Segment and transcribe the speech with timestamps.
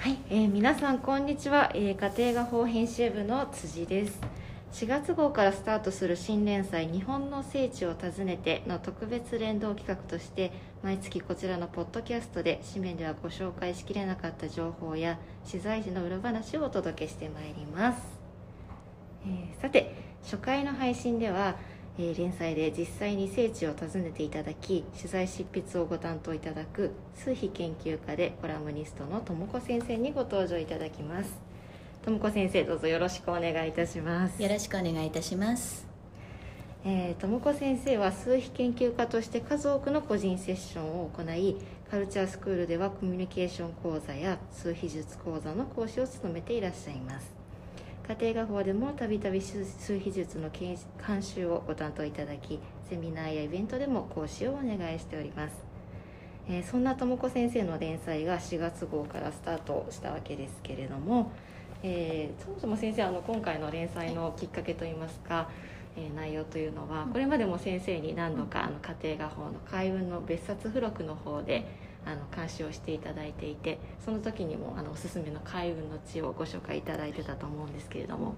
[0.00, 4.18] はい、えー、皆さんこんにちは、えー、家庭画報編集部の辻です。
[4.72, 10.52] 4月号からスタートする新連載「日本の聖地を訪ねて」の特別連動企画として
[10.82, 18.00] 毎月こちらのポッドキャストで紙面ではご紹介しきれなかった情報や取材時の裏話をお届けしてまいります、
[19.26, 21.56] えー、さて初回の配信では
[21.98, 31.50] えー、連載で実際に聖地を訪ねていただき取材執筆をご担当いただく数秘研究家でコラムニストの智子先生にご登場いただきます。
[32.02, 34.42] 智子先生どうぞよろしくお願いいたします。
[34.42, 35.90] よろしくお願いいたします。
[36.82, 41.56] えー、智子先生は数秘研究家として数多くの個人セッションを行い
[41.90, 47.39] カルチャースクールではコミュニケーション講座や数秘術講座の講師を務めていらっしゃいます
[48.10, 49.64] 家庭画法でもたびたび数
[49.96, 50.76] 秘術の監
[51.22, 55.54] 修をご担当いただきセミナーやイベントでも講師をお願いしております、
[56.48, 61.30] えー、そんな智子先生の連載が4月号からスタートしたわけですけれども、
[61.84, 65.48] えー、そもそも先生あの今回の連載のきっかけといいますか、
[65.96, 71.64] えー、内容というのはこれまでも先生に何度かあの家庭画法の開運の別冊付録の方で
[72.06, 78.34] あの監視をしていただいていてその時にもあのおすすめの開運の地をご紹介いただいてたと思うんですけれども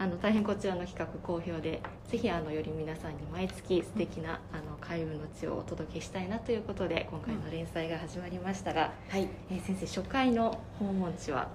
[0.00, 11.48] あの大変こちらの企画好評でぜひあのより皆さんに毎月素敵なあの開運の地をお届けしたいなということで今回の連載が始まりましたが、はい、えー、先生初回の訪問地は？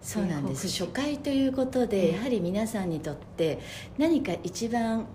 [0.00, 0.68] そうなんです。
[0.68, 3.60] 初回ということで、やはり皆さんにとって
[3.98, 5.06] 何か一番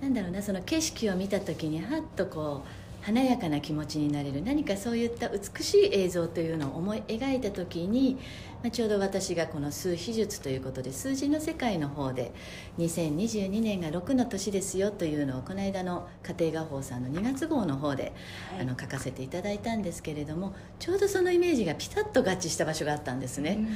[0.00, 2.68] なんだろうなその景色を見た時にはっとこう
[3.04, 4.42] 華やかな気持ちになれる。
[4.42, 8.16] 何かそういった美しい映像というのを思い描いた時に、
[8.62, 12.32] まあ、ちょうど私がこの数秘術ということで数字の世界の方で
[12.78, 18.14] 2022年が6の年ですよというのをこの間の家庭画報さんの2月号の方で、
[18.52, 23.58] はい、あの書かせていただいたんですけれどもちょうどそのイメージがピタッと合致した場所があったんですね。
[23.58, 23.68] うん、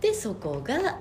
[0.00, 1.00] でそこが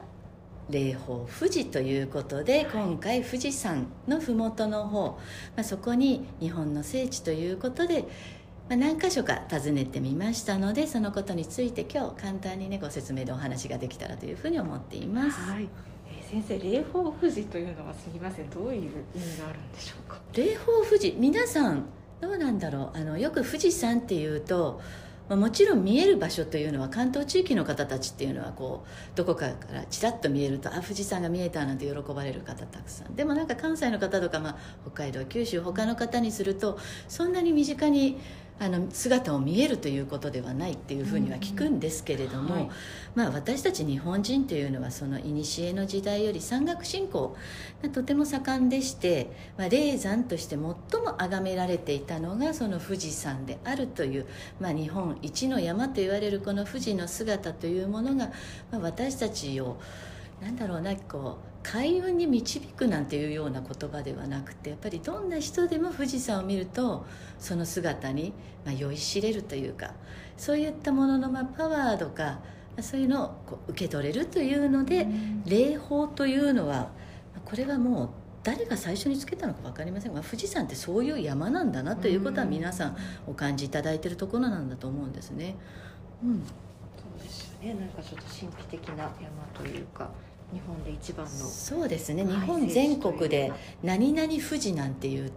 [0.69, 5.19] 霊峰富士ということで、今回富士山の麓の方、
[5.55, 8.05] まあ、そこに日本の聖地ということで、
[8.67, 15.67] まあ、何箇所か訪ねてみましたのでそのことについて今日簡単にねご説明でお話ができたらというふうに思っています、はい。
[16.07, 18.49] えー、先生霊峰富士というのはすみません。
[18.49, 20.19] どういう意味があるんでしょうか？
[20.33, 21.85] 霊峰富士皆さん
[22.19, 22.97] どうなんだろう？
[22.97, 24.81] あのよく富士山っていうと
[25.27, 33.15] まあ、もちろん見える場所というのは関東地域の方たちっていうのはこうどこかからちらっと見えるとあ富士山が見えたなんて喜ばれる方たくさん。
[33.15, 36.77] でもなんか関西の方とか、まあ、北海道九州他の方にすると
[37.07, 38.19] そんなに身近に
[38.57, 42.69] あの姿を見えるということではないっていうふうには聞くんですけれども、はい、
[43.13, 47.35] まあ、私たち日本人というのはその古の時代より山岳信仰
[47.83, 50.75] がとても盛んでして、まあ、霊山として最も
[51.17, 54.25] 崇められていたのがその富士山であるという、
[54.61, 58.31] まあ、日本一の山と言われるこの富士の姿というものが、
[58.71, 59.77] まあ、私たちを
[60.41, 67.07] なんだろうなこう開運に導くなんていうような言葉ではなくてやっぱりどんな人でも富士山を見ると
[67.39, 68.33] その姿に、
[68.63, 69.95] まあ、酔いしれるというか
[70.37, 72.39] そういったものの、まあ、パワーとか
[72.81, 75.07] そういうのをこう受け取れるというので、
[75.45, 76.91] 霊峰というのは
[77.45, 78.09] これはもう
[78.43, 80.13] 誰が最初につけたのか分かりません。
[80.13, 82.97] が富士山ってそういう山なんだなということは皆さん
[83.27, 85.55] お感じいただいているところなんだと思うんですね。
[86.21, 86.53] うん、そ
[87.17, 87.73] うですよね。
[87.75, 89.11] なんかちょっと神秘的な山
[89.53, 90.11] というか
[90.55, 93.51] 日本で一番のそうですね、日本全国で
[93.83, 95.33] 何々富士なんていう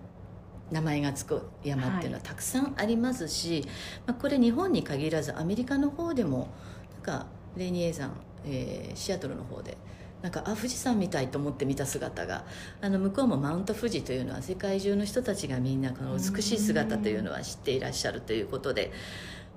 [0.71, 3.67] 名前がつく山っていうのはたくさんありますし、
[4.07, 6.49] まあ、これ日本に限らずアメリカの方でも
[6.95, 7.27] なんか
[7.57, 8.12] レニエ山、
[8.47, 9.77] えー、シアトルの方で
[10.23, 12.45] なんかあ富士山みたいと思って見た姿が
[12.81, 18.93] あの向こうもマウント富士というのは世界中の人たちがみんなこの美しい姿というのは知っていらっしゃるということで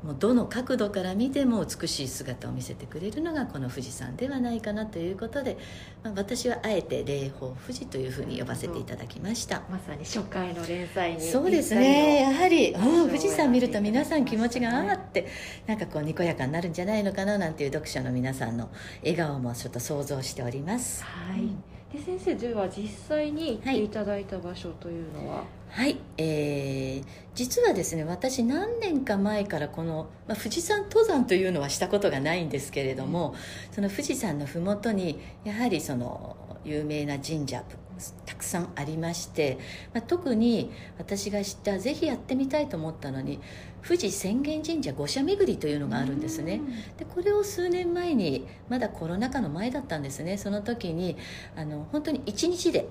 [0.03, 5.57] もうどの角度から見ても美しい姿を見せてくれるのがこの富士山ではないかなということで、
[6.03, 9.61] まあ、私はあえて霊峰富士というふうに呼ばせていただきました。
[9.69, 12.21] まさに初回の連載にそうですね。
[12.21, 15.27] やはり、うん、富士山見ると皆さん気持ちがあって
[15.67, 18.69] なんかこうにこやかになるんじゃないのかななんていう読者の皆さんの
[19.01, 21.03] 笑顔もちょっと想像しております。
[21.03, 33.35] はい、で先生では実際に行っていただいた場所というのは、はいはい、えー、実はですね私何年か前からこの、まあ、富士山登山というのはしたことがないんですけれども、
[33.71, 36.35] その富士山の麓にやはりその
[36.65, 37.63] 有名な神社
[38.25, 39.59] たくさんありまして、
[39.93, 43.39] まあ、特に私が知ったぜひやってみたいと思ったのに
[43.81, 46.59] 富士浅間神社五社巡りというのがあるんですね。
[46.97, 50.37] でこれを数年前にまだコロナ禍の前だったんですね。
[50.37, 51.15] その時に
[51.55, 52.87] あの本当に1日で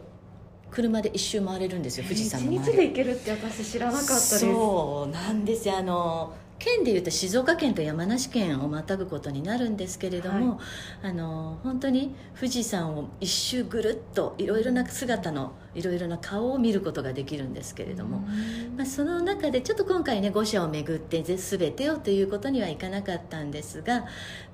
[0.70, 4.38] 車で一周回れるんですよ富士山の周り日で行けるって私知らなかったです。
[4.40, 5.69] そうなんです。
[5.69, 10.56] よあの県でいうと静岡県と山梨県をまたぐことになるんですけれども、は
[11.05, 18.28] い、あの本当に富士山を一周ぐるっといろいろな姿のいろいろな顔を見ることができるんですけれども、
[18.76, 24.05] まあ、その中でちょっと今回ね五社を巡って全てをということにはいかなかったんですが、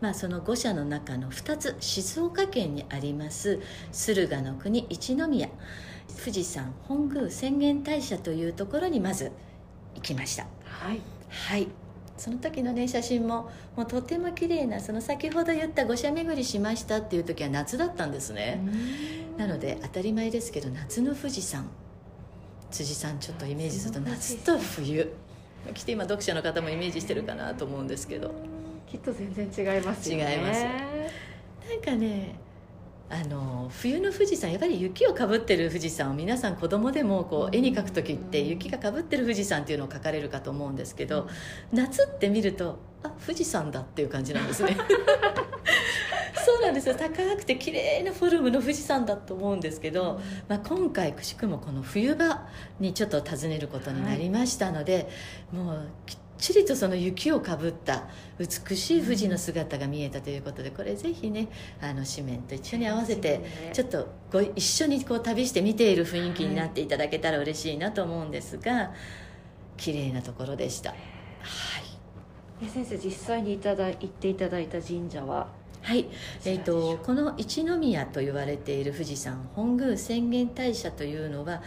[0.00, 3.58] まあ、その五社の中の2つ静岡県にあります
[3.90, 5.48] 駿河の国一宮
[6.18, 9.32] 富士山本宮浅間大社というところにまず
[9.94, 10.46] 行きました。
[10.64, 11.68] はい、はい。
[12.16, 18.60] その時のね写真ももうとても綺麗なその先ほど言った五社巡りしましたっていう時は夏だったんですね。
[19.36, 21.68] なので当たり前ですけど夏の富士山。
[22.70, 25.12] 辻さんちょっとイメージすると夏と冬。
[25.74, 28.32] 来て今読者の方もイメージしてるかなと思うんですけど。
[28.86, 30.34] きっと全然違いますよね。
[30.36, 30.62] 違います。
[30.62, 32.38] なんかね
[33.08, 41.28] あの冬の富士山やっぱり雪をかぶってる富士山を皆さん子供でもこう絵に描く時って雪がかぶってる富士山っていうのを描かれるかと思うんですけど
[41.72, 44.76] 夏って見るとあ富士山だっていう感じなんですね。
[46.44, 46.94] そうなんですよ。
[46.94, 52.46] 高くて綺麗なフォルムの富士山だと思うんですけど、まあ、今回くしくもこの冬場
[52.78, 55.10] にちょっと訪ねることになりましたので、
[55.52, 55.88] はい、もう
[56.38, 58.04] ちりとその雪をかぶった
[58.38, 61.48] 美しい富士の姿が見えたということでこれぜひね
[61.80, 68.92] あの紙面と一緒に合わせてちょっとご一緒にこう旅して見ている雰囲気になっていただけたら嬉しいなと思うんですが
[69.76, 70.90] 綺麗なところでした。
[70.90, 75.48] はい先生実際にいただ行っていただいた神社は
[75.86, 76.08] はい、
[76.44, 81.62] えーと、この一宮と言われている富士山本宮浅間大社というのは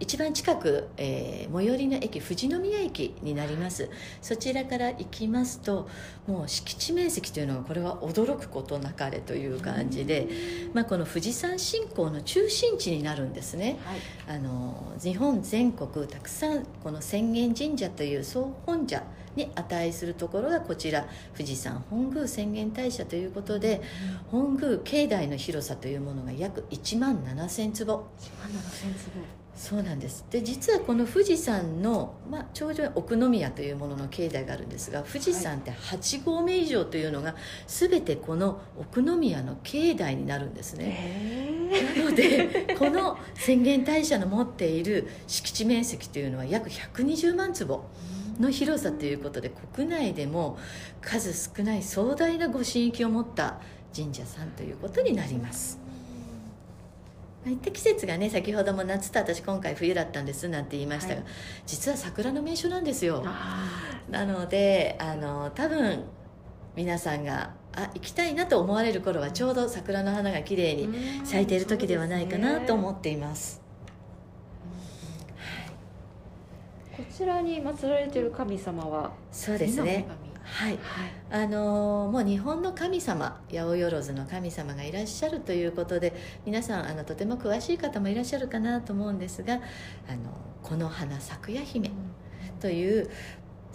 [0.00, 3.90] 一番近く、えー、最寄りの駅富士宮駅になります。
[4.22, 5.86] そちらから行きますと
[6.26, 10.28] もう敷地面積というのはこれは驚くことなかれという感じで、
[10.72, 13.78] まあ、この富士山信仰の中心地になるんですね、
[14.26, 19.02] はい、あの日本全国たくさんこの浅間神社という総本社
[19.36, 21.06] に値するところがこちら。
[21.34, 23.82] 富士山本宮浅間大社ということで、
[24.30, 27.84] 本宮境内の広さというものが約1万7000坪。
[27.84, 29.46] 1万7000坪。
[29.56, 30.24] そうなんです。
[30.30, 37.34] で実はこの富士山の、まあ、頂上に奥宮というものの境内があるんですが富士山って8合目以上というのが
[37.66, 41.70] 全てこの奥宮の境内になるんですね。
[41.96, 47.82] なのでこの浅間大社の持っている敷地面積というのは約120万坪
[48.40, 50.58] の広さということで国内でも
[51.00, 53.60] 数少ない壮大な御神域を持った
[53.94, 55.86] 神社さんということになります。
[57.50, 61.24] 行った季節がね先ほども夏と私今回冬だったんですなんて言いましたが、はい、
[61.64, 63.24] 実は桜の名所なんですよ。
[64.10, 66.04] なのであの多分
[66.74, 70.88] 皆さんがあ行きたいなと思われる頃はちょうど桜の花が綺麗に
[71.24, 73.62] 咲いている時ではないかなと思っています、
[76.96, 80.06] こちらに祀られている神様はそうですね。
[80.42, 80.78] はい、
[81.28, 86.14] あのもう日本の神様八百万の神様がいらっしゃるということで
[86.46, 89.54] 皆さんあのとても詳しい方もいらっしゃるかなと思うんですが
[90.08, 90.30] 「あの
[90.62, 91.90] この花咲夜姫」
[92.60, 93.10] という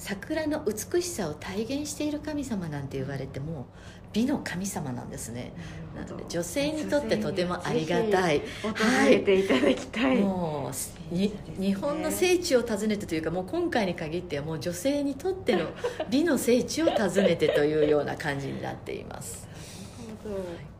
[0.01, 3.67] 桜の美しさを体現している神様なんて言われても
[4.13, 5.53] 美の神様なんですね。
[5.95, 8.41] なので女性にとってとてもありがたい。
[8.63, 8.73] 訪
[9.07, 10.71] ねていただきたい、はい、も
[11.11, 15.67] うに日本の聖地を訪ねてというかもう今回に限ってはもう女性にとっての
[16.09, 19.47] 美の聖地を訪ねてというような感じになっています。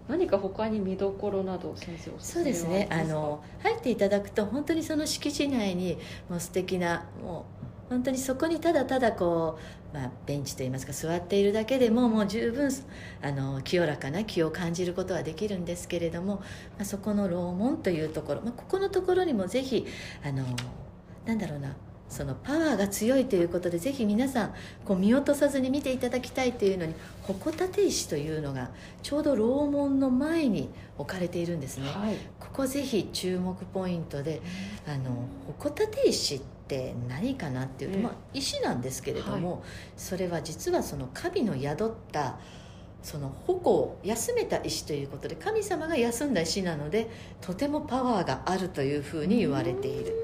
[0.08, 2.88] 何か他に見どころなど先生そうですね。
[2.90, 7.61] あの入っていただくと本当にその敷地内にもう素敵なもう
[7.92, 9.60] 本当にそこにただただこ
[9.92, 12.72] う、まあ、ベンチといいますか座っているだけでももう十分
[13.22, 16.44] あの清らかな気を感じることはできるんですけれども、ま
[16.84, 19.86] あ、そこの楼門というところ、まあ、ここのところにもぜひ
[20.24, 20.46] あの
[21.26, 21.76] なんだろうな
[22.08, 24.54] そのパワーが強いということでぜひ皆さん
[24.86, 26.94] こう見落とさずに見ていただきたいというのに
[27.24, 28.72] 鉾立石というのが
[29.02, 34.42] ちょうど楼門の前に置かれているんですね、はい、ここぜひ注目ポイントで
[34.88, 35.26] あの
[35.58, 39.62] 鉾立石ってって何かなっていうと、まあ、石なんですけれども、はい、
[39.98, 42.40] それは実はその神の宿った
[43.04, 47.10] その矛休めた石ということで神様が休んだ石なので
[47.42, 50.16] とてもパワーがあるというふうに言われている。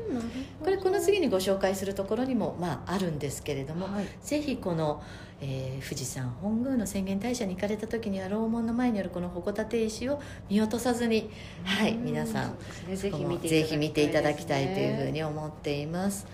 [0.64, 5.04] これこの次にご紹介するところにも、まあ、あるんですけれども、はい、ぜひこの、
[5.40, 11.30] えー、富士山本宮の浅間大社に行かれた時には楼門の前にあるこの矛立石を見落とさずに、
[11.64, 16.26] はい、皆さん、ね、ぜひ見ていただきたいというふうに思っています。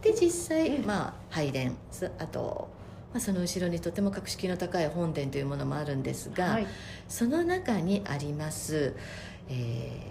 [0.00, 1.72] で実際、まあ、拝殿
[2.18, 2.68] あと
[3.12, 6.66] まあ、その後ろにとても格式の高い本殿というものもあるんですが、はい、
[7.08, 8.94] その中にあります、
[9.50, 9.52] え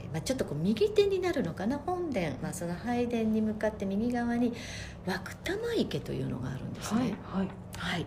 [0.09, 1.77] ーまあ、ちょっとこう右手になるのかな？
[1.77, 4.53] 本殿、まあ、その拝殿に向かって右側に
[5.05, 5.13] 涌
[5.43, 8.05] 玉池というのがあるんですね、はいはい、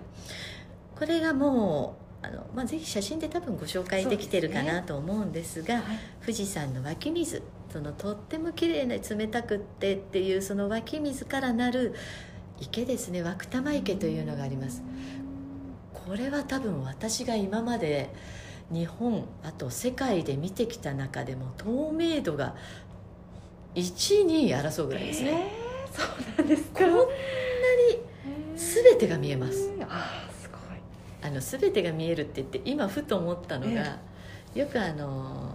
[0.99, 5.85] これがもうあの、まあ、ぜひ写真で多分ご紹介できてるかなと思うんですがはい。
[6.23, 11.95] 富士山の湧き水そのとっても綺麗な冷たくってっていうその湧き水からなる
[12.61, 13.23] 池ですね。
[13.23, 14.83] 湧玉池というのがあります。
[15.95, 18.11] これは多分私が今まで
[18.71, 22.55] 日本あと世界で見てきた中でも透明度が
[23.75, 26.79] 1位に争うぐらいですね、えーそうなんですか。
[26.81, 27.05] こんなに
[28.57, 29.73] 全てが見えます。
[29.77, 29.87] えー。
[29.89, 30.61] あーすごい。
[31.21, 33.99] あの全てが見えるって言って今ふと思ったのが、
[34.55, 35.50] よくあの、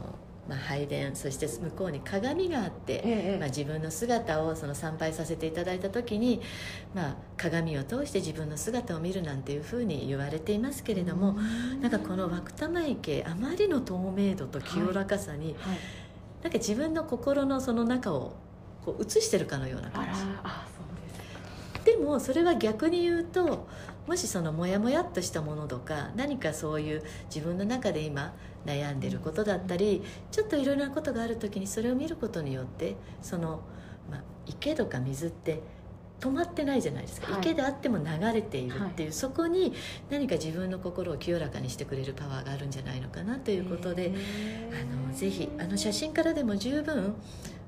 [0.47, 6.41] まあ、拝殿そして向こうに鏡があって、ええまあ、自分の姿をその参拝させていただいた時に、
[6.93, 11.33] まあ、鏡を通して自分の姿を見るなんていうふうに言われていますけれども、
[11.81, 15.77] なんかこの涌玉池あまりの透明度と清らかさに、はい。
[16.43, 18.33] なんか自分の心のその中を
[18.85, 20.21] こう映してるかのような感じ
[21.85, 23.67] でもそれは逆に言うと
[24.07, 28.33] もしそのモヤモヤっとしたものとか何かそういう自分の中で今
[28.65, 33.61] 悩んでることだったりちょっといろいろなことがある時にそれを見ることによってその、
[34.09, 35.61] まあ、池とか水って
[36.19, 37.41] 止まってないじゃないですか、はい。
[37.41, 39.73] 池であっても流れているっていう、そこに
[40.09, 44.13] 何か自分の心を清らかにしてくれるパワーがあるんじゃないのかなということで、
[44.71, 47.15] あのぜひあの写真からでも十分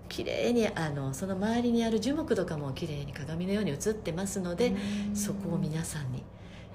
[0.08, 4.74] 綺麗にあのその周りにある樹木とかも綺麗に鏡のように映ってますので、
[5.10, 5.16] うん。
[5.16, 6.24] そこを皆さんに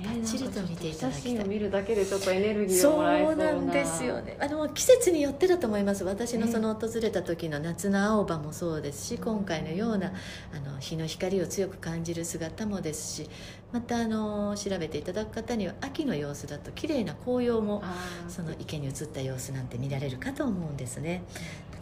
[0.01, 1.49] えーバッチリと見ていただきたい。
[1.49, 4.37] 見るだけでちょっとエネルギーをそううななんですよね。
[4.41, 6.05] あの季節によってだと思います。
[6.05, 10.13] 私のその訪れた時の夏の青葉もそうですし今回のような
[10.53, 13.31] あの日の光を強く感じる姿もですし
[13.73, 17.83] またあの調べていただく方には秋の様子だと綺麗な紅葉も
[18.29, 21.23] その池に映った様子なんて見られるかと思うんですね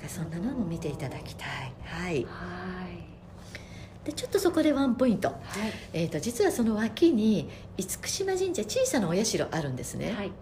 [0.09, 1.73] そんなのも見ていただきたい。
[1.85, 2.25] はい。
[2.25, 3.11] はい。
[4.05, 5.39] でちょっとそこでワンポイント、はい。
[5.93, 10.33] えー、と実はその脇に厳島神社小さなお社あるんですね、はい。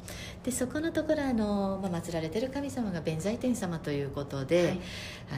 [0.45, 4.81] でそこのところあの、まあ、祀られてる神様が弁財天様ということで、はい。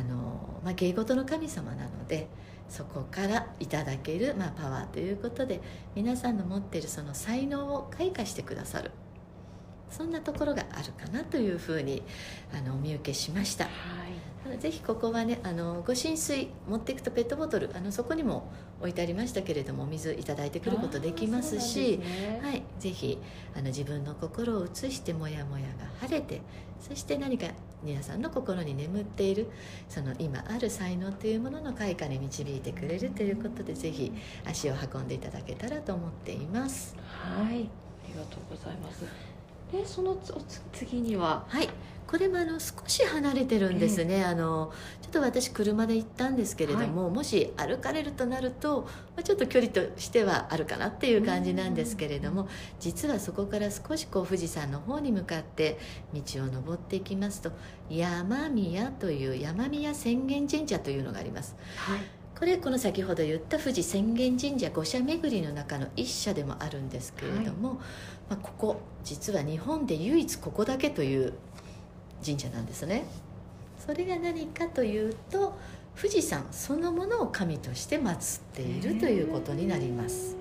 [0.01, 2.29] あのまあ、芸事の神様なので
[2.69, 5.61] そこからいただける、まあ、パワーということで
[5.97, 8.93] 皆さんの持っているその才能を開花してくださる
[9.91, 12.03] そんなところがあるかなというふうに
[12.53, 13.65] あのお見受けしました。
[13.65, 14.59] はい。
[14.59, 22.41] ぜひここはねあのご浸水持っていくとペットボトルあのそこにも置いてありましたけれどもお水いただいてくることできますしね。
[22.43, 23.19] はい、ぜひ
[23.55, 25.71] あの自分の心を移してモヤモヤが
[26.01, 26.41] 晴れて
[26.81, 27.49] そして何か
[27.83, 29.49] 皆さんの心に眠っている
[29.89, 34.13] その今ある才能というものの開花に導いてくれるということでぜひ
[34.47, 36.97] 足を運んでいただけたらと思っています。
[37.07, 37.69] はい。
[38.11, 39.30] ありがとうございます
[39.73, 41.45] でそのつおつ次には？
[41.49, 41.69] はい。
[42.07, 52.49] これもあの少し離れてるんですね、あのちょっと私車で行ったんですけれども、もし歩かれるとなると、まあ、ちょっと距離としてはあるかなっていう感じなんですけれども
[52.81, 55.79] 実はそこから少しこう富士山の方に向かって
[56.13, 57.53] 道を登っていきますと
[57.89, 61.55] 山宮という山宮浅間神社というのがあります。
[61.77, 62.01] はい。
[62.37, 67.81] これこの先ほど言った富士浅間神社五社巡りの中の一社でもあるんですけれども、
[68.31, 71.35] まあ、ここ実は日本で唯一ここだけという
[72.25, 73.05] 神社なんですね。
[73.85, 75.59] それが何かというと
[75.97, 80.40] 富士山そのものを神として祀っているということになります。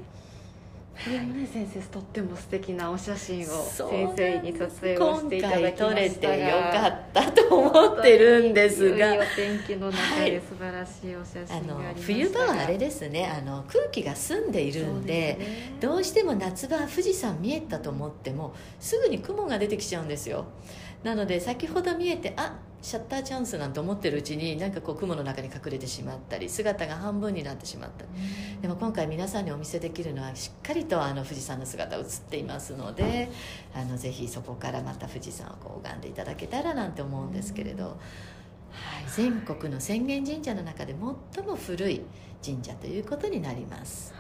[1.07, 9.15] ね先生とっても素敵なお写真を先生に撮影をしていただきました今回撮れてよかったと思ってるんですが。
[9.35, 13.27] 天気の中で素晴らしいお写あの真がありました冬場はあれですね。
[13.27, 15.77] あの空気が澄んでいるんでね。
[15.79, 20.45] どうしても夏場は富士山見えたと思ってもすぐに雲が出てきちゃうんですよ。
[21.03, 28.05] なので先ほど見えてあシャッターチャンスなんて思ってるうちになんかこう雲の中に隠れてしまったり姿が半分になってしまった。
[28.05, 28.09] り
[28.61, 33.29] でも今回皆さんにお見せできるのはしっかりとあの富士山の姿が映っていますので
[33.75, 37.97] あのぜひそこからまた富士山をこう拝んでいただけたらなんて思うんですけれど、はい、
[39.13, 40.95] 全国の浅間神社の中で
[41.35, 42.01] 最も古い
[42.43, 44.13] 神社ということになります。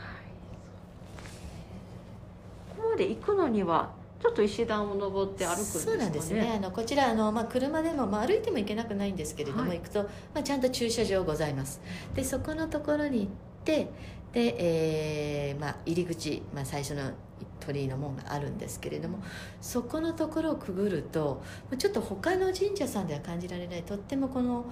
[2.75, 5.97] ここまで行くのにはちょっと石段を登って歩くんですかね。
[5.97, 6.53] そうなんですね。
[6.57, 9.77] あのこちらあの、まあ、車でも、まあ、歩いても行けなくないんですけれども、はい。
[9.77, 10.09] 行くと、ま
[10.41, 11.81] あ、ちゃんと駐車場ございます。
[12.15, 13.27] でそこのところに行っ
[13.63, 13.89] て
[14.33, 17.11] で、えーまあ、入り口、まあ、最初の
[17.59, 19.19] 鳥居の門があるんですけれども
[19.61, 21.41] そこのところをくぐると
[21.77, 24.65] ちょっと他の神社さんでは感じられないとってもこの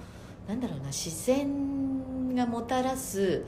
[0.48, 3.44] なんだろうな自然がもたらす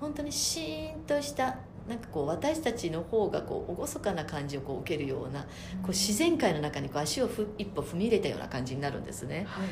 [0.00, 1.58] 本当にシーンとした
[1.88, 5.46] なんかこう私たちの方がこう厳かな感じをこう受けるようなこ
[5.86, 9.44] う自然界の中にこう足をふ一歩踏み入れたような感じになるんですね。
[9.46, 9.68] はい。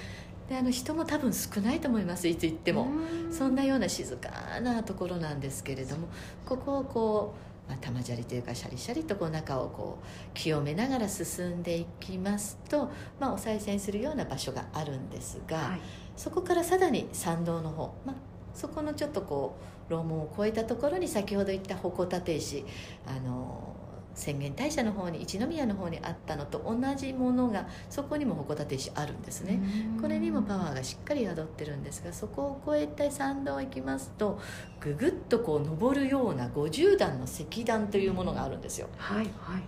[0.49, 2.89] であの人も多分少ないと思いますいつ行っても、
[3.31, 6.09] そんなような静かなところなんですけれども
[6.45, 7.35] ここをこ
[7.67, 15.81] う、まあ、玉砂利というかシャリシャリとこう中をこう清めながら進んでいきますと、まあ、お賽銭するような場所があるんですが、はい。
[16.17, 18.17] そこからさらに参道の方、まあ、
[18.53, 22.65] そこのちょっとこう楼門を越えたところに先ほど言った鉾立石
[23.07, 23.77] あの
[24.15, 29.61] 浅間大社の方に一宮の方にあったのと同じものがそこにも鉾立石あるんですね。
[30.01, 34.39] これにもパワーがしっかり宿ってるんですがそこを越えて参道行きますと
[34.81, 38.89] ぐぐっとこう登るような50段の石段というものがあるんですよ。
[38.99, 39.63] はいはい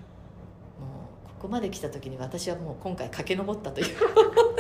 [1.44, 3.86] ここまで来た時に私はもう今回駆け上ったという。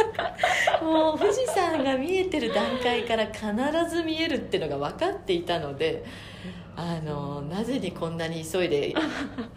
[0.84, 3.46] もう富士山が見えてる段階から必
[3.88, 6.04] ず見えるっていうのが分かっていたので
[6.76, 8.94] あのなぜにこんなに急いで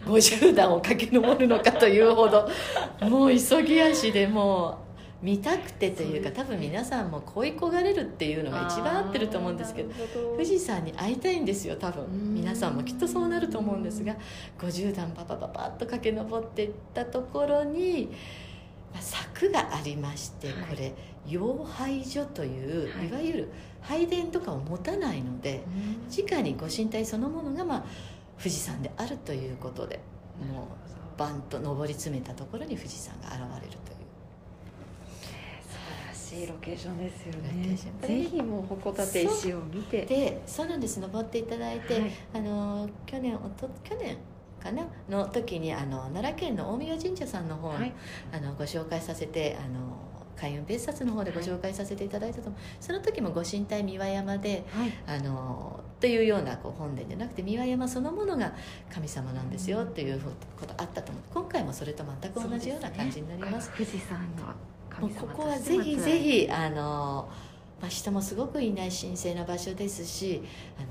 [0.06, 2.48] 50段を駆け上るのかというほど
[3.02, 4.87] もう急ぎ足でもう
[5.20, 9.92] 見たくてというか多分皆さんも恋焦がれるっていうのが一番合ってると思うんですけど
[10.34, 12.04] 富士山に会いたいんですよ多分。
[12.04, 12.34] うん。
[12.34, 14.16] 皆さんもきっとそうなると思うんですが
[14.58, 18.10] 50段パパパパッと駆け上っていったところに
[18.92, 20.56] まあ柵がありましてはい。
[20.70, 20.94] これ
[21.26, 23.08] 養廃所というはい。
[23.08, 23.48] いわゆる
[23.80, 25.62] 拝殿とかを持たないので
[26.10, 27.84] 直にご神体そのものがまあ
[28.38, 30.00] 富士山であるということで
[30.52, 33.87] もうバンと上り詰めたところに富士山が現れると
[36.28, 37.76] しいロケーションですよね。
[38.06, 40.04] ぜひもう鉾立石を見て。
[40.04, 41.00] でそうなんです。
[41.00, 42.10] 登っていただいて、はい。
[42.34, 44.16] あの去年おと去年
[44.62, 44.86] かな？
[45.08, 47.92] の時にあの奈良県の大宮神社さんの方、はい。
[48.32, 49.96] あのご紹介させてあの
[50.36, 54.92] 開運別冊の方でご紹介させていただいたと思う、その時もご神体三輪山ではい。
[55.06, 58.52] あのというようなこう本殿じゃなくて三輪山そのものが
[58.92, 60.20] 神様なんですよっていう
[60.60, 61.24] ことあったと思う。
[61.34, 63.70] 今回もそれと全く同じような感じになります。
[63.72, 64.54] 富士山が
[65.00, 67.28] ここはぜひぜひあの、
[67.80, 70.42] まあ、人もすごくいない神聖な場所ですし
[70.78, 70.88] あの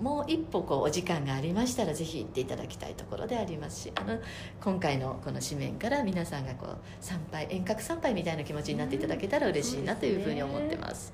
[0.00, 4.18] もう一歩こうお時間がありましたらぜひ行っていただきたいところでありますしあの
[4.62, 11.12] 今回のこの紙面から皆さんがこう参拝遠隔参拝みたいな気持ちになっていただけたら嬉しいなというふうに思ってます。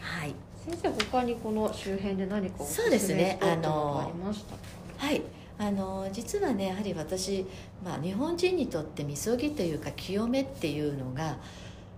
[0.00, 0.34] はい。
[0.68, 4.58] 先生他にこの周辺で何かおすすすめねスポットがありましたか？
[4.98, 5.22] はい
[5.58, 7.46] あの実はねやはり私、
[7.84, 11.38] まあ、日本人にとってみそぎというか清めっていうのが、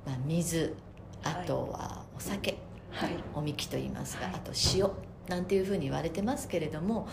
[0.07, 0.75] まあ、水
[1.25, 2.57] あとはお酒、
[2.90, 3.11] はい。
[3.35, 4.35] おみきと言いますが、はい。
[4.37, 4.90] あと塩
[5.29, 7.07] なんていうふうに言われてますけれどもやっ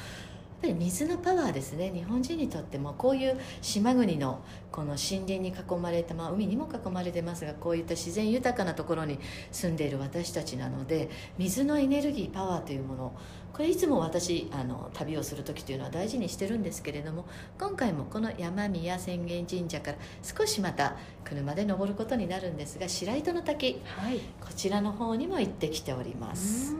[0.62, 1.92] ぱり水のパワーですね。
[1.94, 9.20] 日本人にとってもこういう島国のこの森林に囲まれた、まあ、海にも囲まれてますがこういった自然豊かなところに
[9.52, 13.18] 住んでいる私たちなので水のエネルギーパワーというもの
[13.56, 17.26] これいつも私あの旅をする時というのは大事にしてるんですけれども
[17.58, 24.20] 今回もこの山宮浅間神社から少しまた車で登ることになるんですが白糸の滝はい。
[24.42, 26.76] こちらの方にも行ってきております。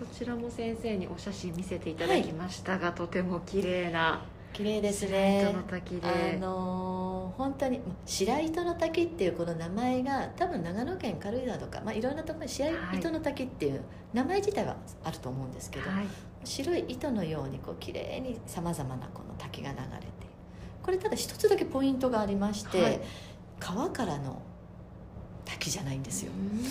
[0.00, 6.06] こちらも先生にお写真見せていただきましたが、とても綺麗な綺麗です白ね糸の滝で。
[6.06, 16.06] あのー本当にま白糸の滝っていうこの名前が多分長野県軽井沢とか、まあ、いろんなところに白糸の滝っていう名前自体はあると思うんですけど、はい。
[16.44, 20.06] 白い糸のようにこう綺麗にさまざまなこの滝が流れて
[20.82, 23.00] これただ一つだけポイントがありまして、はい。
[23.58, 24.42] 川からの
[25.44, 26.32] 滝じゃないんですよ。
[26.32, 26.64] うん。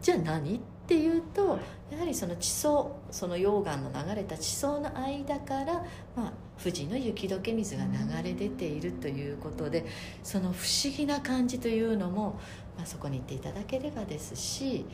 [0.00, 1.58] じゃあ何っていうと
[1.92, 5.84] やはりその地層その溶岩の流れた地層の間から、
[6.16, 7.90] まあ、富士の雪解け水が流
[8.22, 9.84] れ出ているということで
[10.22, 12.40] その不思議な感じというのも、
[12.78, 14.86] まあ、そこに行っていただければですし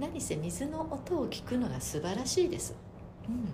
[0.00, 2.74] 何せ水の音を聞くのが素晴らしいです。
[3.28, 3.34] うん。
[3.34, 3.46] うん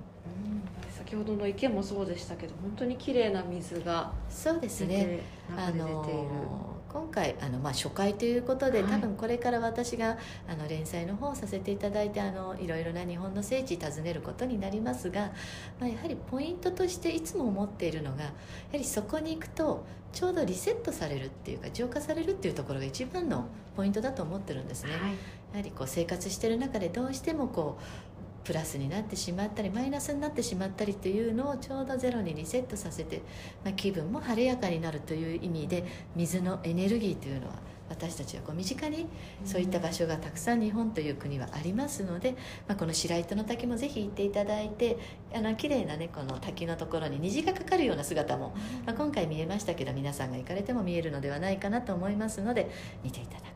[0.97, 5.21] 先ほどの池もそうでしたけど本当に綺麗な水がそうですね。
[5.57, 15.33] あの今回あの、まあ、初回ということで、はい多分これから私があの連載の方をさせていただいてあのいろいろな日本の聖地訪ねることになりますが、
[15.81, 18.33] まあ、やはりポイントとしていつも思っているのがやは
[18.75, 24.93] りそこに行くとちょうどリセットされるっていうか浄化されるっていうところが一番のポイントだと思ってるんですね。
[24.93, 28.12] はいやはりこう生活してる中でどうしてもこう
[28.45, 33.23] プラスになってしまったりマイナスになってしまったりというのをちょうどゼロにリセットさせて、
[33.65, 35.85] まあ、気分も晴れやかになるという意味で
[36.17, 37.55] 水のエネルギーというのは
[37.93, 39.07] 私たちはこう身近に
[39.45, 42.33] そういった場所がたくさん日本という国はありますので、
[42.67, 44.97] まあ、この白糸の滝もぜひ行っていただいて
[45.35, 48.55] あの綺麗なねこの滝のところに虹がかかるような姿も、
[48.87, 52.71] まあ、今回見えましたけど皆さんが行かれても見えるのではないかなと思いますので
[53.05, 53.52] 見ていただ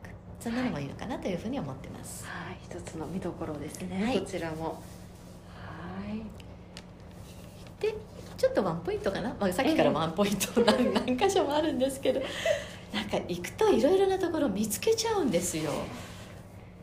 [0.49, 2.25] くそんなのもいいのかなというふうに思ってます。
[2.25, 4.19] はい、一つの見どころですね、はい。
[4.19, 4.65] こちらも。
[4.65, 4.73] は
[6.13, 6.23] い。
[7.81, 7.93] で
[8.37, 12.21] ちょっとワンポイントかな、まあ、さっきからワンポイント何何箇所もあるんですけど。
[12.93, 15.71] なんか行くといろいろなところ見つけちゃうんですよ。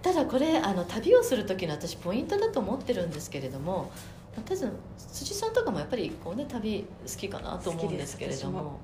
[0.02, 3.90] ただこれあの旅をする時の私ポイントだと思ってるんですけれども
[4.36, 8.80] 多分辻さんとかもやっぱりこう、ね、旅好きかなと思うんですけれども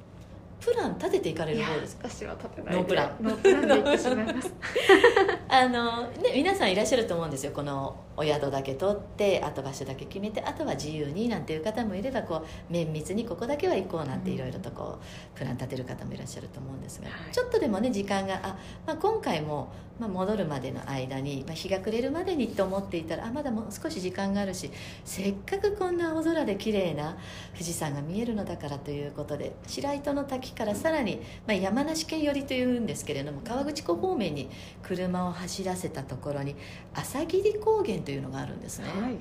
[0.61, 2.09] プラン立てていかれる方ですか？
[2.09, 2.75] 私は立てない。
[2.77, 3.17] ノープラン。
[3.25, 4.53] ノープランで行ってしまいます。
[5.49, 7.53] あの、ね、皆さんいらっしゃると思うんですよ。
[7.53, 14.99] このお宿だけ取ってあと場所だけ決めてあとは自由になんていう方もいればこう綿密にここだけは行こうなんていろいろとこ
[15.35, 17.33] うプラン立てる方もいらっしゃると思うんですが、はい。
[17.33, 19.69] ちょっとでもね時間があ、まあ、今回も、
[20.01, 24.71] まあ、戻るまでの間に、まあ、日が暮れるまでにと思っていたらあまだもう少し時間があるし
[25.05, 27.19] せっかくこんな青空で綺麗な
[27.53, 34.49] 富士山が見えるのだからということで白糸の滝からさらに、まあ、山梨県寄りというんですけれども河口湖方面に
[34.83, 36.57] 車を走らせたところに
[36.95, 39.01] 朝霧高原というのがあるんですね、はい。
[39.03, 39.19] はい、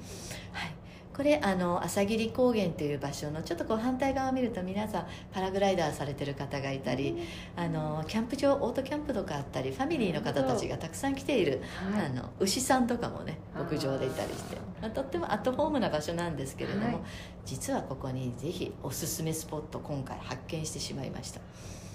[1.19, 7.13] これあの朝霧高原という場所のちょっとこう反対側を見ると皆さんパラグライダーされてる方がいたり
[7.57, 12.05] あのキャンプ場オートキャンプとかあったりファミリーの方たちがたくさん来ているはい。
[12.05, 16.97] あの牛さんとかもね牧場でいたりしてまあとってもアットホームな場所なんですけれども、はい。
[17.45, 21.41] 実はここにぜひおすすめスポット今回発見してしまいました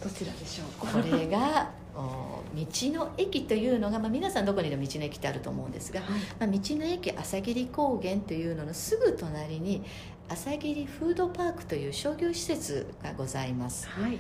[0.05, 6.11] どちらでしょうこれが お道の駅というのが、まあ、皆さんどこにでも道の駅ってあると思うんですが、はい。
[6.41, 9.83] まあ、道の駅朝霧高原というののすぐ隣に
[10.29, 13.89] 朝霧フードパークという商業施設がございます。
[13.89, 14.13] はい。
[14.13, 14.19] で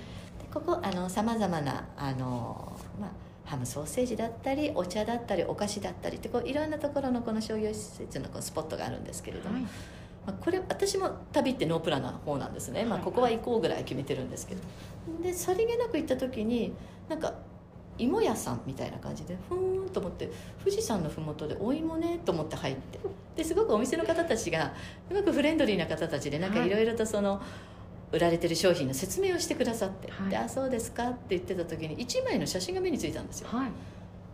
[0.52, 3.10] ここさまざまなあの、まあ、
[3.44, 9.62] ハムソーセージだったりお茶だったりお菓子だったりってこういろんなところのこの商業施設のこうスポットがあるんですけれども、はい。
[10.26, 13.04] まあ、これ私も旅ってノープランな方なんですね、まあ、はい。
[13.04, 14.62] ここは行こうぐらい決めてるんですけど
[15.22, 16.72] でさりげなく行った時に
[17.08, 17.34] なんか
[17.98, 22.98] 芋屋さんみたいな感じでふーんと思って富士山の麓でお芋ねと思って入って
[23.36, 24.74] ですごくお店の方たちが
[25.08, 27.40] すごくフレンドリーな方たちでなんかはいいろいろとその、
[28.12, 30.30] 売られてる商品の説明をしてくださって「はい。
[30.30, 33.48] であそうですか」って言ってた時に1枚の写真が目についたんですよ。
[33.50, 33.70] はい。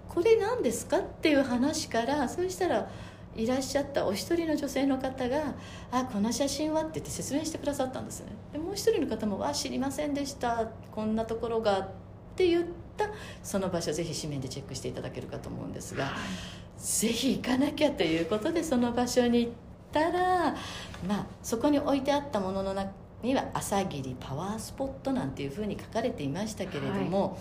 [0.08, 2.90] これ何ですかっていう話からそうしたら
[3.40, 5.54] いらっしゃったお一人の女性の方が
[5.90, 8.26] 「あこの写真は?」って言って説明してくださったんですね。
[8.52, 10.68] でもう一人の方も「あ知りませんでした。
[10.92, 11.88] こんなところが」っ
[12.36, 12.64] て言っ
[12.96, 13.08] た
[13.42, 16.12] その場所ぜひ紙面でチェックしていただけるかと思うんですが
[16.76, 19.52] ぜひ行かなきゃということでその場所に行っ
[19.92, 20.54] たら、
[21.06, 27.38] まあ、そこに置いてあったものの中には「朝霧パワースポット」なんていうふうに書かれていましたけれども、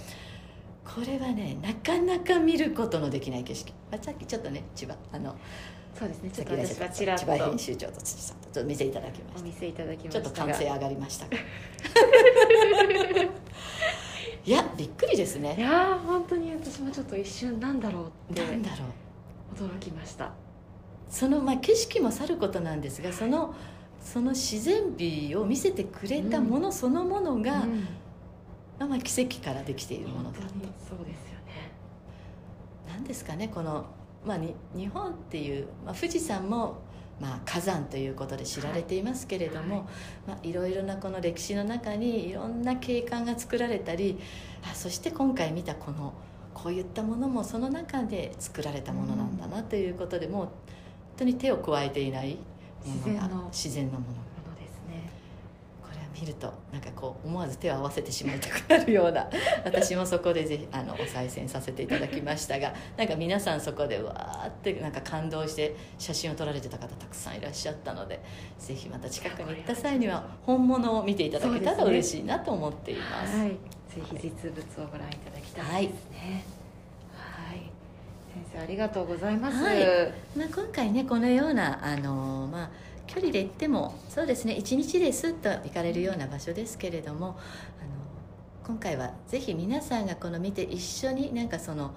[0.84, 5.36] これはねなかなか見ることのできない景色、まあ、さっきちょっとね千葉あの
[5.98, 6.30] そうですね。
[6.30, 11.38] ちょさっと私はちらっ千葉編と集長と辻さんとちょっと見せていただきまおし見せいただきまたちょっと歓声上がりましたが。
[14.46, 18.90] いやびっくりですいねやー本当に私もちょっと一瞬なんだろうってなんだろう。
[19.68, 20.32] 驚きました。
[21.10, 23.54] その、まあ、景色もさることなんですがその
[24.00, 27.88] その自然美を見せてくれたものそのものが、うん。
[28.90, 31.72] まあ、奇跡からできているものだ本当にそうですよね。
[32.88, 33.86] なんですかねこの、
[34.26, 36.82] まあ、に日本っていう、まあ、富士山も、
[37.20, 39.86] まあ、火山ということで知られていますけれども、はい。
[40.28, 44.18] まあ、いろいろなこの歴史の中にいろんな景観が作られたり
[44.70, 46.14] あそして今回見たこの
[46.54, 50.52] こういったものもその中で作られたものなんだなということで、もう本
[51.18, 52.38] 当に手を加えていない
[52.86, 54.29] ものが自然の自然のものものですねこれは
[56.20, 59.30] 見るとなんかこう思わず手を合わせてしまいたくなるような
[59.64, 68.20] 私もそこでぜひあのお賽銭させていただきましたがなんか皆さんそこでわーってなんか感動して写真を撮られてた方たくさんいらっしゃったので
[68.58, 73.38] ぜひまた近くに行った際には本物を見ていただけたら嬉しいなと思っています。
[73.38, 73.50] はい。
[73.50, 76.44] ぜひ実物をご覧いただきたいですね。
[77.16, 77.58] はい、
[78.32, 79.84] 先生ありがとうございます、はい。
[80.38, 82.70] まあ、今回ねこのようなあの、まあ、
[83.10, 87.38] 距離で行ってもそうですね1日ですっと行かれるような場所ですけれどもあの
[88.68, 91.92] 今回はぜひ皆さんがこの見て一緒になんかその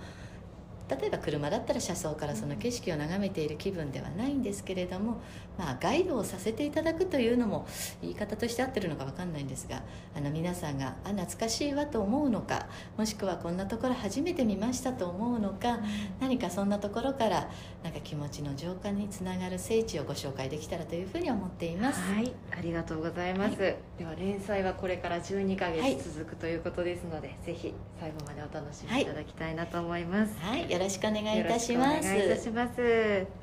[0.89, 5.23] 例えば車だったら車窓からその景色を眺めている気分ではないんですけれども、
[5.59, 7.67] まあ、ガイドをさせていただくというのも
[8.01, 9.83] 言い方として合ってるのか分かんないんですが
[10.17, 15.81] あの皆さんがあ懐かしいわと思うのかもしくはこんなところ初めて見ましたと思うのか
[16.21, 17.51] 何かそんなところから
[17.83, 22.01] なんか気持ちの浄化につながる聖地をご紹介できたらというふうに思っています。
[22.01, 23.57] はい、ありがとうございます。
[23.59, 30.37] では連載はこれから12ヶはい月続くということですので、ぜひ最後までお楽しみいただきたいなと思います。
[30.41, 32.15] はい、よろしくお願いいたします。
[32.15, 33.42] よろしくお願いいたします。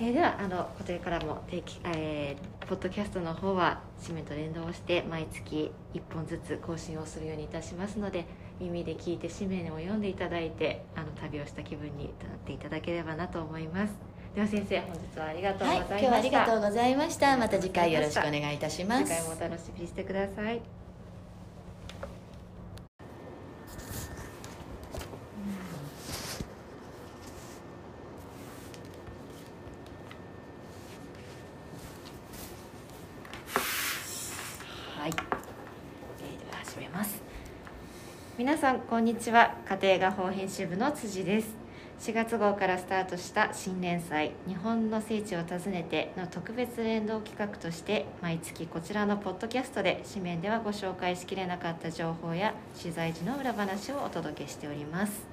[0.00, 8.24] えーではあのこれからも定期、えーポッドキャストの方は紙面と連動して毎月1本ずつ更新をするようにいたしますので
[8.58, 13.92] 耳で聞いて紙面を読んでいただいてあの旅をした気分になっていただければなと思います
[14.34, 17.36] では先生本日はありがとうごはい、ざいました、今日はありがとうございました。
[17.36, 19.04] また次回よろしくお願いいたします。
[19.04, 20.60] 次回もお楽しみにしてください
[36.94, 37.20] ます
[38.38, 39.56] 皆さんこんにちは。
[39.68, 41.48] 家庭画報編集部の辻です。
[41.98, 55.26] 4月号からスタートした新連載「日本の聖地を訪ねて」の特別連動企画として毎月こちらのポッドキャストで紙面ではご紹介しきれなかった情報や取材時の裏話をお届けしております、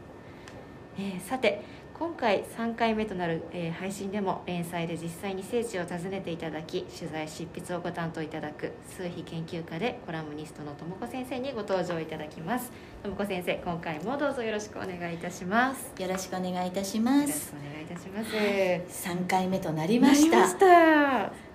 [0.97, 1.61] えー、さて
[2.01, 12.71] 今回3回目となる、えー、配信でも連載で実際に聖地を訪ねていただき取材執筆をご担当いただく数秘研究家でコラムニストの智子先生にご登場いただきます。
[13.03, 15.93] 智子先生今回もどうぞよろしくお願いいたします。
[16.01, 17.21] よろしくお願いいたします。
[17.21, 19.09] よろしくお願いいたします。
[19.11, 20.47] 3回目となりました。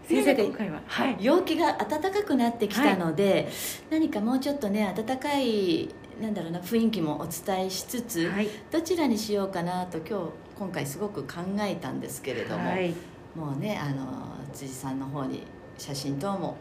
[0.09, 3.47] 先生今回は、はい、陽気が暖かくなってきたので、はい、
[3.91, 5.89] 何かもうちょっとね暖かい
[6.21, 12.95] なんだろうな雰囲気もお伝えしつつ、はい、どちらにしようかなと今日今回すごく考えたんですけれども、はい、
[13.35, 14.07] もうねあの
[14.53, 15.43] 辻さんの方に
[15.77, 16.57] 写真等も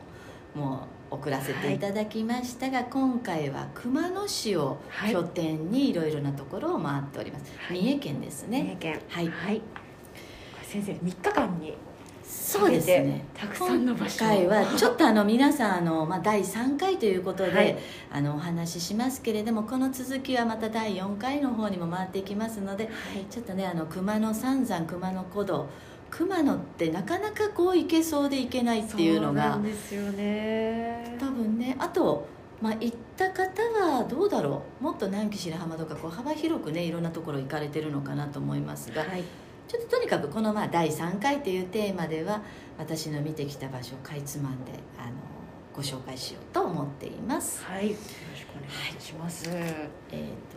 [0.53, 4.77] もう送らせていただきましたが、はい、今回は熊野市を
[5.11, 8.63] 拠点にいろいろなところを回っております、三重県ですね。
[8.63, 9.01] 三重県。
[9.07, 9.61] はい、
[10.63, 11.77] 先生3日間に
[12.27, 13.25] そうですね。
[13.33, 17.77] たくさんの場所今回はちょっとあの皆さんあの、まあ、第3回ということで、はい、
[18.11, 25.67] あのお話ししますけれどもこの続きはまた第4回の方にも回っていきますので、はい、ちょっとねあの熊野三山熊野古道。
[26.11, 31.17] 熊野ってなかなかこう行けそうで行けないっていうのがそうですよね。
[31.19, 32.27] 多分ねあと
[32.61, 34.83] まあ、行った方はどうだろう。
[34.83, 39.23] もっと南紀白浜とかこう幅広くねいろんなところ行かれてるのかなと思いますが、はい
[39.67, 42.41] ちょっととにかくこのまあ第3回というテーマでは
[42.77, 45.13] 私の見てきた場所をかいつまんであの
[45.75, 47.63] ご紹介しようと思っています。
[47.63, 47.91] はい。
[47.91, 47.97] よ
[48.31, 50.55] ろしくお願いします、はい、えっ、ー、と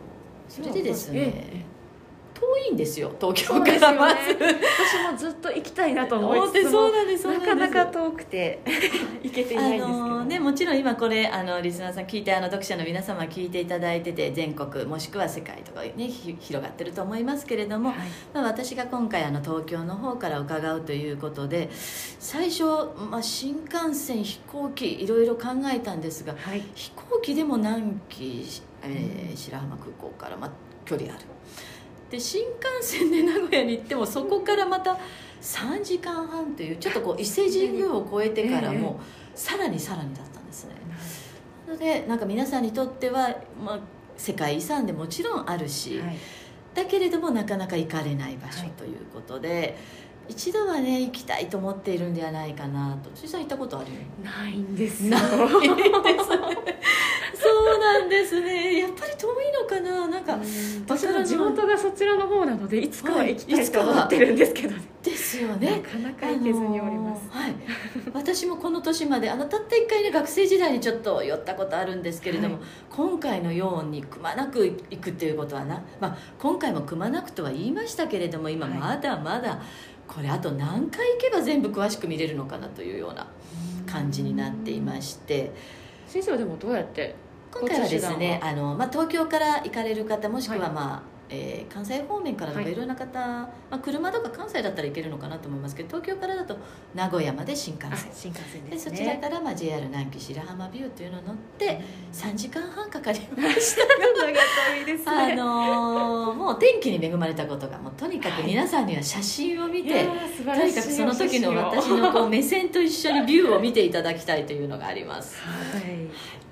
[0.49, 1.65] それでですね、
[2.39, 4.61] 遠いんですよ東京からまず、ね、
[5.05, 8.59] 私もずっと行きたいなと思ってそうなんですなかなか遠くて。
[9.21, 17.97] 行けていないんですけど、あのね、もちろん今これあのリスナーさん聞いてあの読者の皆様聞いていただいてて全国もしくは世界とかね広がってると思いますけれども、はい、
[18.33, 21.69] まあ、私が今回あの東京の方から伺うということで
[22.19, 22.63] 最初、
[23.09, 28.45] まあ、新幹線飛行機いろいろ考えたんですが、はい、飛行機でも南紀、
[28.83, 30.51] えー、白浜空港から、まあ、
[30.85, 31.23] 距離ある。
[32.09, 34.97] で新幹線で名古屋に行ってもそこからまた
[35.41, 38.99] 3時間半というちょっとこう伊勢神宮を越えてからも
[39.35, 40.75] さらにさらにだったんですね。
[41.67, 43.79] なのでなんか皆さんにとっては、まあ、
[44.17, 46.17] 世界遺産でもちろんあるし、はい、
[46.73, 49.75] だけれどもなかなか行かれない場所ということで、はい
[50.29, 53.09] 一度はね行きたいと思っているんではないかなと。
[53.15, 53.87] 辻さん行ったことある？
[54.23, 55.89] ないんですないんです
[57.93, 58.79] なんですね。
[58.79, 60.07] やっぱり遠いのかな。
[60.07, 60.37] なんか
[60.87, 65.81] 私の地元がそちらの方なのでいつかは行きたいと思ってるんですけど、ね、ですよね。
[65.83, 67.55] なかなか行けずにおります、はい、
[68.13, 79.61] 私もこの年まであのたった1回ね学生時代にちょっと寄ったことあるんですけれども、はい、今回のようにくまなく行くっていうことはな、まあ、今回もくまなくとは言いましたけれども今まだまだ、
[80.07, 83.27] これあと何回行けば全部詳しく見れるのかなというような
[83.85, 85.51] 感じになっていまして。
[86.09, 87.13] 先生はでもどうやって
[87.51, 92.73] 今回はですねあの、まあ、東京から行かれる方もしくは、まあ、はいえー、関西方面からとかい。
[92.73, 96.57] ろんな方、はい、まあ、車とか関西だったら行けるのかなと思いますけど東京からだと
[96.95, 98.11] 名古屋まで新幹線。
[98.13, 101.79] 新幹線で、ね、そちらから、まあ、JR 南紀白浜ビューというのを乗って
[102.11, 103.83] 3時間半かかりました。
[104.19, 115.39] 長いです、ね、あのー、もう天気に恵まれたことがもうとにかく皆さんには写真を見て、はい、とにかくその時の私のこう目線と一緒にビューを見ていただきたいというのがあります。
[115.41, 116.48] はい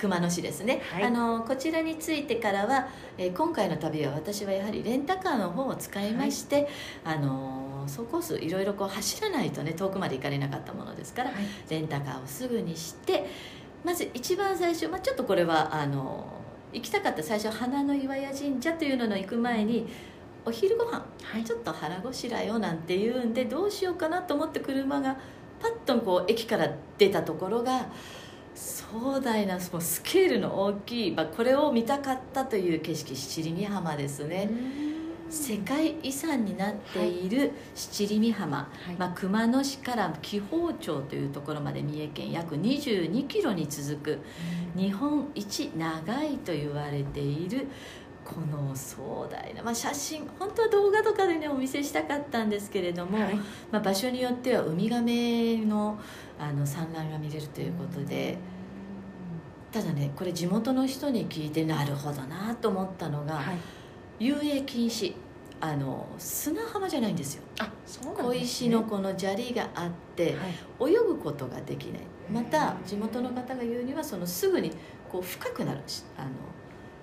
[0.00, 6.68] 熊野市ですね、はい、あのこちらについてからは、えー、今回の旅は私はやはりレンタカーの方を使いまして、
[7.04, 13.26] はい、あの走行数いろいろこう走らないとね遠くまで行かれなかったものですから、はい、レンタカーをすぐにして
[13.84, 16.26] まず一番最初、まあ、ちょっとこれはあの
[16.72, 19.86] 行きたかった最初花の岩屋神社というのの行く前に
[20.46, 25.18] お昼ご飯、はい、ちょっと腹ごしらえをなんて言うんでどうしようかなと思って車が
[25.60, 27.86] パッとこう駅から出たところが
[28.60, 34.50] 壮大なそのスケールの大きい、まあ、これを見たかったという景色七里美浜ですね。
[35.30, 44.18] 世界遺産になっている七里美浜、はい、まあ、熊野市から紀宝町というところまで三重県約2 2キロに続く。
[44.76, 47.68] 日本一長いと言われている
[48.30, 53.34] この壮大な、まあ、写真本当は動画とかでねお見せしたかったんですけれども、はい、
[53.72, 55.98] まあ、場所によってはウミガメの
[56.38, 58.38] あの産卵が見れるということで。
[59.72, 63.52] ただねこれ地元の人に聞いてなるほどなと思ったのが、は
[64.18, 65.14] い、遊泳禁止
[65.60, 67.42] あの砂浜じゃないんですよ。
[67.60, 70.36] あそうなん、ね、小石のこの砂利があって、
[70.80, 72.00] はい、泳ぐことができない。
[72.32, 74.72] また地元の方が言うにはそのすぐに
[75.10, 76.30] こう深くなるしあの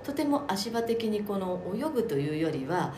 [0.08, 2.94] とても足場的にこの泳ぐというよりは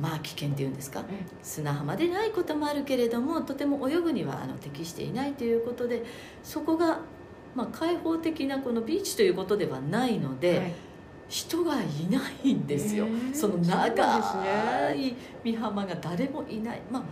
[0.00, 1.02] まあ危険っていうんですか？
[1.42, 6.04] 砂浜でないこともあるけれどもとても泳ぐにはあの適していないということで
[6.42, 7.00] そこが、
[7.54, 10.74] まあ、開放的なこのビーチということではないので、はい。
[11.30, 15.14] 人がいないんですよ、へーその長い
[15.44, 16.80] 美浜が誰もいない。
[16.90, 17.02] まあ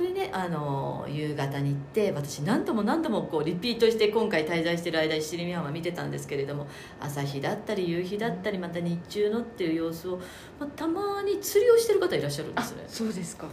[0.00, 6.66] これねあの夕方に行って私何度も何度もこうリピートして今回滞在してる間に七里美浜見てたんですけれども
[6.98, 10.16] 朝日だったり夕日だったりまた日中のっていう様子を、
[10.58, 12.84] まあ、たまに釣りをしてる方いらっしゃるんであすね。
[12.88, 13.46] そうですか。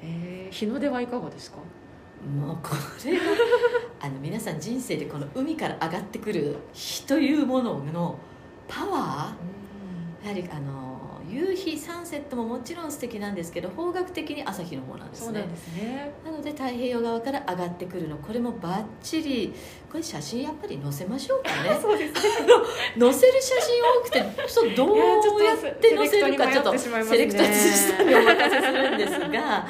[0.00, 0.54] えー。
[0.54, 1.56] 日の出はいかがですか？
[1.58, 2.70] もうこ
[3.04, 3.24] れが
[3.98, 8.16] あの皆さん人生でこの海から上がってくる火というものの
[8.68, 10.89] パワーやはりあの
[11.30, 15.40] 夕日サンセットももちろん素敵なんですけど方角的に朝日の方なんですね。
[15.40, 16.12] なね。
[16.24, 19.52] なので太平洋側から上がってくるのこれもバッチリ
[19.90, 21.76] これ写真やっぱり載せましょうかね。
[21.80, 22.20] そうですね。
[22.98, 27.18] 載せる写真多くてそうどういやちょっとやって載せるかちょっとセレクトしまいますね。
[27.18, 29.66] セレクト辻さんにお任せするんですが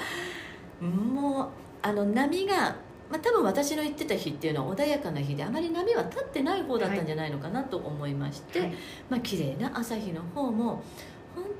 [0.80, 1.48] もう
[1.82, 2.76] あの波が、
[3.10, 8.72] まあ、多分私の言ってた日っていうのは穏やかな日であまり波は立ってない方だったんじゃないのかなと思いまして、はい。
[9.08, 10.82] まあ綺麗な朝日の方も本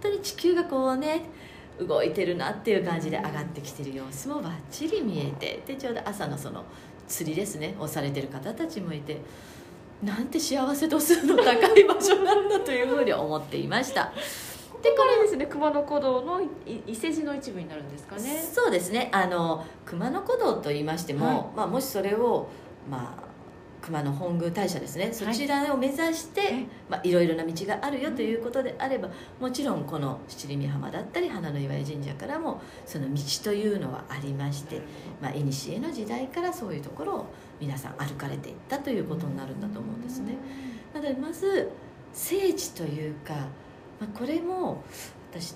[0.00, 1.22] 当に地球がこうね
[1.78, 6.64] 動いてるなっていう感じで上がってきてる様子もバッチリ見えてでちょうど朝のその
[7.08, 9.18] 釣りですねをされてる方たちもいて
[10.02, 14.12] なんて幸せ度数の高い場所なんだというふうに思っていました。
[14.82, 16.48] でこれですね熊野古道のい
[16.86, 18.42] 伊勢路の一部になるんですかね。
[18.52, 19.10] そうですね。
[19.12, 21.56] あの熊野古道と言いましても、はい。
[21.56, 22.48] まあ、もしそれを、
[22.90, 23.29] まあ、
[23.80, 25.10] 熊野本宮大社ですね。
[25.12, 29.08] そちらを目指して、はいいまあ、いろいろな道があるよということであれば
[29.40, 34.80] もちろんこの七里美浜だったり花の岩井神社からもその道というのはありまして
[35.20, 35.42] まあ、古
[35.80, 37.26] の時代からそういうところを
[37.60, 40.36] 皆さん歩かれていったということになるんだと思うんですね。
[40.94, 41.70] なのでまず
[42.12, 44.82] 聖地というか、まあ、これも
[45.30, 45.54] 私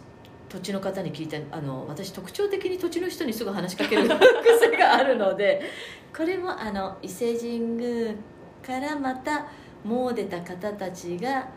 [0.54, 5.60] 土地の方に聞いたあの私特徴的に土地の人にすぐ話しかける 癖があるので
[6.16, 8.14] これもあの伊勢神宮
[8.64, 9.48] からまた
[9.82, 11.48] もう出た方たちが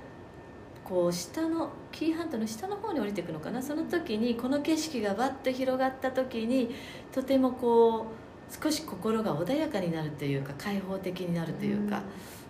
[0.83, 3.61] こう下の紀伊半島の下の方に降りていくのかな。
[3.61, 6.73] その時にこの景色がわっと広がった時に
[7.11, 12.01] とてもこう少し心が穏やかになるというか開放的になるというか。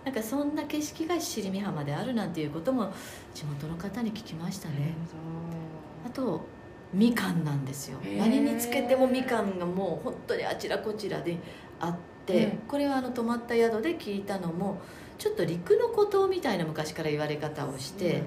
[0.04, 2.90] なんかそんな景色が尻見浜であるなんていうことも
[3.34, 4.94] 地元の方に聞きましたね。
[5.12, 5.67] あ
[6.18, 6.40] と
[6.92, 7.98] みかんなんですよ。
[8.18, 11.36] 何につけてもみかんがもう本当にあちらこちらで
[11.78, 12.58] あって、うん。
[12.66, 14.80] これはあの泊まった宿で聞いたのも
[15.18, 18.22] ちょっと陸の孤島みたいな昔から言われ方をして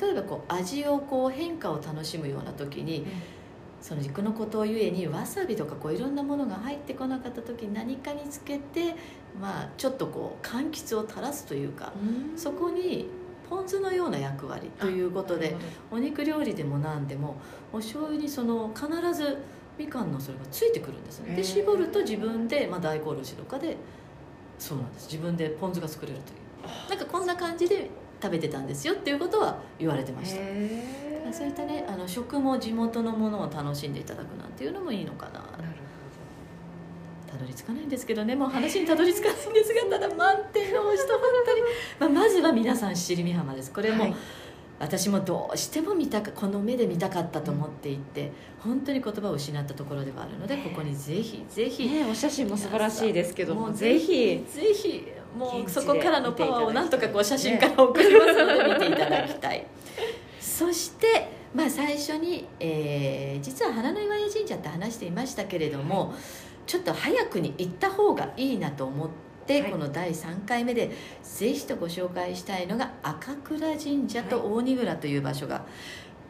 [0.00, 3.06] 例えばこう味をこう変化を楽しむような時に
[3.80, 8.96] その陸の孤島ゆえにわさびとかこういろんなものが入ってこなかった時に何かにつけて、
[9.40, 11.92] まあ、ちょっとこう柑橘を垂らすというか
[12.36, 13.08] そこに
[13.48, 15.56] ポン酢のような役割ということで
[15.90, 17.36] お肉料理でも何でも
[17.72, 19.38] お醤油にその必ず
[19.78, 21.36] みかんのそれがついてくるんですね。
[21.36, 23.76] で絞ると自分で、まあ、大根おろしとかで
[24.58, 25.06] そうなんです。
[25.06, 26.90] 自分でポン酢が作れるという。
[26.90, 27.88] なんかこんな感じで
[28.20, 30.40] 食べてたんですよっていうことは言われてました。
[31.32, 35.40] そういったねあの食も地元のものを楽しんでいただくなんていうのもいいのかな
[37.38, 38.34] たどり着かないんですけどね。
[38.34, 41.62] もう話にたどり着かないんですがただ満点の人本当に、
[42.00, 44.14] まあ、まずは皆さん七里美浜ですこれも、はい
[44.80, 53.70] 私もどうしても見たかこの目で見たかったと思っていて、本当に言葉を失ったところではあるのでここにぜひぜひ、ねお写真も素晴らしいですけども。
[53.70, 55.04] うぜひぜひ
[55.36, 59.66] もうそこからのパワーをなんとかこう写真かねら送りますので見ていただきたい、
[60.40, 66.14] そして、まあ、最初に、えー実は花の岩屋神社って話していましたけれども、
[66.68, 69.08] ちょっと早くに行った方がいいなと思っ
[69.46, 69.70] て、はい。
[69.72, 70.90] この第3回目で
[71.22, 75.64] ぜひとご紹介したいのが赤倉神社と大荷倉という場所が、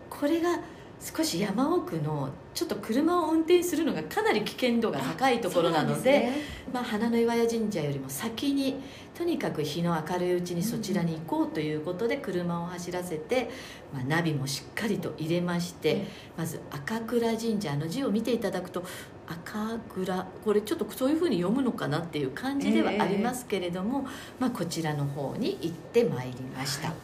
[0.08, 0.60] これが
[1.00, 6.32] 少し山奥のちょっと車を運転するのがかなり危険度が高いところなのでね。
[6.72, 8.76] まあ、花の岩屋神社よりも先に
[9.16, 13.50] とにかく日の明るいうちにそちらに行こうということで車を走らせて、
[13.92, 16.06] まあ、ナビもしっかりと入れまして、え
[16.36, 18.84] まず赤倉神社の字を見ていただくと
[19.28, 20.26] 赤倉。
[20.44, 24.06] これちょっとそういうふうに読むのかなっていう感じではありますけれども、
[24.38, 26.96] まあ、こちらの方に行ってまいりました、はい。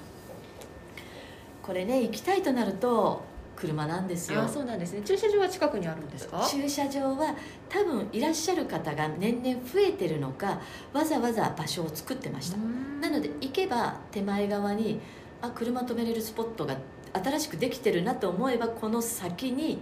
[1.63, 3.23] これね行きたいとなると
[3.57, 4.43] 車なんですよ。
[4.43, 5.03] あそうなんですね。
[5.03, 6.45] 駐車場は近くにあるんですか？
[6.51, 7.35] 駐車場は
[7.69, 10.61] 多分いらっしゃる方が年々増えてるのか
[10.93, 12.57] わざわざ場所を作ってました。
[12.57, 15.01] なので行けば手前側に
[15.41, 16.77] あ車止めれるスポットが
[17.13, 19.79] 新しくできてるなと思えばこの先に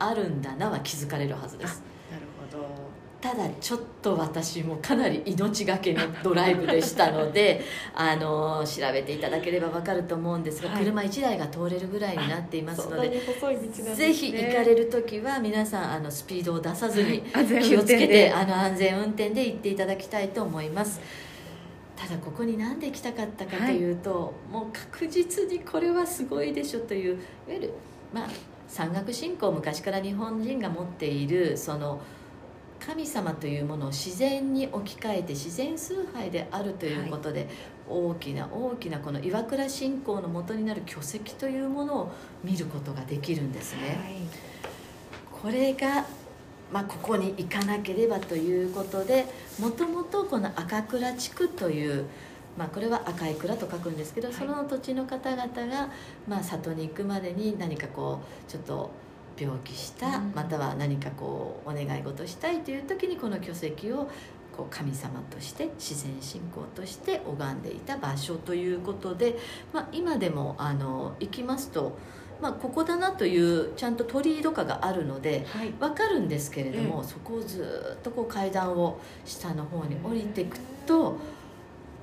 [0.00, 1.82] あるんだなは気づかれるはずです。
[2.10, 2.90] なるほど。
[3.20, 7.60] ただちょっと私もかなり命がけのドライブでしたので
[7.94, 10.84] あの調べていただければ分かると思うんですが、はい。
[10.84, 13.20] 車1台が通れるぐらいになっていますので、
[13.94, 17.22] ぜひ行かれる時は皆さんあのスピードを出さずに
[17.62, 21.00] 気をつけてあの安全運転で行っていただきたいと思います。
[21.94, 27.70] ただここに何で来たかったかというと、もう確実にこれはすごいでしょといういわゆる
[28.14, 28.28] まあ
[28.70, 32.00] 山岳信仰昔から日本人が持っているその
[32.78, 37.46] 神様というものを自然に置き換えて自然崇拝であるということで、
[37.86, 42.12] 大きな大きなこの岩倉信仰の元になる巨石というものを
[42.42, 43.98] 見ることができるんですね。
[45.42, 46.06] これが、
[46.72, 49.26] まあ、ここに行かなければということで
[49.58, 52.06] もともとこの赤倉地区という、
[52.58, 54.36] まあ、これは赤い蔵と書くんですけど、はい。
[54.36, 55.88] その土地の方々が、
[56.28, 58.90] まあ、里に行くまでに何かこうちょっと
[59.38, 60.32] 病気した、うん。
[60.34, 64.10] または何かこうお願い事したいという時にこの巨石を
[64.56, 69.38] こう神様として自然信仰として拝んでいた場所ということで、
[69.72, 71.96] まあ、今でもあの行きますと、
[72.42, 75.72] まあ、ここだなというちゃんと鳥居とかがあるのではい。
[75.78, 81.16] わかるんですけれども、そこをずっとこう階段を下の方に降りていくと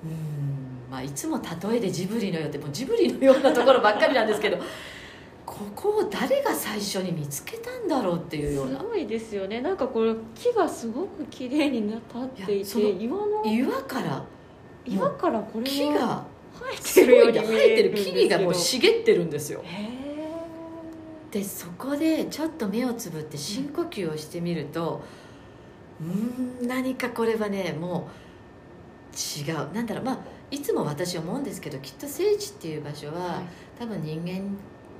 [0.04, 4.58] うん、まあ、いつも例えでジブリのようってもうジブリのようなところばっかりなんですけど
[5.45, 8.80] ここを誰が最初に見つけたんだろうっていうような。
[8.80, 9.62] すごいですよね。
[9.62, 14.26] なんかこれ木がすごく綺麗にな立っていて岩の岩から
[14.86, 19.62] 岩からこれ木が生えすてるように見えてる木々がもう茂ってるんですよ。
[19.64, 19.98] へ
[21.32, 25.04] でそこでちょっと目をつぶって深呼吸をしてみると
[26.02, 28.26] うーん何かこれはねもう
[29.18, 29.74] 違う。
[29.74, 30.03] なんだろう。
[30.03, 30.18] まあ
[30.49, 33.80] いつも私思うんですけどきっと聖地っていう場所は、はい。
[33.80, 34.57] 多分人間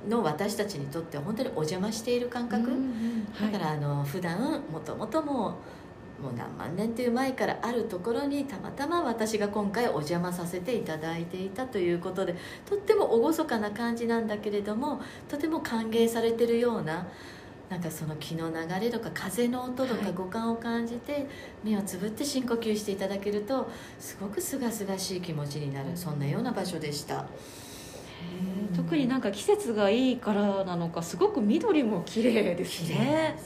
[0.08, 3.52] の私たちにとっては本当にお邪魔している感え覚、うんうんはい。
[3.52, 12.34] だからあの普段もともともうもう何万年という前からあるところにたまたま私が今回お邪魔させていただいていたということで
[12.66, 17.06] とっても厳かな感じなんだけれどもとても歓迎されてるような
[17.68, 20.04] なんかその気の流れとか風の音とはい。
[20.04, 21.26] か五感を感じて、
[21.62, 27.26] 目をつぶって深呼吸していただけるとすごくすがすがしい気持ちになるそんなような場所でした。
[28.74, 33.38] 特になんか季節がいいからなのかすごく緑も綺麗ですね。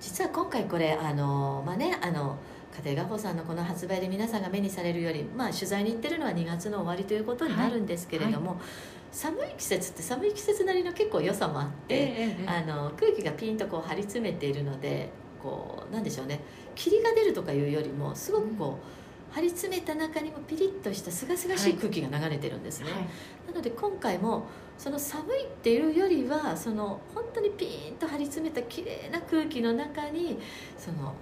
[0.00, 2.36] 実は今回これあのまあねあの
[2.84, 8.60] 家庭画報さんのこの発売で皆さんが目にされるより、まあ、取材に行ってるのは2月の終わりということになるんですけれども、
[9.10, 15.10] 寒い季節って寒い季節なりの結構良さもあって、あの空気がピンとこう張り詰めているので
[15.42, 16.40] こうなんでしょうね。
[16.74, 18.78] 霧が出るとかいうよりもすごくこ
[19.30, 21.74] う、張り詰めた中にもピリッとしたすがすがしい。
[21.74, 22.90] 空気が流れてるんですね。
[22.90, 23.00] はい。
[23.48, 24.46] なので今回も
[24.76, 30.38] その寒いっていうよりはその本当にピーンと張り詰めた綺麗な空気の中に
[30.78, 31.14] その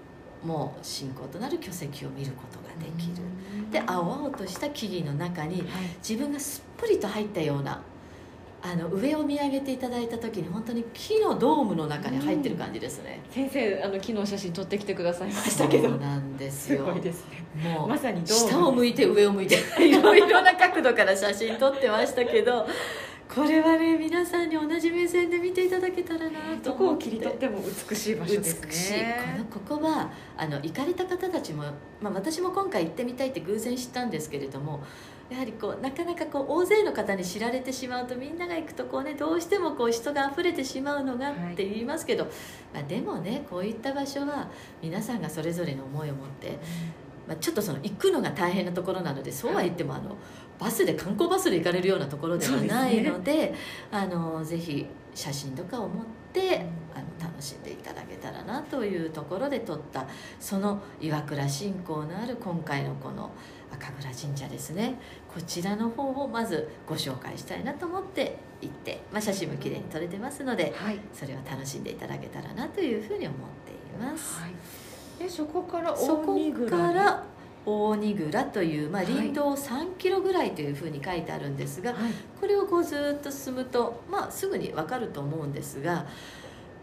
[0.45, 3.23] もう信仰となる巨石を見ることができる。
[3.71, 5.67] で青々とした木々の中にはい。
[5.99, 7.81] 自分がすっぽりと入ったような
[8.63, 15.91] あの上を見上げていただいた時に本当に木のドームの中に入ってる感じですね、先生あの昨日写真撮ってきてくださいましたけど。
[15.91, 17.45] そうなんですすよごいですね。
[17.63, 18.51] もうまさにドーム。
[18.51, 22.67] 下を向いて上を向いて いろいろな角度から写真撮ってましたけど
[23.33, 27.07] これはね皆さんに同じ目線で見ていただけたらなとどこ思って。
[27.07, 27.59] を切り取っても
[27.91, 28.67] 美しい場所ですね。
[28.67, 28.95] 美しい。
[28.95, 29.45] この
[29.79, 31.65] ここはあの行かれた方たちも、
[32.01, 34.83] まあ、私も今回行ってみたいって偶然知ったんですけれども
[35.29, 42.25] やはりこうなかなかこう大勢の方に知られてしまうとみんなが行くとこうねどうしてもこう人が溢れてしまうのがはいって言いますけど、
[42.73, 44.49] まあ、でもねこういった場所は
[44.81, 46.59] 皆さんがそれぞれの思いを持って
[47.27, 50.17] まあ、ちょっとその行くのが大変なところなのでそうは言ってもあの
[50.59, 53.55] バスで観光バスで行かれるようなところではないので
[53.91, 60.07] あのぜひ写真とかを持ってあの楽しんでいただけたらなというところで撮った
[60.39, 63.31] その岩倉信仰のある今回のこの
[63.73, 64.95] 赤倉神社ですね。
[65.35, 70.99] こちらの方をまずご紹介したいなと思って行って、まあ、写真も綺麗に撮れてますのではい。
[71.13, 74.41] それを楽しんでいただけたらなというふうに思っています。
[74.41, 74.51] はい
[75.19, 77.25] でそこからそこ大荷蔵から
[77.67, 77.97] 大
[78.53, 79.13] という、まあ、はい。
[79.13, 82.13] 林道3キロぐらいというふうに書いてあるんですが、はい。
[82.41, 86.07] これをこうずっと進むと、まあ、すぐに分かると思うんですが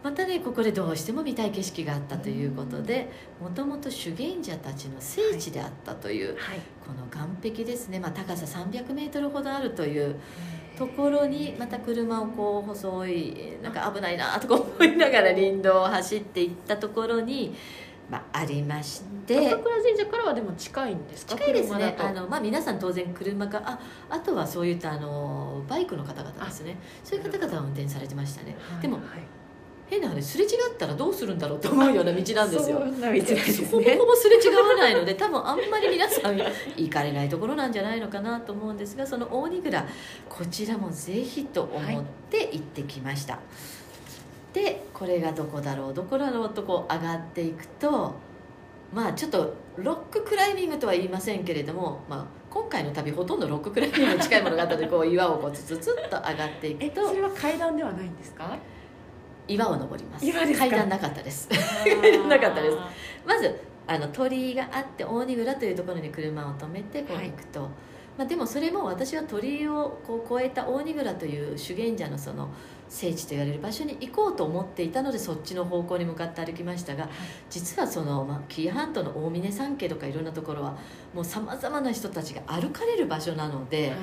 [0.03, 3.09] またねここでどうしても見たい景色があったということで
[3.39, 6.59] もともと修験者たちの聖地であったという、はい。
[6.86, 10.19] この岸壁ですね、まあ、高さ300メートルほどあるという
[10.77, 17.55] ところにまた車をこう細いなんか危ないなとか思いながら林道を走っていったところに、
[18.14, 19.47] まあ、ありまして。
[19.47, 21.36] 朝倉神社からはでも近いんですか？
[21.36, 21.95] 近いですね。
[21.97, 26.78] あの、まあ、皆さん当然車かああとはそういったあのバイクの方々ですね。
[27.03, 28.55] そういう方々は運転されてましたね。
[28.82, 29.03] でもはい。
[29.86, 32.80] 変な話すれ違ったらどうするんだろうと思うような道なんですよ。
[32.80, 39.86] そんな道なんですほぼねほぼすれ違わないので多分あんまり皆さん行かれないところなんじゃないのかなと思うんですがその大荷蔵
[40.30, 43.39] こちらもぜひと思って行ってきました、
[44.54, 48.14] でこれがどこだろうどこだろうとこう上がっていくと
[48.93, 58.56] まあちょっとロッククライミングとは言いませんけれども、まあ、今回の旅ほとんどロッククライミングに近いものがあったのでこう岩をこうツツツッと上がっていくえとそれは階段ではないんですか？
[59.47, 60.26] 岩を登ります。
[60.58, 61.49] 階段なかったです。
[62.30, 62.78] なかったです。
[63.26, 67.32] まずあの鳥居があって大荷蔵というところに車を止めてこうはい。
[67.32, 67.68] 行くと、
[68.18, 72.49] まあ、でもそれも私は鳥居をこう越えた大荷蔵という修験者のその
[72.88, 77.09] 聖地と言われる場所に行こうと思っていたのでそっちの方向に向かって歩きましたが
[77.49, 80.78] 実はその、まあ、紀伊半島の大峰山系とかいろんなところは
[81.14, 83.97] もうさまざまな人たちが歩かれる場所なので、はい。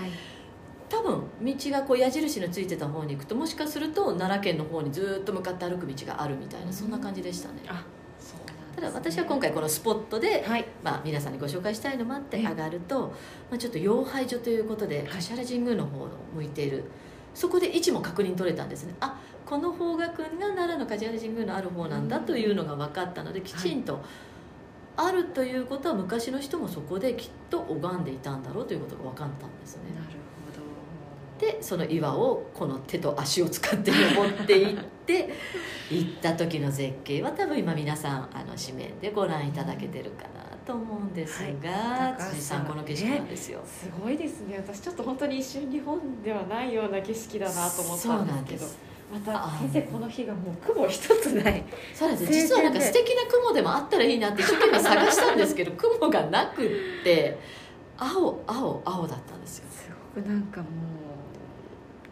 [0.89, 7.63] 多分道がこう矢印のついてた方に行くともしかすると奈良県の方にずっと向かって歩く道があるみたいなそんな感じでしたね。
[7.65, 7.85] うなん
[8.81, 10.65] ただ私は今回このスポットで、はい。
[10.83, 12.49] まあ、皆さんにご紹介したいのもあってええ。
[12.49, 13.09] 上がると、
[13.51, 16.85] まあ、ちょっと妖拝所ということで橿原神宮の方を向いている。
[17.35, 18.95] そこで位置も確認取れたんですね。
[19.01, 24.01] あこの方角が奈良の橿原神宮のある方なんだというのが分かったのできちんと、
[24.97, 29.83] あるということは昔の人もそこできっと拝んでいたんだろうということが分かったんですね。
[29.95, 30.20] なる
[31.41, 35.31] ほどでその岩をこの手と足を使って登っていって
[35.91, 42.23] 行った時の絶景は多分今皆さんあの紙面でご覧いただけてるかなと思うんですが、はい。
[42.31, 44.57] 辻さんこの景色なんですよ、すごいですね。
[44.57, 51.65] 私ちょっと本当に一瞬日本ではないような景色だなと思ったんですけどまたあ先生この日がもう雲一つない。
[51.93, 52.33] そうなんです。
[52.33, 56.69] 実はなんか素敵な雲でもあったらいいなって一生懸命探したんですけど 雲がなくっ
[57.03, 57.37] て
[57.99, 59.65] 青青青だったんですよ。
[59.71, 60.67] すごくなんかも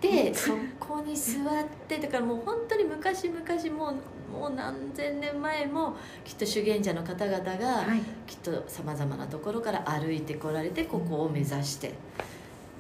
[0.01, 3.95] でそこに座ってだからもう本当に昔々もう
[4.31, 7.87] もう何千年前もきっと修験者の方々が、
[8.27, 11.95] きっとさまざまなところから歩いてこられてここを目指して。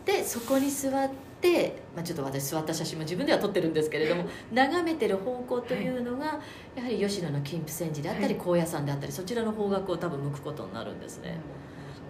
[0.05, 1.11] でそこに座っ
[1.41, 6.41] て、まあ、ちょっと私座った写真も自分では撮ってるんですけれども眺めてる方向というのが
[6.75, 8.43] やはり吉野の金峰山寺であったりはい。
[8.43, 11.39] 高野山であったりそちらの方角を多分向くことになるんですね。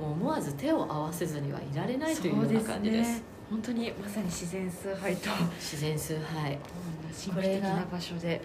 [0.00, 3.18] 思わず手を合わせずにはいられないというような感じです。
[3.18, 5.30] ね本当にまさに自然崇拝と。
[5.58, 6.58] 自然崇拝。
[7.32, 8.40] 神秘的な場所で。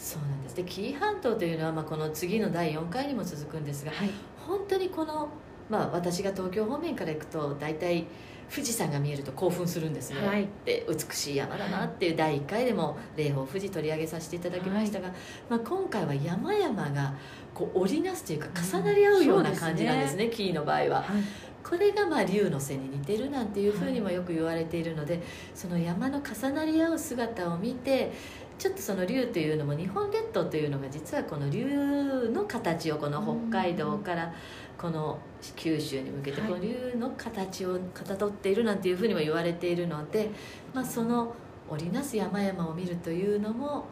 [0.00, 0.56] そうなんです。
[0.56, 4.10] で紀伊半島というのは、まあ、この次の第4回にも続くんですがはい。
[4.46, 5.28] 本当にこの、
[5.68, 8.06] まあ、私が東京方面から行くと大体
[8.50, 10.48] 富士山が見えると興奮するんですね、はい。
[10.64, 15.12] で美しい山だなっていう第1回でも霊峰富士取り上げさせていただきましたが、
[15.48, 17.14] まあ、今回は山々が
[17.54, 21.02] こう織りなすというか重なり合うようなうん感じなんですね、紀伊の場合は。
[21.02, 25.22] はいこれがまあ竜の背に似てるなんていうふうにもよく言われているので、
[25.54, 28.12] その山の重なり合う姿を見て
[28.58, 34.34] ちょっとその竜というのも日本列島というのが実はこの竜の形をこの北海道から
[34.76, 35.18] この
[35.56, 36.50] 九州に向けてはい。
[36.50, 40.28] この竜の形をかたどっているなんていうふうにも言われているので、
[40.74, 41.34] まあ、その
[41.70, 43.86] 織りなす山々を見るというのも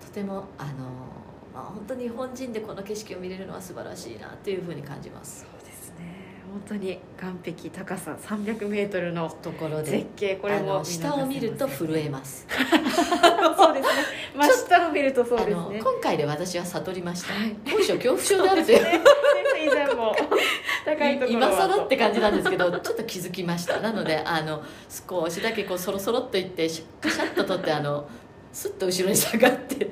[0.00, 0.70] とてもあの、
[1.52, 5.51] まあ、本当に日本人でこの景色を見れるのは素晴らしいなというふうに感じます。
[6.52, 12.46] 本当に岸壁高さ300メートルのところで絶景これあもの下を見ると震えます。
[13.56, 14.02] そうですね。
[14.36, 15.80] 真下を見るとそうですね。
[15.82, 17.32] 今回で私は悟りました。
[17.32, 17.56] はい。
[17.64, 18.78] 恐怖症であるという。
[19.64, 20.14] 以前も
[20.84, 23.80] 高いところは今更って感じなんですけどちょっと気づきました。
[23.80, 24.62] なのであの
[25.08, 28.06] 少しだけこうそろそろっといってシャッシャッと取ってあの
[28.52, 29.88] スッと後ろに下がって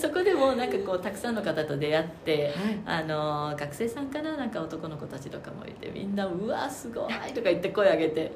[0.00, 2.54] そこでもなんかこうたくさんの方と出会って
[2.86, 4.36] あの学生さんかな？
[4.36, 8.32] なんか男の子たちとかもいてみんな「うわすごい!」とか言って声上げて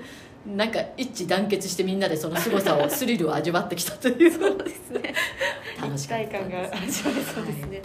[0.47, 4.31] なんか一致団結してみんなでその凄さをスリルを味わってきたという。
[4.31, 5.15] そうですね。
[5.81, 6.91] 楽しかった感が味わえ
[7.23, 7.83] そうですね、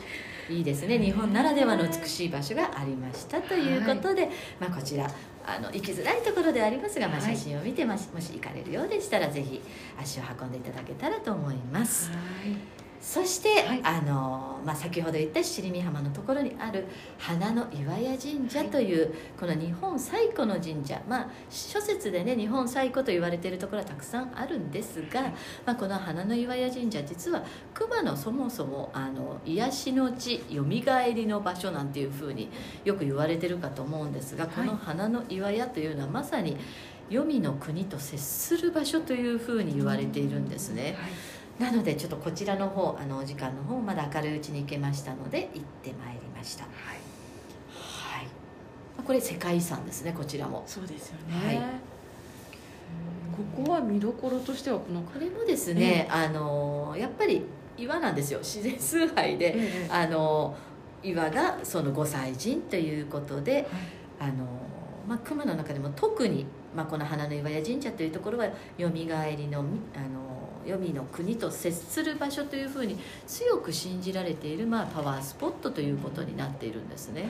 [0.49, 0.97] いいですね。
[0.99, 5.09] 日本ならではの美しい場所がありましたということで、まあ、こちら
[5.45, 7.35] あの行きづらいところではありますが、まあ、はい。
[7.35, 9.61] 写真を見てもしもし行かれるようでしたらぜひ
[9.99, 12.09] 足を運んでいただけたらと思います
[13.01, 13.81] そして、はい。
[13.83, 16.85] あのまあ、先ほど言った七里見浜のところにある
[17.17, 25.21] 花の岩屋神社という、この日本最古の神社、まあ、諸説でね日本最古と言われているところはたくさんあるんですが、
[25.65, 27.43] まあ、この花の岩屋神社実は
[27.73, 32.49] 熊のそもそもあの癒しの地よみがえりの場所なんていうふうに
[32.83, 36.57] よく言われてるかと思うんですが、この花の岩屋というのはまさに
[37.09, 40.97] 黄泉の国と接する場所というふうに言われているんですね。
[40.99, 41.11] はい
[41.59, 46.63] なのでちょっとこちらの方あのお時間の方まだ明るいうちに行けましたので行ってまいりました。
[46.63, 46.99] はい。
[49.05, 50.63] これ世界遺産ですねこちらも。
[50.67, 51.55] そうですよはい。
[51.55, 51.61] ね、
[53.55, 57.43] ここは見どころとしてはこのこれもですね、あのやっぱり
[57.75, 58.39] 岩なんですよ。
[58.39, 59.89] 自然崇拝で、ええ。
[59.89, 60.55] あの
[61.01, 63.67] 岩がその御祭神ということで、
[64.19, 64.45] あの
[65.07, 66.45] まあ、熊の中でも特に、
[66.75, 68.47] まあ、この花の岩屋神社というところは
[68.77, 77.21] よみがえりのみあの黄泉の国と接する場所というふうに強く信じられている、まあ、パワースポットということになっているんですね。
[77.21, 77.29] はい。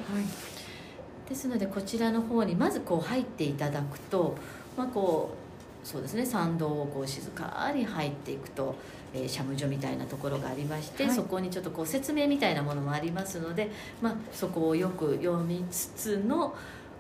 [1.30, 4.36] ですのでこちらの方にまずこう入っていただくと、
[4.76, 5.36] まあ、こ
[5.84, 8.76] うそうですね参道をこう静かに入っていくと、
[9.14, 11.16] えー、シャム所みたいなところがありまして、はい。
[11.16, 13.70] そこにちょっとこう説明みたいなものもありますので、
[14.02, 16.56] まあ、そこをよく読みつつの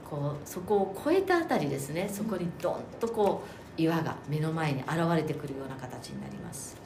[0.09, 2.09] こうそこを越えたあたりですね。
[2.11, 6.77] そこにドンとこう岩が目の前に現れてくるような形になります。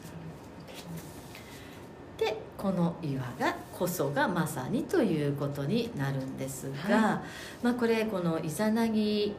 [2.17, 7.23] でこの岩がこそがまさにということになるんですが、は
[7.63, 9.35] まあ、これこのイザナギ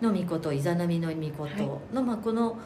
[0.00, 2.58] の御事イザナミの御事の、まあ、この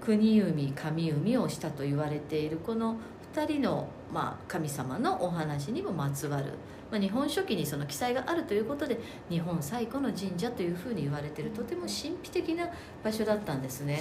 [0.00, 2.96] 国海神海をしたと言われているこの
[3.34, 6.52] 2人の、まあ、神様のお話にもまつわる、
[6.90, 12.68] まあ、日本書紀にその記載があるということで日本最古の神社というふうに言われているとても神秘的な
[13.02, 14.00] 場所だったんですね。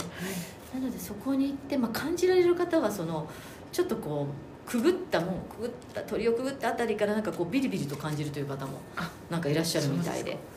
[0.73, 3.27] なのでそこに行って、まあ、感じられる方はその
[3.71, 4.27] ちょっとこ
[4.67, 10.23] うくぐったもうくぐった鳥をくぐったあたりからなんかこうビリビリと感じるという方もあなんかいらっしゃるみたいで。
[10.23, 10.55] そうです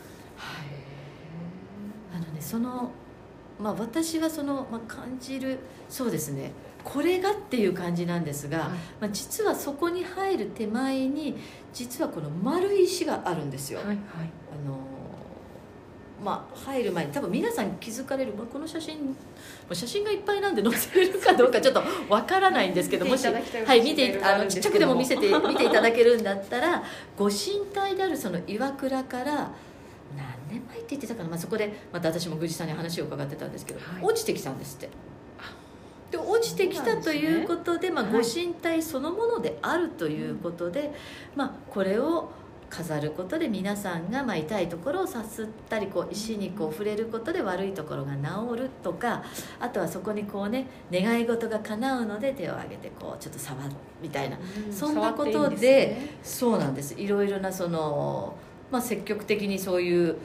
[2.15, 2.91] あのねその
[3.61, 6.53] まあ私はその、まあ、感じるそうですね。
[6.85, 8.69] これがっていう感じなんですが、はい。
[8.69, 11.37] まあ、実はそこに入る手前に
[11.73, 13.97] 実はこの丸い石があるんですよ、はいはい。
[13.97, 14.79] あの
[16.25, 19.17] まあ入る前に多分皆さん気づかれるまあこの写真
[19.73, 26.83] 写真がいっぱいなんで載せるかどうかちょっとわからないんですけどもしはい見てあのちっちゃくでもも見せて見ていただけるんだったら
[27.17, 29.51] ご神体であるその岩倉から何
[30.49, 34.05] 年前って言ってたかな、まあ、そこでまた私も宮司さんに話を伺ってたんですけど、はい。
[34.05, 34.89] 落ちてきたんですって。
[36.11, 40.91] で落ちてきたということでまあ、はいご神体そのものであるということで、
[41.37, 42.31] まあ、これを
[42.71, 49.23] 飾ることで皆さんがまあ痛いところをさすったりこう石にこう触れることで悪いところが治るとか
[49.59, 53.71] あとはそこにこうね願い事が叶うので手を挙げてこうちょっと触る
[54.03, 54.39] みたいな
[54.71, 56.19] そんなことでね。
[56.23, 56.95] そうなんです。
[56.99, 58.35] いろいろなその、
[58.71, 60.17] まあ、積極的にそういう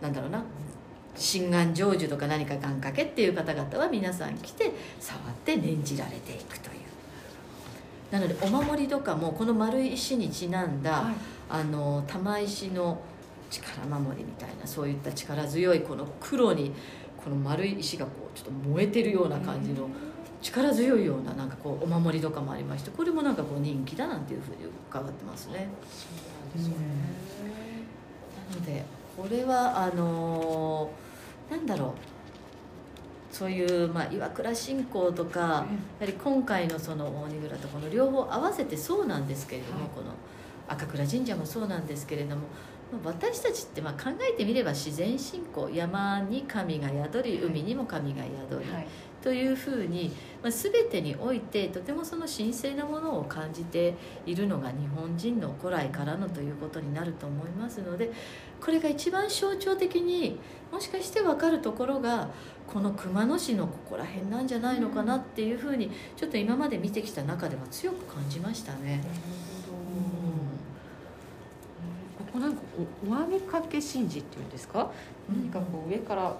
[0.00, 0.42] なんだろうな。
[1.14, 6.78] 心願成就とか何か願掛けっていう方々は皆さん来て触って念じられていくという。
[8.10, 11.14] なのでお守りとかもこの丸い石にちなんだ、はい。
[11.50, 13.00] あの玉石の
[13.50, 16.72] 力守りみたいなそういった力強いこの黒に
[17.16, 19.88] この丸い石がこうちょっと燃えてるような感じの
[20.40, 25.68] 力強いようななんかこうお守りとかもありましてこれもなんかこう人気だなんていうふうに伺ってますね。
[25.90, 26.86] そうなんですよね。
[28.50, 28.84] なので
[29.18, 33.34] これはあのーなんだろう。
[33.34, 35.66] そういう、まあ、岩倉信仰とかやは
[36.06, 39.88] り今回のその大荷倉とこの両方合わせてそうなんですけれども、はい。
[39.90, 40.12] この
[40.68, 42.42] 赤倉神社もそうなんですけれども
[42.92, 48.86] まあ私たちってまあ考えてみれば自然信仰山に神が宿り海にも神が宿り、はい
[49.28, 50.10] というふうに、
[50.42, 53.92] まあ、全てにおいてとてもその神聖なものを感じて
[54.24, 58.10] いるのが日本人の古来からのということになると思いますので
[58.58, 60.40] これが一番象徴的に
[60.72, 62.30] もしかして分かるところが
[62.66, 69.02] この熊野市のここら辺なんじゃないのかなっていうふうにちょっと今まで見てきた中では強く感じましたね。
[72.16, 74.90] ここなんかおおけ神事っていうんですか、
[75.28, 75.42] うん。
[75.42, 76.34] 何かこう上から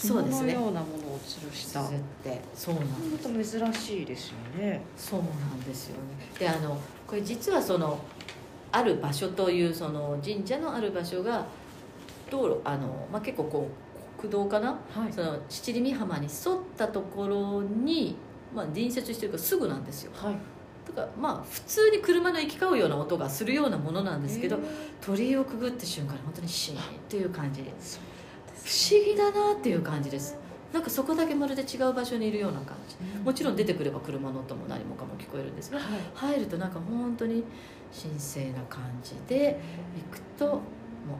[0.00, 0.52] 紐のそうですね。
[0.52, 1.84] ようなものを吊るした。
[1.84, 2.40] 鈴って。
[2.54, 4.80] そうなんまた珍しいですよね。
[4.96, 6.00] そうなんですよね。
[6.38, 7.98] であのこれ実はその
[8.70, 11.46] ある場所というその神社のある場所が
[12.30, 13.68] 道路あの、まあ、結構こ
[14.16, 14.68] う国道かな？
[14.68, 15.12] はい。
[15.12, 18.14] その七里美浜に沿ったところに、
[18.54, 20.12] まあ、隣接してるからすぐなんですよ。
[20.14, 20.36] はい。
[20.86, 24.58] だからまあ普通に車の行き交うような音がするようなものなんですけど
[25.00, 26.78] 鳥居をくぐった瞬間に本当にシーン
[27.08, 27.72] という感じで。
[27.80, 28.02] そう
[28.68, 30.36] 不思議だなっていう感じです。
[30.74, 32.96] なんかそこだけまるで違う場所にいるような感じ。
[33.24, 35.88] もちろん出てくれば車の音も何もかも聞こえるんですがはい。
[36.14, 37.44] 入るとなんか本当に
[37.90, 39.58] 神聖な感じで
[40.10, 40.60] 行くとも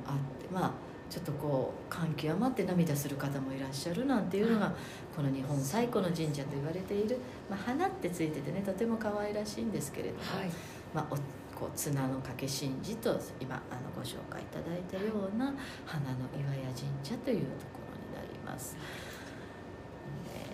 [0.07, 0.73] あってまあ
[1.09, 4.75] ちょっとこう感極まって涙する方もいらっしゃるなんていうのが
[5.17, 7.19] この日本最古の神社と言われている、
[7.49, 10.51] まあ、花ってついててねとても可愛らしいんですけれども、はい。
[10.95, 11.17] まあ、お
[11.59, 15.47] こう綱の掛け神事と今あのご紹介いただいたような
[15.85, 18.77] 花の岩屋神社というところになります。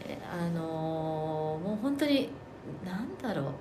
[0.09, 2.31] ねあのもう本当に
[2.83, 3.55] 何だろう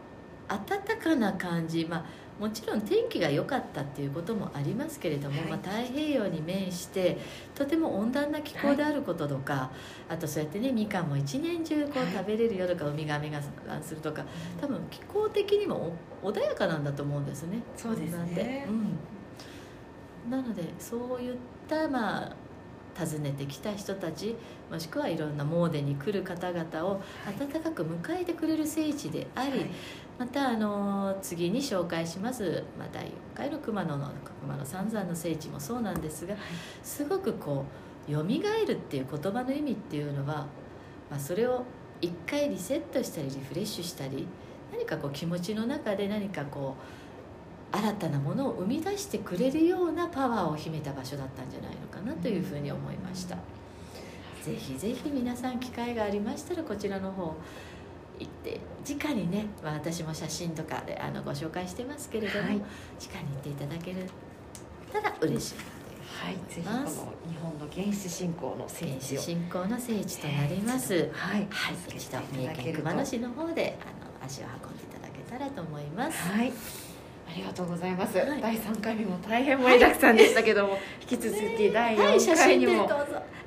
[0.47, 2.05] 温かな感じ、まあ、
[2.43, 5.49] もちろん天気が良かったっていうこともありますけれども、はい。
[5.51, 7.17] まあ、太平洋に面して
[7.55, 9.71] とても温暖な気候であることとか、
[10.09, 14.25] あとそうやってねみかんも一年中こはいう食べれる夜かウミガメが産するとか
[14.59, 17.59] 多分気候的にもお穏やかなんだと思うんですね。
[17.77, 18.67] そうですね。
[18.67, 21.37] うん、なのでそういっ
[21.69, 22.35] たまあ
[22.99, 24.35] 訪ねてきた人たち
[24.69, 29.69] もしくはいろんな詣に来る方々を温かく迎えてくれる聖地であり、はい
[30.19, 34.11] またあの次に紹介します、まあ、第4回の熊野の
[34.41, 36.35] 熊野三山の聖地もそうなんですが
[36.83, 37.65] すごくこ
[38.07, 40.45] う「よみがえる」っていう言葉の意味っていうのは、
[41.09, 41.63] まあ、それを
[41.99, 44.27] 一回リセットしたりリフレッシュしたり
[44.71, 46.75] 何かこう気持ちの中で何かこ
[47.73, 53.37] う新たなものを生み出してくれるようなパワーを秘めた場所だったんじゃないのかなというふうに思いました。
[54.43, 57.33] ぜひぜひ皆さん機会がありましたらこちらの方
[58.19, 62.55] 行って直にね、まあ、私も写真とかであのご紹介してますけれども、はい。
[62.55, 63.95] 直に行っていただけ
[64.91, 65.55] たら嬉しい
[66.23, 73.85] はい、ぜひこの日本の原始信仰の聖原地信仰の聖地となります、はい、はい、一度三重県熊野市の方であ
[74.21, 76.17] の足を運んでいただけたらと思います。
[76.29, 76.53] はい。
[77.33, 78.15] ありがとうございます。
[78.15, 82.71] はい第三回目も大変盛りだくさんでしたけども、引き続き第はい、四写真回にも。
[82.73, 82.95] でどうぞ。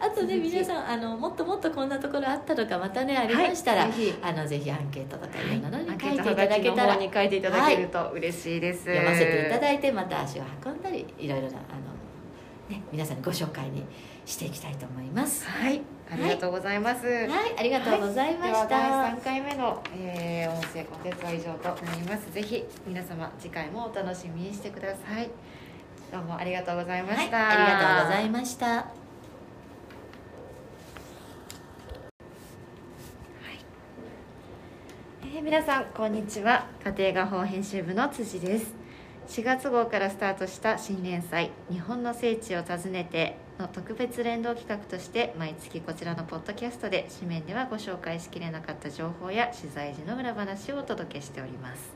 [0.01, 3.83] あとね、皆さん、あの、もっともっとこんなところあったとか、またね、ありましたら。
[3.83, 6.97] はいぜひあの、ぜひアンケートとか、いろんなのに書いていただけたら。
[6.97, 8.87] に書いていただけると嬉しいです。
[8.87, 11.97] 読ませていただいいて、また足を運んだり、いろいろな、あの。
[12.69, 13.85] ね、皆さんにご紹介に
[14.27, 15.47] していきたいと思います。
[15.47, 17.07] はい、ありがとうございます。
[17.07, 18.67] はい、ありがとうございました。
[18.67, 22.33] 第三回目の、えー、音声コンテンツは以上となります。
[22.33, 25.31] ぜひ皆様次回もお楽しみにしてください。
[26.13, 27.49] どうもありがとうございまはい、した。
[27.51, 28.87] ありがとうございました。
[35.23, 38.86] えー皆さんこんにちは家庭画報編集部の辻です
[39.29, 51.95] 4月号からスタートした新連載「日本の聖地を訪ねて」の特別連動企画として毎月こちらのポッドキャストで紙面ではご紹介しきれなかった情報や取材時の裏話をお届けしております。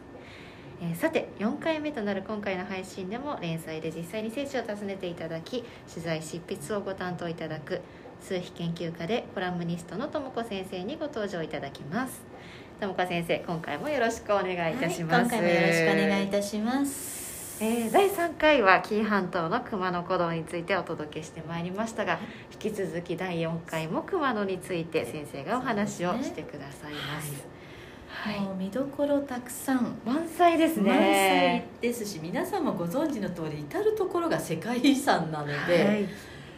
[0.82, 7.80] えーさて4回目となる今回の配信でも連載で実際に聖地を訪ねていただき取材執筆をご担当いただく
[8.20, 12.22] 数秘研究家でコラムニストのともこ先生にご登場いただきます。
[12.80, 17.19] ともこ先生今回もよろしくお願いいたします、はい今回もよろしくお願いいたします。
[17.62, 22.18] えー第3回は紀伊半島の熊野古道についてお届けしてまいりましたが
[22.50, 27.44] 引き続き第4回も熊野について先生がお話をしてくださいます。
[28.08, 30.00] はい、もう見どころたくさん。
[30.06, 36.08] 満載です満載ねですし皆さんもご存知の通り至る所が世界遺産なので、はい。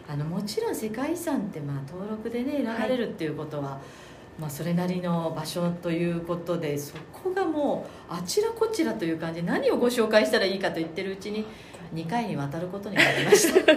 [0.09, 3.81] あのもちろん世界遺産ってまあ登録でね選ばれるっていうことは、
[4.39, 11.45] まあ、それなりの場所ということでそこがもうあちらこちらという感じで何をご紹介したらいいかと言ってるうちに
[11.95, 13.75] 2回にわたることになりました。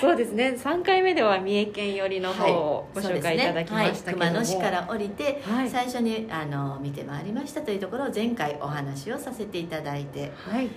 [0.00, 0.56] そうですね。
[0.58, 5.70] 3回目では三重県寄りの方をご紹介いただきましたけども、はい、熊野市から降りて、はい。
[5.70, 10.68] 最初にあの見てまいりましたというところを前回お話をさせていただいて、はい、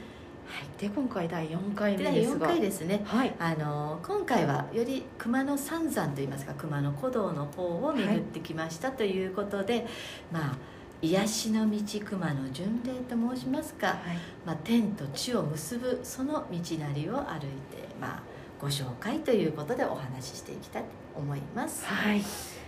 [0.78, 3.02] で今回第4回4目ですが回ですね。
[3.06, 3.34] はい。
[3.40, 9.86] あの今回はより熊野三山といいますか熊野古道の方を巡ってきましたということで、
[10.32, 10.58] まあ
[11.02, 13.98] 癒しの道熊野巡礼と申しますか、はい。
[14.46, 17.40] まあ、天と地を結ぶその道なりを歩い
[17.72, 18.24] て、まあ、
[18.60, 21.86] ご紹介ということでお話ししていきたいと思います。
[21.86, 22.22] はい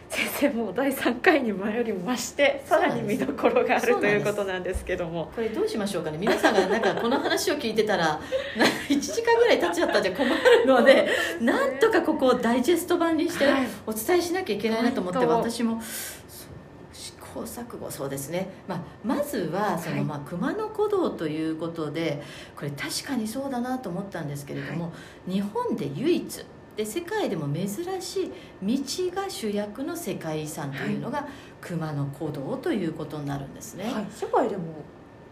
[0.10, 5.32] 先生もう第3回に前よりも増してさらに見どころがあるということなんですけども。
[5.36, 6.18] これどうしましょうかね。
[6.18, 8.20] 皆さんがなんかこの話を聞いてたらな
[8.89, 11.10] 1時間ぐらい経っちゃったじゃ困るので
[11.41, 13.68] なんとかここをダイジェスト版にしてはい。
[13.86, 15.82] お伝えしなきゃいけないなと思って本当私も
[16.93, 20.05] 試行錯誤そうですね、まあ、まずはその、はい。
[20.05, 22.24] まあ、熊野古道ということで
[22.55, 24.93] これ確かにそうだなと思ったんですけれども、
[25.28, 26.45] 日本で唯一
[26.78, 27.67] で世界でも珍
[27.99, 31.28] しい道が主役の世界遺産というのが、
[31.59, 33.86] 熊野古道ということになるんですね。
[33.86, 34.63] はい、世界でも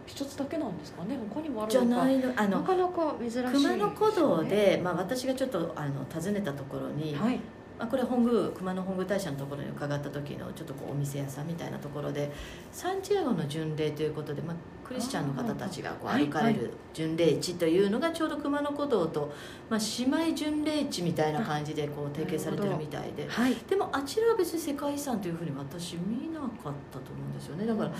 [0.07, 1.15] 一つだけなんですかね。
[1.29, 2.33] 他にもあるじゃないの。
[2.35, 7.39] あのなかなか珍しい熊野古道で、まあ、私がちょっとあの訪ねたところに、はい
[7.77, 12.31] まあ、これ本宮熊野本宮大社のところに伺った時のちょっとこうお店屋さんみたいなところで
[12.71, 14.55] サンチアゴの巡礼ということで、まあ、
[14.85, 19.33] クリスチャンの方たちがこう歩かれる巡礼地というのがちょうど熊野古道と、
[19.69, 23.55] まあ、姉妹巡礼地みたいな感じでこう提携されてるみたいではい。
[23.67, 26.49] でもあちらは別に世界遺産というふうに私見なかっ
[26.91, 27.65] たと思うんですよね。
[27.65, 27.91] だから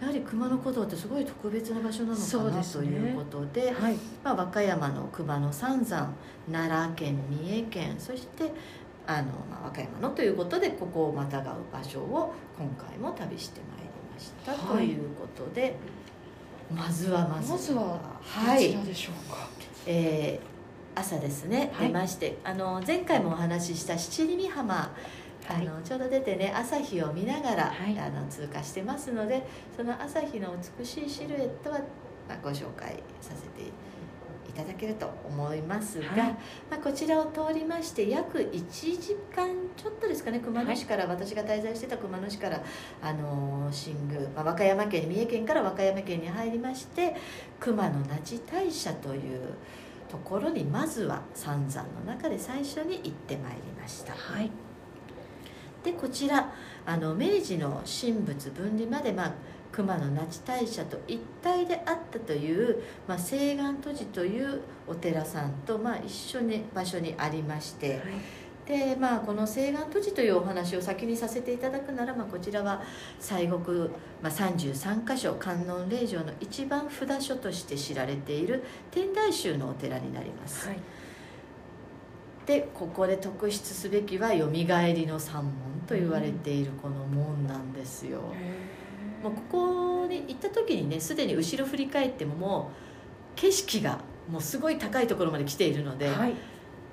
[0.00, 3.96] やはり熊野古道ってすごい特別な場所なのかな、ねということで、はい。
[4.24, 6.12] まあ、和歌山の熊野三山
[6.50, 8.50] 奈良県三重県そして
[9.06, 14.86] あの、まあ、和歌山のということでここをまたがう場所を今回も旅してまいりました、はい。
[14.86, 15.76] ということで
[16.74, 18.70] まずはまずまずはどはい。
[18.70, 19.48] ちらでしょうか、
[19.86, 20.52] えー
[20.94, 21.88] 朝ですね、はい。
[21.88, 24.90] 出ましてあの前回もお話しした七里美浜は
[25.48, 25.66] い。
[25.66, 27.98] あのちょうど出てね朝日を見ながら、はい。
[27.98, 29.42] あの通過してますので
[29.74, 31.78] その朝日の美しいシルエットは、
[32.28, 33.91] まあ、ご紹介させていただ
[34.78, 36.18] けると思いますが、はい。
[36.70, 42.62] まあ、こちらを通りまして約1時間ちょっとですかね熊野市から、私が滞在してた熊野市から
[43.00, 47.16] あの新宮、まあ、和歌山県三重県から和歌山県に入りまして
[47.58, 49.54] 熊野那智大社という
[50.10, 54.12] ところにまずは三山の中で最初に行ってまいりました。
[54.12, 54.50] はい。
[55.82, 56.52] でこちら
[56.86, 59.34] あの明治の神仏分離まで、まあ、
[59.72, 68.02] 熊野那智大社と一体であったという、まあ、清願都寺というお寺さんと、まあ、一緒に場所にありまして
[68.66, 72.82] で、まあ、この清願都寺というお話を先にさせていただくなら、まあ、こちらは
[73.18, 73.88] 西国、
[74.20, 80.68] まあ、33箇所観音霊場の一番札所として知られている天台宗のお寺になります。
[80.68, 80.78] はい。
[82.46, 85.52] でここで特筆すべきは「よみがえりの三門」
[85.86, 88.20] と言われているこの門なんですよ、
[89.22, 93.98] もうここに行った時にねすでに後ろ振り返ってももう景色が
[94.30, 96.34] もうすごい高いところまで来ているので、はい。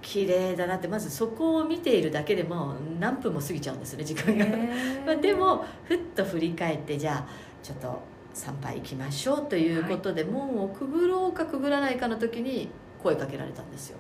[0.02, 4.46] 綺麗だなってまずそこを見ているだけでもう何分も過ぎちゃうんですね時間が、
[5.06, 7.28] まあ、でもふっと振り返ってじゃあ
[7.62, 8.00] ちょっと
[8.34, 12.70] 参拝行きましょうということで、門をくぐろうかくぐらないかの時に
[13.04, 13.98] 声かけられたんですよ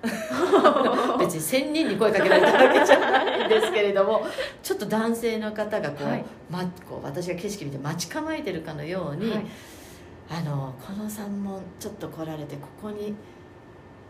[1.18, 4.26] 別に1000人に声かけられたわけじゃないんですけれども
[4.62, 6.24] ちょっと男性の方がこう,、はい。
[6.50, 9.46] ま、こう私が景色見て待ち構えてるかのように、はい。
[10.30, 13.14] あのこの山門ちょっと来られてここに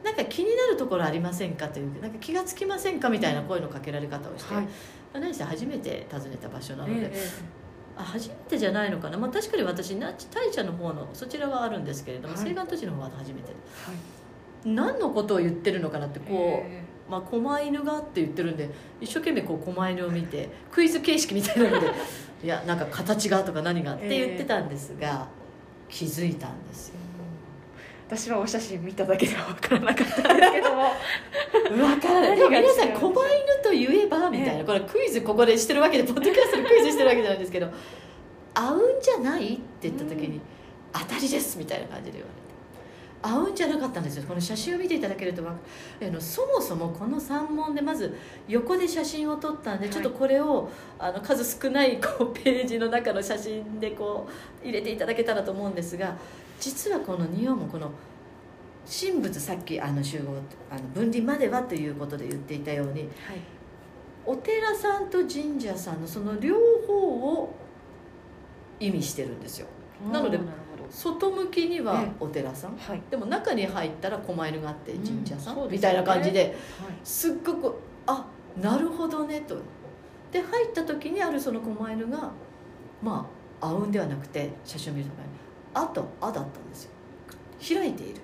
[0.02, 4.64] なんか気になるところありませんかというなんか気がつきませんかみたいな声のかけられ方をして、はい。
[4.64, 4.70] ま
[5.14, 7.68] あ何せ初めて訪ねた場所なので、ええ
[7.98, 12.44] あ初めてじゃないのかな、まあ、確かに私那智大社の方のそちらはあるんですけれどもはい。
[12.44, 14.17] 清願都市の方は初めてはい
[14.64, 21.86] 何のことを言ってるのかなってこう、えまあ、狛犬がって言ってるんで一生懸命こう狛犬を見てクイズ形式みたいなので
[22.44, 25.26] いやなんか形がとか何がって言ってたんですが、
[25.88, 26.94] 気づいたんですよ。
[27.04, 27.08] え
[28.16, 30.92] 私はお写真見ただけでは分からなかったんですけども。
[31.68, 32.36] 分からない。
[32.36, 33.12] でも皆さん狛犬
[33.62, 37.68] と言えばみたいなこれクイズここでしてるわけでポッドキャストでクイズしてるわけじゃないんですけど
[38.54, 40.40] 「合うんじゃない?」って言った時にうん
[40.92, 42.57] 「当たりです」みたいな感じで言われて
[43.20, 44.24] 合うんじゃなかったんですよ。
[44.28, 45.54] この写真を見ていただけるとあ
[46.00, 48.16] のそもそもこの山門でまず
[48.46, 49.94] 横で写真を撮ったんではい。
[49.94, 54.28] ちょっとこれをあの数少ないこうページの中の写真でこ
[54.62, 56.16] う入れていただけたらと思うんですが
[56.60, 57.90] 実はこの仁王もこの
[58.86, 60.34] 神仏さっきあの集合
[60.70, 63.08] あの分離まではということで言っていたように
[64.24, 66.54] お寺さんと神社さんのその両
[66.86, 67.54] 方を
[68.80, 69.66] 意味してるんですよ。
[70.12, 70.38] なので
[70.90, 72.12] 外向きにはええ。
[72.20, 73.02] お寺さん、はい。
[73.10, 75.68] でも中に入ったら狛犬があって神社さん、うんね。
[75.72, 76.40] みたいな感じで。
[76.40, 76.54] はい。
[77.04, 77.74] すっごく
[78.06, 78.26] あ
[78.60, 79.56] なるほどねと。
[80.32, 82.30] で入った時にあるその狛犬が
[83.02, 83.28] ま
[83.60, 85.22] ああうんではなくて写真を見るとね
[85.74, 86.90] 「あ」と「あ」だったんですよ。
[87.76, 88.20] 開いている。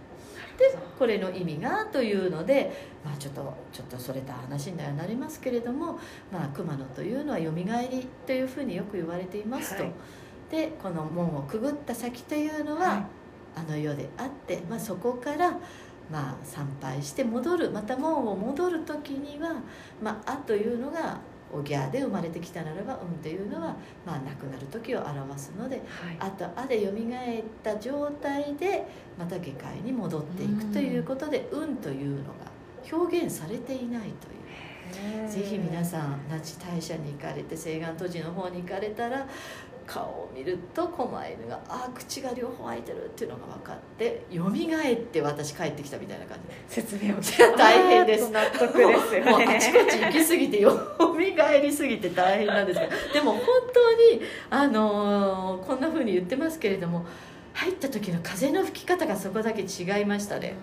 [0.59, 2.71] でこれの意味がというので、
[3.05, 5.99] まあ、ちょっとちょっとそれた話にはなりますけれども、
[6.31, 9.93] まあ、熊野というのはよみがえりというふうによく言われていますと、はい
[10.51, 13.07] でこの門をくぐった先というのは、はい。
[13.57, 15.53] あの世であって、まあ、そこから、
[16.11, 19.55] まあ、参拝して戻るまた門を戻る時には
[20.03, 21.21] 「まあ」あというのが
[21.53, 26.17] おぎゃーで生まれてきたならば「うん」というのは、まあ、亡くなる時を表すのではい。
[26.19, 28.87] あと「あ」でよみがえった状態で
[29.19, 32.33] また下界に戻っていくということで「うん」というのが
[32.93, 34.35] 表現されていないという。
[35.29, 39.27] ぜひ皆さん那智大社に行かれて清願都寺の方に行かれたら
[39.87, 46.55] 顔を見ると狛犬がああ口が両方開いてるっていうのが分かってよみがえって私帰ってきたみたいな感じ。
[46.75, 47.19] 説明を
[47.57, 48.31] 大変です。
[48.31, 49.31] 納得ですよね。
[49.31, 53.41] もうあちこち行き過ぎてよみがえりすぎて大変なんですがでも本
[53.73, 54.21] 当に
[54.51, 57.07] あのーこんなふうに言ってますけれども
[57.53, 60.55] 入った時の風の吹き方がそこだけ違いましたね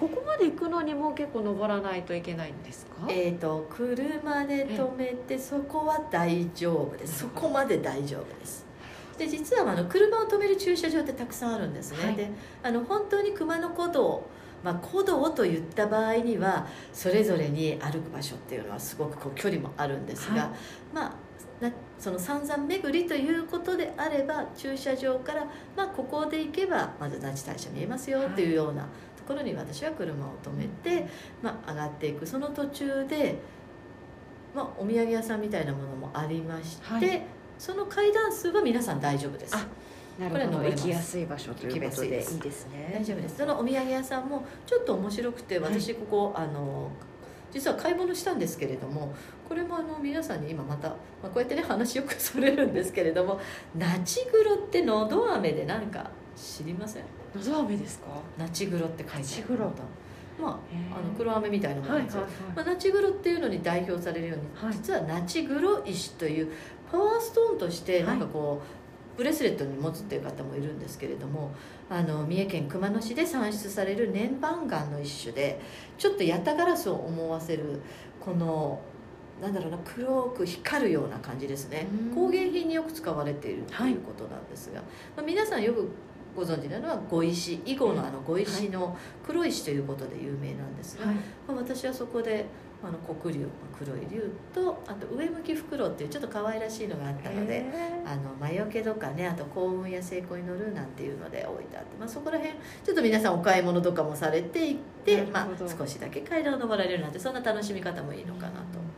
[0.00, 3.06] ここまで行くのにも結構登らないといけないんですか？
[3.06, 7.18] えー、と車で止めてそこは大丈夫です。
[7.18, 8.64] そこまで大丈夫です。
[9.18, 12.16] で実はあの車を止める駐車場ってたくさんあるんですね、はい。
[12.16, 12.30] で
[12.62, 14.26] あの本当に熊野古道
[14.62, 20.50] まあ、古道といった場合にはそれぞれに歩く場所っていうのはすごくこう距離もあるんですが、はい。
[20.94, 25.44] まあなその三山巡りということであれば駐車場から、
[25.76, 28.90] まあ、ここで行けばまず那智大社見えますよっていうようなとこ
[29.34, 31.06] ろに私は車を止めて、
[31.42, 32.26] まあ、上がっていく。
[32.26, 33.38] その途中で、
[34.54, 37.22] まあ、お土産屋さんみたいなものもありまして、はい。
[37.58, 39.54] その階段数は皆さん大丈夫です。
[39.56, 39.66] あ
[40.18, 40.64] なるほど。
[40.68, 42.10] 行きやすい場所ということでいい
[42.40, 42.92] ですね。
[42.94, 43.36] 大丈夫です。
[43.36, 46.90] そのお土産屋さんもちょっと面白くて私ここ、あの
[47.52, 49.14] 実は買い物したんですけれども
[49.50, 50.94] これもあの皆さんに今また、ま
[51.24, 53.40] あ、こうやってね話よくされるんですけれども
[53.76, 57.02] ナチグロってのど飴で何か知りません？
[57.34, 58.06] のど飴ですか？
[58.38, 59.22] ナチグロって書いてある。
[59.22, 59.72] ナチグロ。
[60.40, 60.52] まあ
[60.96, 64.72] あの黒飴みたいなものですよ、はいまあ、ナチグロっていうのに代表されるように、はい。
[64.72, 66.52] 実はナチグロ石という
[66.88, 68.62] パワーストーンとしてなんかこ
[69.14, 71.50] う、ブレスレットに持つっていう方もいるんですけれども
[71.90, 75.60] あの三重県熊野市で産出される粘板岩の一種で
[75.98, 77.82] ちょっとヤタガラスを思わせる
[78.24, 78.80] この
[79.40, 81.88] なんだろうな黒く光るような感じですね。
[82.10, 82.14] うん。
[82.14, 83.92] 工芸品によく使われているとはい。
[83.92, 84.80] いうことなんですが、
[85.16, 85.88] まあ、皆さんよく
[86.36, 91.14] ご存知なのは碁石囲碁のあの碁石の黒石ということで有名なんですが、はい。
[91.48, 92.46] まあ私はそこで
[92.82, 97.64] あの黒竜まあ黒い竜とあと上向きフクロウっていうちょっと可愛らしいのがあったのでへ
[98.06, 108.89] あの魔除けとかねあと幸運や成功に乗るなんていうので置いてあって、まあ、そこら辺ちょっと皆さんお買い物とかもされていって、まあ少しだけ階段を登られるなんてそんな楽しみ方もいいのかなと。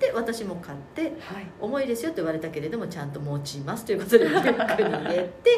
[0.00, 1.46] で私も買ってはい。
[1.60, 5.50] 重いですよって言われたけれどもちゃんと持ちますということでリュックに入れて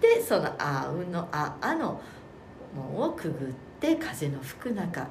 [0.00, 2.00] でその「あう」の「あ」あの
[2.74, 3.48] 門をくぐっ
[3.80, 5.06] て風の吹く中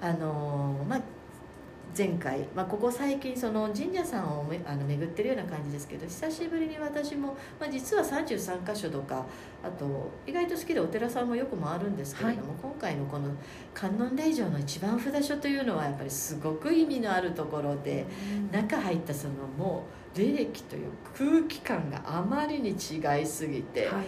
[0.00, 1.00] あのーまあ
[1.96, 9.26] 前回、まあ、ここ最近その神社さんをめあの巡ってるような感じですけど久しぶりに私も、まあ、実は33箇所とか
[9.62, 13.30] あと意外と好きでお寺さんもよく回るんですけれども、今回のこの
[13.74, 18.06] 観音霊場の一番札所というのはやっぱりすごく意味のあるところで。
[18.52, 19.84] 中入ったそのも
[20.14, 24.02] う霊気という空気感があまりに違いすぎて、は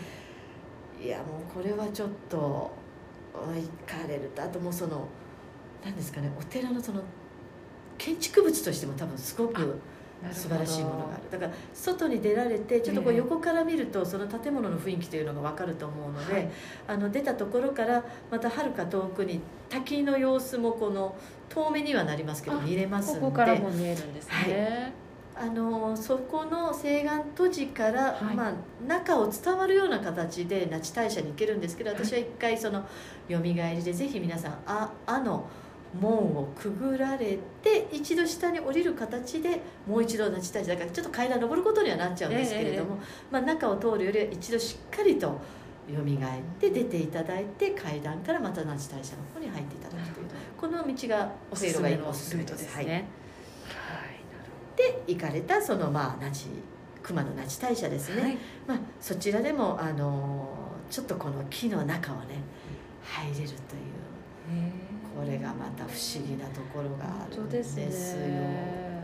[1.01, 2.71] いい、やもうこれはちょっと
[3.35, 5.09] あ行かれるとあともうその
[5.85, 7.03] 何ですかねお寺のその
[7.99, 9.79] 建築物としても多分すごく
[10.33, 11.31] 素晴らしいものがある。
[11.31, 16.49] だから外に出られてちょっとこうええ横から見るとその建物の雰囲気というのが分かると思うので、はい。
[16.89, 21.15] あの出たところからまたはるか遠くに滝の様子もこの
[21.49, 23.21] 遠目にはなりますけどあ見れますんで。
[23.21, 24.93] ここからも見えるんですね、
[25.37, 28.37] あのそこの西岸戸寺から、はい。
[28.37, 28.53] まあ、
[28.87, 32.85] 中を伝わるような形で那智大社に行けるんですけど私は一回その
[33.29, 35.47] よみがえりでぜひ皆さんああの
[36.01, 42.99] 門をくぐられて一度下に降りる形でもう一度那智大社だからちょっと階段登ることにはなっちゃうんですけれども、
[43.31, 45.27] まあ、中を通るよりは一度しっかりと
[45.89, 50.29] よみがえって出ていただいて階段からまた那智大社の方に入っていただくという
[50.59, 52.87] この道がおおすすめのルートですはい。
[52.87, 53.09] ね
[53.65, 56.47] はい、で行かれたそのまあ那智
[57.03, 58.39] 熊野那智大社ですね、はい。
[58.67, 60.49] まあ、そちらでもあの
[60.91, 62.41] ちょっとこの木の中をね
[63.03, 63.55] 入れるという
[65.17, 68.95] これがまた不思議なところがあるんですすよね。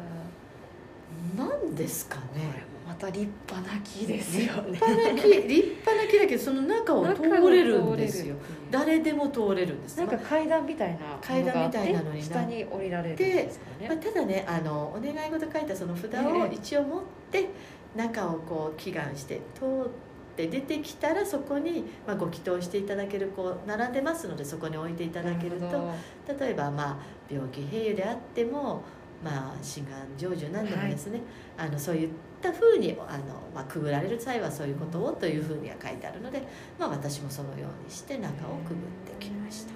[1.36, 4.72] なんですかねまた立派な木ですよね。
[4.72, 8.34] 立派な木立派な木だけどその中を通れるんですよ。
[8.70, 9.98] 誰でも通れるんです。
[9.98, 17.50] なんか階段みたいな階段みたいなのにな下に降りられるんですかまあ、ねただねあのお願い事書いたその札を一応持って
[17.94, 20.09] 中をこう祈願して通って
[20.48, 25.94] 出てきたらそこに、まあ、ご祈祷していただけるこう並んでますのでそこに置いていただけるとど。
[26.38, 26.96] 例えばまあ
[27.32, 28.82] 病気併誘であっても
[29.24, 31.20] まあ志願成就なんでもですね、
[31.56, 32.08] あのそういっ
[32.40, 33.24] たふうにあの、
[33.54, 36.42] まあ、くぐられる際はそういうことをというふうには書いてあるので、
[36.78, 38.78] まあ、私もそのようにして中をくぐっ
[39.18, 39.72] てきました。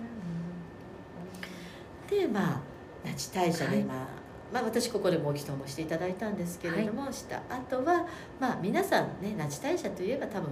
[2.09, 2.61] でまあ
[3.05, 4.24] 那智大社で、はい
[4.55, 8.07] まあまあ、私ここでもお祈祷もしていただいたんですけれども、した後は、
[8.39, 10.49] まあ、皆さんね那智大社といえば多分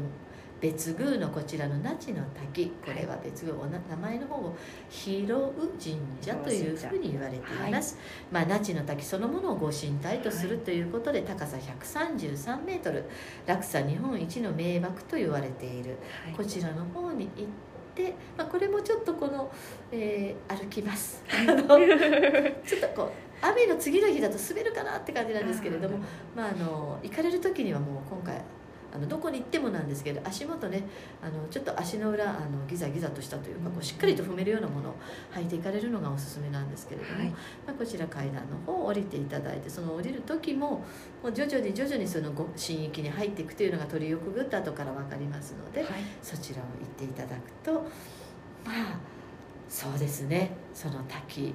[0.61, 4.57] 別宮のこちらの那智の滝これは別宮おな名前の方を
[4.91, 7.97] 広う神社というふうに言われています、
[8.33, 13.05] まあ、那智の滝そのものをご神体とするということで、高さ133メートル
[13.47, 16.35] 落差日本一の名瀑と言われているはい。
[16.35, 17.47] こちらの方に行っ
[17.95, 19.53] て、まあ、これもちょっとこの、
[19.93, 21.23] えー歩きます。
[21.29, 23.13] ちょっとこう
[23.43, 25.99] 雨の次の日だと滑るかなって感じなんですけれども、
[26.35, 28.43] まあ、あの行かれる時にはもう今回
[28.95, 30.83] あのどこに行ってもなんですけど足元ね
[31.23, 34.95] あのちょっと足の裏あのギザギザとしたというかこうしっかりと踏めるようなものを
[35.35, 37.29] 履いていかれるのがおすすめなんですけれども、はい。
[37.31, 37.37] ま
[37.69, 40.85] あ、こちら階段の方を降りていただいてその降りる時も
[41.23, 45.91] もう徐々に徐々にそのご神域に入っていくというのが鳥をくぐった後から分かりますので、はい。
[46.23, 47.73] そちらを行っていただくと
[48.65, 48.99] まあ
[49.69, 50.51] そうですね。
[50.75, 51.55] その滝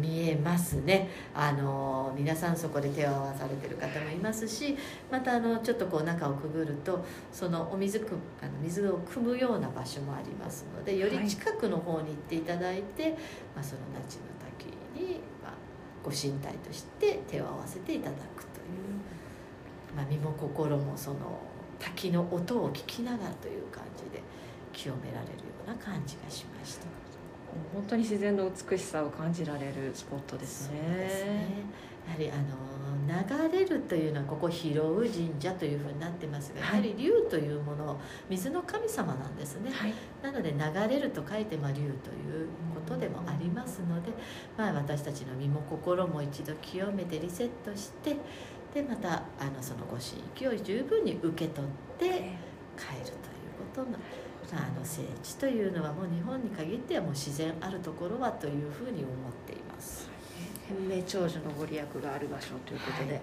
[0.00, 1.08] 見えますね。
[1.34, 4.76] あの皆さんそこで手を合わされてる方もいますし
[5.10, 13.10] またあのちょっとこう中をくぐるとそのお水くあの水を汲むような場所もありますのでより近くの方に行っていただいて、
[13.54, 14.24] まあ、その那智の
[14.58, 14.66] 滝
[15.00, 15.52] に、まあ、
[16.04, 21.40] ご神体として手を合わせていただくという、まあ、身も心もその
[21.78, 24.22] 滝の音を聞きながらという感じで
[24.72, 26.89] 清められるような感じがしました
[27.72, 31.70] 本当に自然の美しさを感じられるスポットですね。
[32.06, 32.70] やはりあの
[33.06, 36.84] 流れるというのはここ広宇神社というふうになってますが、はい。
[36.86, 39.94] やはり龍というもの水の神様なんですね、はい。
[40.22, 41.92] なので流れると書いてまあ龍という
[42.74, 44.12] ことでもありますので、
[44.56, 48.16] まあ、私たちの身も心も一度清めてリセットして
[48.74, 53.14] でまたあのそのご神域を十分に受け取って帰るという
[53.74, 53.98] ことが、ま
[54.52, 59.06] あ、あの聖地というのはもう日本に限ってはもう自然あるところはというふうに思っ
[59.46, 60.08] ています。
[60.66, 63.22] 天命長寿のご利益がある場所ということで、はい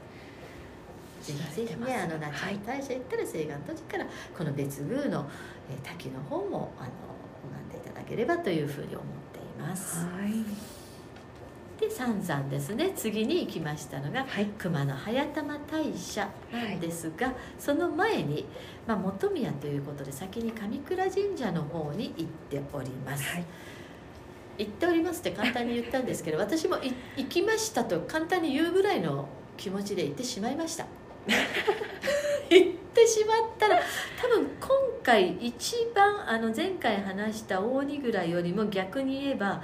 [1.21, 4.05] ぜひぜひねあの那智の大社行ったら西岸土地から
[4.37, 5.27] この別宮の、
[5.69, 6.89] えー滝の方もあの
[7.43, 10.05] 拝んでいただければというふうに思っています。
[10.05, 10.76] はい
[11.79, 12.91] で三山ですね。
[12.95, 14.47] 次に行きましたのがはい。
[14.57, 18.45] 熊野早玉大社なんですが、その前に、
[18.87, 23.23] まあ、本宮ということで先に上倉神社の方に行っております。
[23.29, 23.45] はい。
[24.57, 30.87] 行っておりますって簡単に言ったんですけど 私もい行きましたと簡単に言うぐらいの気持ちで行ってしまいました。
[32.49, 33.79] 行ってしまったら
[34.19, 34.69] 多分今
[35.03, 39.61] 回一番あの前回話した大荷蔵よりも逆に言えば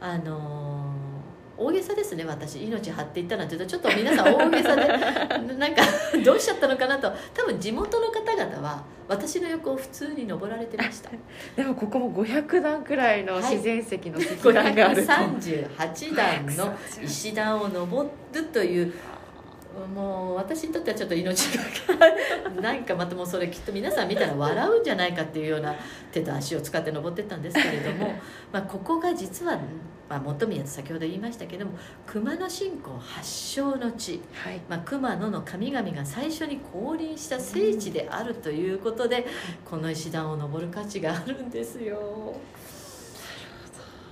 [0.00, 0.99] あのー
[1.60, 2.64] 大げさですね私。
[2.64, 4.88] 命張っていったなんて言うとちょっと皆さん大げさで。
[5.58, 5.82] なんか
[6.24, 7.12] どうしちゃったのかなと。
[7.34, 11.10] 多分地元の方々は私の横を普通に登られてました。
[11.54, 18.94] でもここも500段くらいのはい自然石の石段があると、538段の石段を登るという
[19.94, 21.62] もう私にとってはちょっと命が
[22.60, 25.74] なんかまたもうそれきっと皆さん見たら笑うんじゃないかっていうような
[26.12, 28.14] 手と足を使って登ってったんですけれども、
[28.52, 29.58] まあ、ここが実は、
[30.08, 31.72] まあ、本宮と先ほど言いましたけども
[32.06, 34.60] 熊野信仰発祥の地、はい。
[34.68, 39.26] まあ、熊野の神々が最初に降臨した聖地であるということで、
[39.64, 42.34] この石段を登る価値があるんですよ。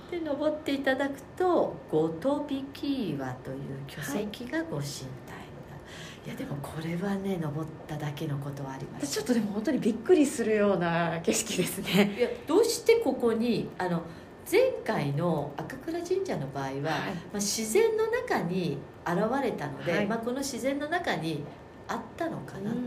[0.09, 4.83] で登っていただくと五飛木岩という巨石がご神
[5.27, 5.28] 体。
[5.28, 5.28] になる、
[6.29, 12.15] い、やでもこれはね登っただけのことはありまちすょっとでも本当にびっくりするような景色ですね。
[12.17, 14.03] いやどうしてここにあの
[14.49, 16.89] 前回の赤倉神社の場合は、ま
[17.33, 20.07] あ、自然の中に現れたので、はい。
[20.07, 21.43] まあ、この自然の中に
[21.87, 22.77] あったのかなと、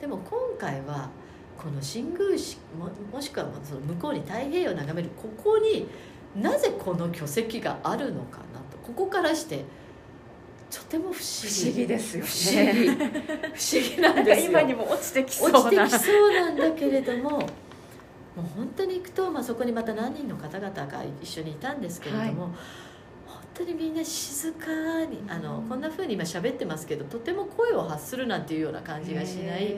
[0.00, 1.08] でも今回は
[1.56, 5.86] この新宮市ももしくはその向こうに太平洋を眺めるここに
[6.34, 8.78] なぜこの巨石があるのかなと。
[8.82, 9.64] ここからして
[10.70, 11.86] とても不思議。
[11.86, 12.88] ですよ不思議。
[12.88, 12.96] ね
[13.54, 14.50] 不思議なんなんかですよ。
[14.50, 17.40] 今にも落ちてきそうな落ちてきそうなんだけれどももう
[18.56, 22.32] 本当に行くと、まあ、そこにまた何人の方々が一緒にいたんですけれども、はい。
[22.36, 22.52] 本
[23.54, 24.66] 当にみんな静か
[25.06, 29.74] にあのこんな風に今喋ってますけどとても声を発するなんていうような感じがしない。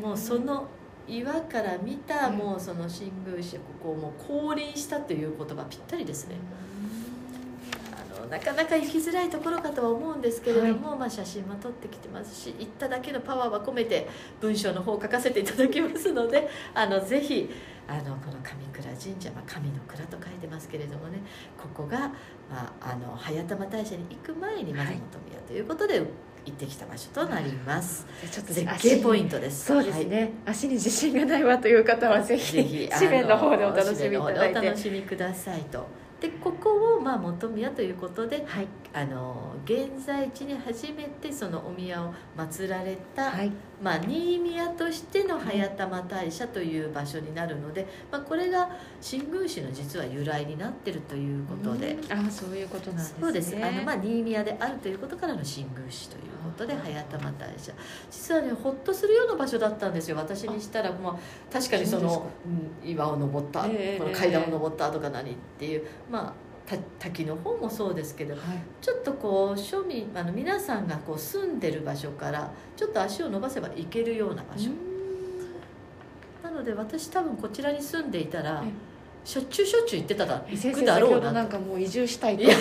[0.00, 0.68] もうその
[1.08, 2.36] 岩から見たうん。
[2.36, 6.36] もうその新宮市ここをもう降臨したという言葉ぴったりですね。
[6.36, 6.67] あの
[8.28, 14.08] なかなか行きづらいところかとは思うんですけれども、まあ、写真も撮ってきてますし行っただけのパワーは込めて
[14.40, 17.50] 文章の方を書かせていただきますので あのぜひ
[17.86, 21.20] あのこの上倉神社、まあ、神の蔵と書いてますけれどもね
[21.56, 22.00] ここが、
[22.50, 25.00] まあ、あの早玉大社に行く前にまずはい。
[25.12, 26.02] 本宮ということで
[26.44, 28.06] 行ってきた場所となります。
[28.30, 29.66] ちょっと絶景ポイントトです。
[29.66, 35.86] そうですね、足に自信がないわという方はぜひぜひ紙面の方でお楽しみいただい紙面の方でおて楽しみくださいと
[36.20, 38.68] でここをまあ本宮ということではい。
[38.92, 43.52] あの現在地に初めてそのお宮を祀られた、はい。
[43.82, 48.68] まあ、新宮としての早玉大社という場所になるので、まあ、これが
[49.00, 51.92] 新宮市の実は由来になってるということで。
[51.92, 52.26] うん。
[52.26, 53.18] あそういうことなんですね。
[53.20, 53.56] そうです。
[53.56, 57.72] あの、まあ、新宮であるということからの新宮市ということで早玉大社。
[58.10, 60.16] 実はねほっとするような場所だったんですよ。
[60.16, 62.26] 私にしたら、まあ、確かにその
[62.84, 66.47] うん岩を登った、ええこの階段を登ったとか何っていう、まあ、た
[66.98, 68.42] 滝の方もそうですけどはい。
[68.80, 74.70] ちょっとこう庶民あの皆さんがこう住んでる場所からちょっと足を伸ばせば行けるような場所、
[76.42, 78.70] なので私多分こちらに住んでいたらえ
[79.28, 80.38] しょっちゅうしょっちゅう行ってただ
[81.00, 81.32] ろうなと。
[81.32, 82.44] なんかもう移住したいと。
[82.44, 82.56] いや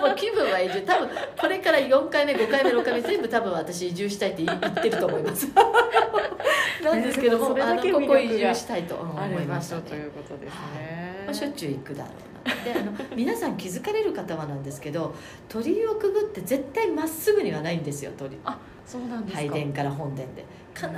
[0.00, 0.82] もう気分は移住。
[0.82, 5.48] 多分これから4回目5回目6回目全部多分私移住したいって言ってると思います。
[6.84, 9.82] なんですけども,、ねあのここ移住したいと思あいましたね。
[9.82, 12.12] ということですね、まあ、しょっちゅう行くだろう。
[12.12, 12.27] な
[12.64, 15.14] であの皆さん気づかれる方はなんですけど
[15.48, 18.36] 鳥居をくぐって絶対まっすぐにはないんですよ鳥。
[18.36, 18.38] 居
[18.86, 19.38] そうなんですか。
[19.40, 20.44] 拝殿から本殿で。
[20.74, 20.88] 必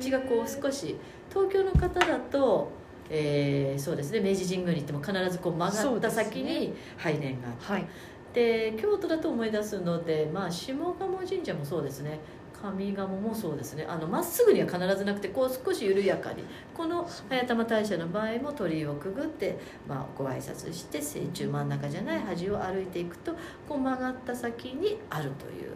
[0.00, 0.96] ず道がこう少し
[1.30, 2.70] 東京の方だと、
[3.08, 7.86] えーそうですね明治神宮に行っても必ずこう曲がった先に拝殿があって、はい。
[8.32, 12.18] で京都だと思い出すので、まあ、下鴨神社もそうですね
[12.62, 13.84] 上賀茂もそうですね。
[13.88, 16.44] あのまっすぐには必ずなくてこう少し緩やかに
[16.74, 19.58] この早玉大社の場合も鳥居をくぐって、
[19.88, 23.32] まあ、ご挨拶して正中真ん中じゃない端を歩いていくと
[23.68, 25.72] こう曲がった先にあるという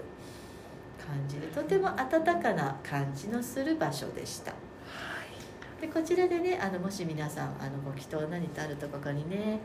[0.99, 4.53] 感じでとても温かな感じのする場所でした。
[5.81, 9.61] でこちらでねあのもし皆さんあのご祈祷何とあるとここにね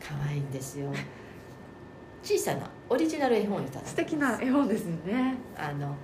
[0.00, 0.92] 可愛いんですよ。
[2.22, 3.90] 小さなオリジナル絵本をいただきます。
[3.90, 5.36] 素敵な絵本ですよね。
[5.56, 5.96] あの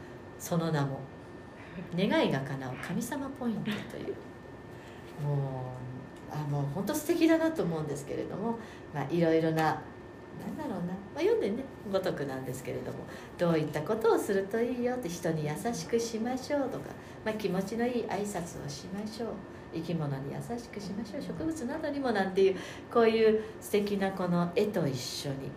[0.47, 1.01] その名も
[1.99, 4.15] 「願いが叶う神様ポイント」という。
[5.25, 5.37] もう
[6.31, 8.57] あもう本当素敵だなと思うんですけれども、
[8.95, 12.99] まあ、いろいろななんだろうな、まあ、読んでねごとくなんですけれども。
[13.37, 16.91] どういったことをするといいよって人に優しくしましょうとか、
[17.25, 19.29] まあ、気持ちのいい挨拶をしましょう。
[19.75, 21.23] 生き物に優しくしましょう。
[21.23, 22.57] 植物などにもなんていう
[22.93, 25.51] こういう素敵なこの絵と一緒に。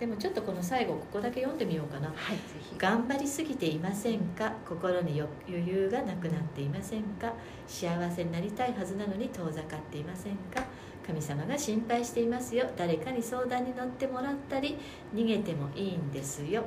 [0.00, 2.08] でもちょっとこの最後ここだけ読んでみようかな。
[2.08, 2.36] はい
[2.76, 4.52] 頑張りすぎていませんか？
[4.68, 7.32] 心に余裕がなくなっていませんか？
[7.66, 10.64] 幸せになりたいはずなのに遠ざかっていませんか？
[11.06, 12.66] 神様が心配していますよ。
[12.76, 14.76] 誰かに相談に乗ってもらったり
[15.14, 16.64] 逃げてもいいんですよ。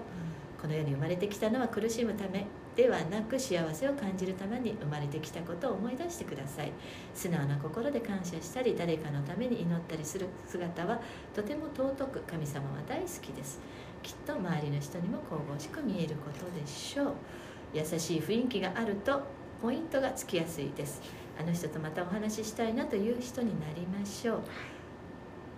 [0.60, 2.46] この世に生まれてきたのは苦しむため
[2.76, 6.72] ではなく幸せを感じるために生まれてきたことを思い出してください。
[7.14, 11.00] 素直な心で感謝したり誰かのために祈ったりする姿は
[11.34, 13.60] とても尊く神様は大好きです。
[14.04, 17.14] きっと周りの人にも神々しく見えることでしょう。
[17.74, 19.22] 優しい雰囲気があると
[19.62, 21.02] ポイントがつきやすいです。
[21.40, 24.42] あの人とまたお話ししたいなという人になりましょう。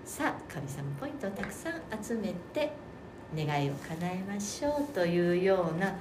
[0.06, 2.72] さあ神様ポイントをたくさん集めて
[3.36, 5.96] 願いを叶えましょうというような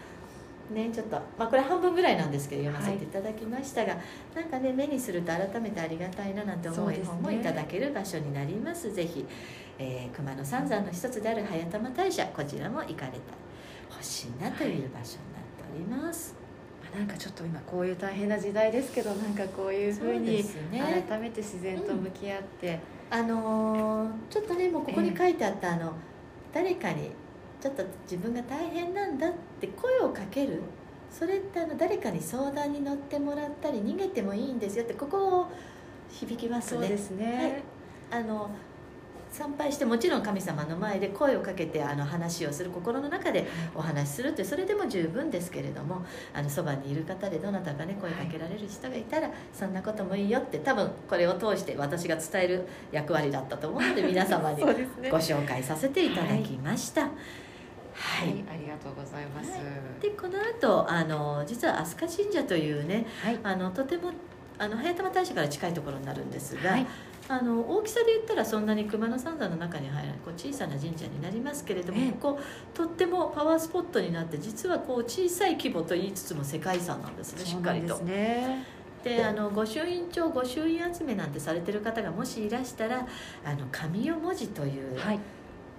[0.71, 3.97] ねちょっと、まあ、これ半分ぐらいなんですけど読ませていただきましたが、
[4.35, 8.93] なんかね目にすると改めてありがたいななんて思う絵本もいただける場所になります。
[8.93, 9.25] ぜひ、
[9.79, 13.43] えー熊野三山の一つである早玉大社こちらも行かれた。
[13.91, 16.35] 欲しいなという場所になっております、
[16.83, 20.43] まあなんかちょっと今こういう大変な時代ですけどなんかこういうふうに
[20.73, 22.81] 改めて自然と向き合って、
[23.11, 25.93] あのーちょっとねもうここに書いてあったあの
[26.53, 27.11] 誰かに
[27.61, 30.61] ちょっと自分が大変なんだって声をかける。
[31.11, 35.47] それってあの誰かに相談に乗ってもらったり逃げてもいいんですよってここを
[36.11, 36.81] 響きますね。
[36.81, 37.63] そうですね、
[38.11, 38.51] あの
[39.33, 46.05] 参拝してもちろん神様の前で声をかけてあの話をする心の中でお話しするってそれでも十分ですけれども
[46.35, 54.69] あのそばにいる方でどなたかね声かけられる人がいたら、そんなこともいいよって多分これを通して私が伝える役割だったと思うので 皆様にご
[55.17, 57.03] 紹介させていただきました。
[57.03, 58.29] はい。
[58.29, 59.51] はい、ありがとうございます。
[59.53, 59.61] はい。
[60.03, 64.11] でこの後あの実は飛鳥神社というねはい、あのとても
[64.59, 66.87] あの早玉大社から近いところになるんですが、はい
[67.29, 72.13] あの大きさで言ったらそんなに熊野三山の中に入らないこう小さな神社になりますけれども、ええ。
[72.13, 72.41] ここ
[72.75, 78.01] とってもパワースポットになって実はこう小さい規模と言いつつも世界遺産なんですねしっかりと。
[79.05, 83.07] であの御朱印帳御朱印集めなんてされてる方がもしいらしたら
[83.45, 85.19] あの神代文字という、はい、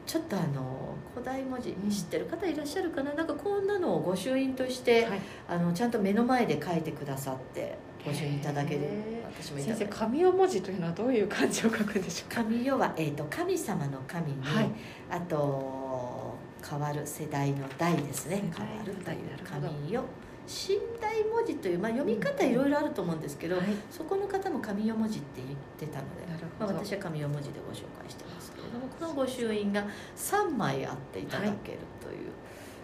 [0.06, 3.14] ちょっとあの古代文字知ってる方いらっしゃるかな？
[3.14, 12.44] なんかこんなのを御朱印として、はい、あのちゃんと目の前で書いてくださってご朱印いただけるへ私もいただ先生、神代文字というのはどういう漢字を書くんでしょうか？
[12.44, 14.70] 神代は、えー、と神様の神に、はい。
[15.10, 16.38] あと
[16.70, 18.44] 変わる世代の代ですね。
[18.56, 20.04] 変わるという神代
[20.46, 23.66] 寝台文字という、まあ、読み方いろいろあると思うんですけど、はい。
[23.90, 26.22] そこの方も神代文字って言ってたので、
[26.60, 26.68] まあ。
[26.68, 29.86] 私は神代文字でご紹介してますけれどもこの御朱印が
[30.18, 32.32] 3枚あっていただけるという、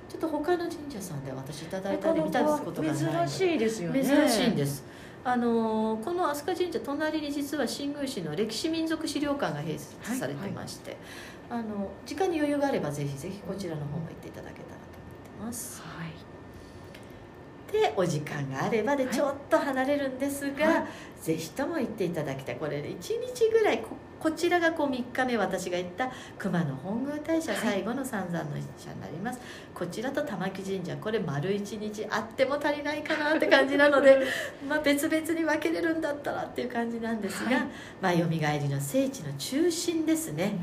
[0.08, 4.02] ちょっと他の神社さんで私いただいたり見たことがない珍しいですよね。
[4.02, 4.84] 珍しいんです
[5.24, 10.98] あのーこの飛鳥神社隣に実は新宮市の歴史民族資料館が併設されてまして、
[11.50, 14.98] あの時間に余裕があればぜひぜひこちらの方も行っていただけたらと
[15.38, 16.39] 思ってますはい。
[17.72, 19.14] でお時間があればではい。
[19.14, 20.88] ちょっと離れるんですが、は
[21.22, 22.56] ぜひとも行っていただきたい。
[22.56, 22.96] これで1
[23.36, 27.62] 日ぐらいここちらがこう3日目私が言った熊野本宮大社はい。
[27.62, 29.40] 最後の三山の社になります、
[29.74, 34.20] こちらと玉城神社これ丸1日あっても足りないかなって感じなので
[34.68, 37.68] まあ別々に分けれるんだったらっていう感じなんですが、はい。
[38.02, 40.58] まあよみがえりの聖地の中心ですね。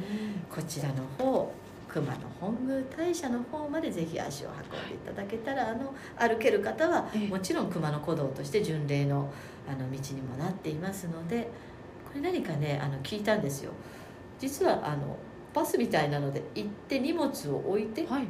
[0.51, 1.51] こちらの方
[1.97, 7.29] 熊野本宮大社の方までぜひ足を運んでいただけたらあの歩ける方はええ。
[7.29, 9.33] もちろん熊野古道として巡礼の
[9.67, 11.49] あの道にもなっていますので
[12.07, 13.73] これ何かねあの聞いたんですよ。
[14.39, 15.17] 実はあの
[15.55, 18.27] バスみたいなので行って荷物を置いてはいはい。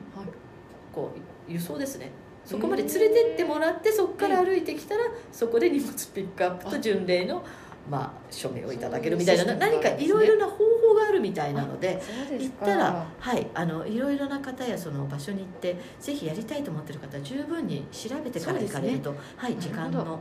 [0.94, 1.12] こ
[1.48, 2.12] う輸送ですね。
[2.44, 5.02] そこまで連れてってもらってそこから歩いてきたら
[5.32, 7.44] そこで荷物ピックアップと巡礼の
[7.90, 9.56] まあ署名をいただけるみたいなね。
[9.58, 12.00] 何かいろいろな方法があるみたいなので
[12.38, 20.20] 行ったらはいあのいろいろな方やその場所に行ってぜひやりたいと思ってる方は十分に調べてから行かれると、はい時間の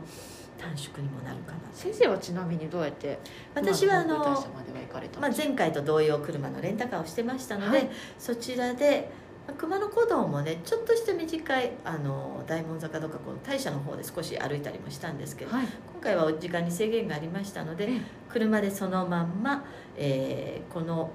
[0.58, 3.18] 短縮にもなるかな先生はちなみにどうやって
[3.54, 4.18] 私はあの
[5.20, 7.90] まあ、前回と同様車のレンタカーをしてましたので、はい。
[8.18, 15.66] そちらでまあ熊野古道もねちょっとした短いあの大門坂とかこの大社の方で少し歩いたりもしたんですけどはい。
[15.92, 18.00] 今回は時間に制限がありましたのでええ。
[18.28, 19.64] 車でそのまんま、
[19.96, 21.10] えーこの、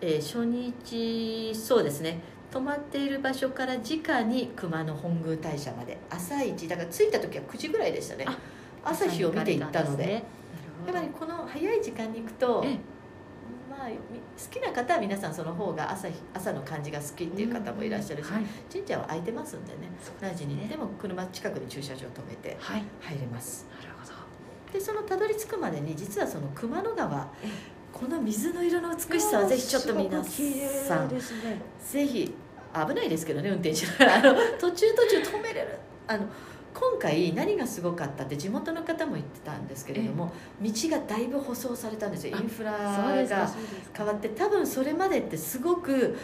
[0.00, 2.20] えー初日そうですね
[2.50, 8.24] 泊まっている場所から直に熊野本宮大社まで朝一だから着いた時は9時ぐらいでしたね。
[8.28, 8.38] あ
[8.84, 10.06] 朝日を見て行ったので。
[10.06, 10.12] ね。
[10.86, 12.78] やっぱりこの早い時間に行くとえ
[13.86, 18.44] あ、み好きな方は皆さんその方が朝日朝の感じが好きっていう方もいらっしゃるし、はい。
[18.72, 19.90] 神社は空いてますんでね
[20.20, 23.66] 何時に行っても車近くに駐車場止めてはい入れます。
[23.80, 24.14] なるほど。
[24.72, 27.48] でそのたどり着くまでに実はその熊野川え
[27.92, 31.60] この水の色の美しさはぜひちょっと皆さんですね。
[31.80, 32.34] ぜひ
[32.74, 34.14] 危ないですけどね運転しながら。
[34.16, 35.78] あの途中途中止めれる。
[36.06, 36.26] あの
[36.74, 42.36] 今回何がすごかったって地元の方も言ってたんですけれども道がだいぶ舗装されたんですよ。
[42.36, 43.50] あインフラが
[43.96, 46.16] 変わって多分それまでってすごく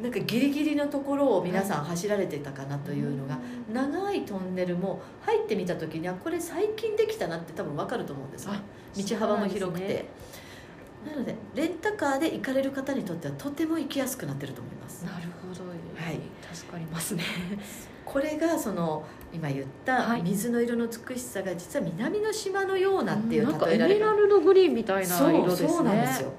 [0.00, 3.38] なんかギリギリのところを皆さん走られてたかなというのが
[3.72, 8.62] 長いトンネルも入ってみた時にはこれ最近できたなって多分分かると思うんですねあ
[8.96, 9.86] 道幅も広くて。
[9.86, 10.04] なね。
[11.04, 15.04] なのでレンタカーで行かれる方にとってはとても行きやすくなってると思います。
[15.04, 15.62] なるほど。
[15.64, 16.20] はい。
[16.52, 17.24] 助かりますね。
[18.04, 20.22] これがその今言ったはい。
[20.22, 25.68] 水の色の美しさが実は南の島のようなっていう例えられ方エメラルドグリーンみたいな色ですね。
[25.68, 26.32] そうなんですよ。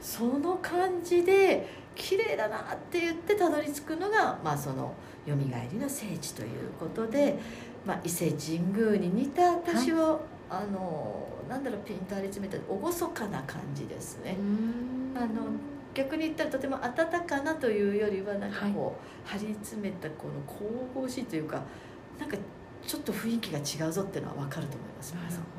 [0.00, 4.94] その感じで綺麗だなって言ってたどり着くのが、まあ、その
[5.26, 7.36] よみがえりの聖地ということで、
[7.84, 14.36] まあ、伊勢神宮に似た私は、あのなんだろうピンと張り詰めた厳かな感じですね、
[15.14, 15.26] あの
[15.92, 18.96] 逆に言ったらとても温かなというよりはなんかこ
[19.26, 21.62] う、張り詰めたこの神々しいというか
[22.18, 22.36] なんか
[22.86, 25.58] ちょっと雰囲気が違うぞっていうのは分かると思いますなるほ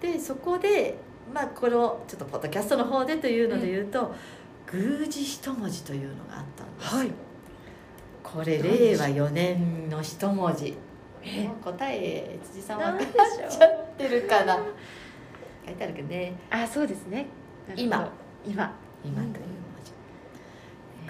[0.00, 0.98] でそこで
[1.32, 4.14] まあこのちょっとポッドキャストの方でというので言うと
[4.72, 6.94] 宮司一文字というのがあったんです。
[6.94, 7.10] よ、はい。
[8.22, 10.74] これ令和4年の一文字。
[11.62, 14.58] 答え辻さん分かっちゃってるかな。
[15.66, 16.34] 書いてあるけどね。
[16.50, 17.26] あそうですね。
[17.76, 18.10] 今。
[18.46, 18.74] 今。
[19.04, 19.92] 今という文字、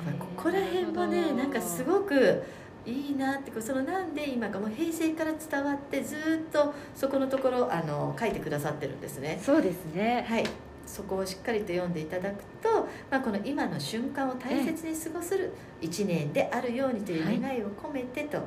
[0.02, 2.42] これここら辺もねなんかすごく
[2.84, 9.40] いいなってそのなんで今かもう平成から伝わってずっとそこのところあの書いてくださってるんですね。
[9.42, 10.24] そうですね。
[10.28, 10.44] はい、
[10.86, 18.38] そこをしっかりと読んでいただくと、まあ、この今の瞬間を大切に過ごする一年であるようにという願いを込めてと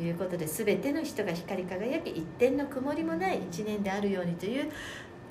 [0.00, 4.70] いうことで、全ての人が光り輝き一点の曇りもない一年であるようにという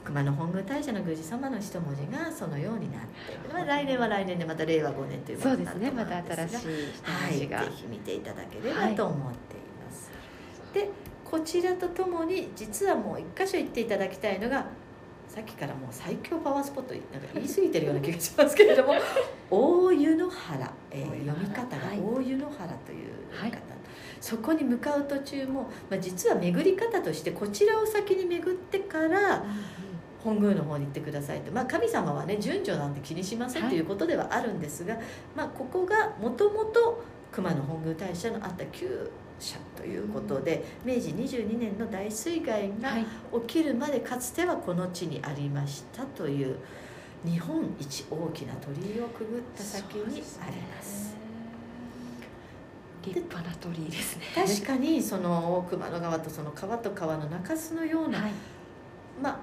[0.06, 3.07] 熊野本宮大社の宮司様の一文字がそのようになって、
[3.52, 6.68] まあ、来年は来年でまた令和5年というもそうのになるとですねま思うんですがた新しい
[7.03, 10.11] はい、ぜひ見ていただければと思っています、
[10.73, 10.90] で
[11.23, 14.68] こちらとともに実はもう一箇所行っていただきたいのが
[15.27, 18.94] さっきからもう最強パワースポットなんか言い過ぎてるような気がしますけれども
[19.49, 21.99] 大湯の原、えー読み方がはい。
[21.99, 23.76] 大湯の原というはい読み方、
[24.22, 29.44] そこに向かう途中も、まあ、実は巡り方としてこちらを先に巡ってから
[30.26, 33.72] 本宮の方に行ってくださいと、まあ、神様はね順序なんて気にしませんはい。
[33.72, 34.98] ということではあるんですが、
[35.36, 43.06] まあ、ここがもともと熊野本宮大社のあった旧社ということで、明治22年の大水害がはい。
[43.48, 46.56] 起きるまでかつてはこの地にありましたという
[47.26, 51.16] 日本一大きな鳥居をくぐった先にあります。
[53.04, 54.24] 立派な鳥居ですね。
[54.34, 58.32] 確かにその熊野川とその川と川の中州のようなはい。
[59.22, 59.40] まあ、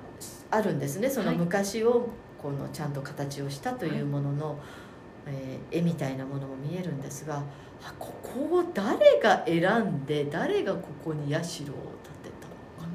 [0.53, 1.11] あるんですね。
[1.11, 2.09] そのはい昔を
[2.41, 4.59] このちゃんと形をしたというものの、
[5.27, 7.43] えー絵みたいなものも見えるんですが
[7.83, 12.87] あここを誰が選んで誰がここに社を建てたのか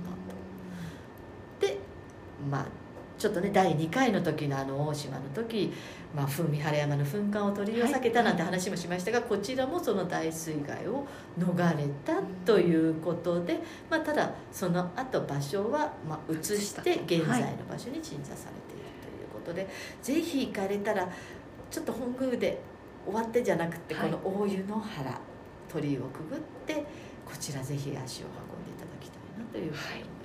[1.61, 1.77] なで
[2.51, 2.65] まあ
[3.17, 5.73] ちょっとね第2回の時のあの大島の時、
[6.17, 11.05] まあ、風味晴れ山の噴火を取り避けたなんて話もしましたが、こちらもその大水害を
[11.37, 19.67] 逃れたということで、まあ、ただその後場所はまあ移して現在の場所に鎮座されているということで、
[20.01, 21.07] ぜひ行かれたら
[21.69, 22.59] ちょっと本宮で
[23.05, 25.21] 終わってじゃなくて、はいこの大湯の原
[25.71, 26.73] 鳥居をくぐって
[27.25, 30.17] こちらぜひ足を運んでいただきたいなというふうに思います。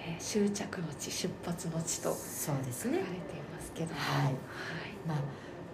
[0.00, 2.98] えー終着の地出発の地とそうですね
[3.78, 4.34] けどはいはい。
[5.06, 5.18] まあ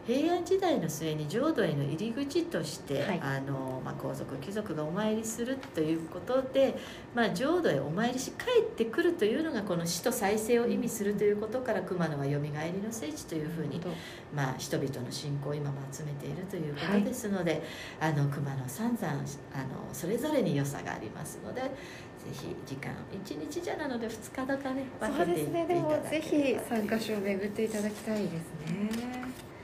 [0.06, 3.20] 平安時代の末に浄土への入り口として、はい。
[3.22, 6.76] あのまあ、皇族貴族がお参りするということで、
[7.14, 13.80] まあ、浄土へお参りし帰ってくるというのがこの死と再生を意味するということから熊野はよみがえりの聖地というふうに、
[14.34, 17.62] まあ、人々の信仰を今も集めているということですので、
[17.98, 21.68] あの熊野三山あのそれぞれに良さがありますのでぜ
[22.32, 22.92] ひ時間。
[23.12, 24.84] 1日じゃなので2日とかね。
[25.00, 26.60] 分けていっていたですねでもだけぜれば。
[26.62, 28.90] ひ参加所を巡っていただきたいですね。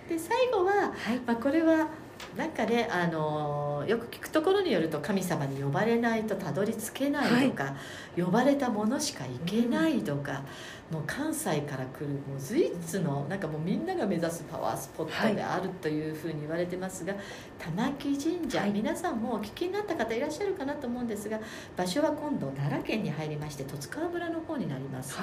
[0.08, 1.20] で最後ははい。
[1.26, 1.88] まあ、これは
[2.36, 7.76] なんかねあのよく聞くところによると神様に呼ばれないとたどり着けないとか、
[8.16, 10.42] 呼ばれたものしか行けないとか、
[10.90, 17.14] もう関西から来るもう随一のなんかもうみんなが目指すパワースポットであるというふうに言われてますが、
[17.58, 18.80] 玉木神社、はい。
[18.80, 21.38] 皆さんもお聞きになった方いらっしゃるかなと思うんですが
[21.76, 25.18] 場所は今度奈良県に入りまして十津川村の方になります。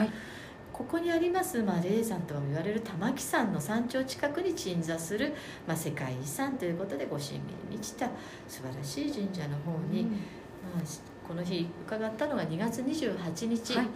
[0.78, 5.34] はいここにあります、まあ、霊山とも言われる玉木山の山頂近くに鎮座する、
[5.68, 7.42] まあ、世界遺産ということでご神秘に
[7.72, 8.06] 満ちた
[8.48, 13.88] 素晴らしい神社の方に、まあ、しこの日伺ったのが2月28日、はい。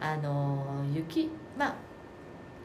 [0.00, 1.28] あの雪
[1.58, 1.74] まあ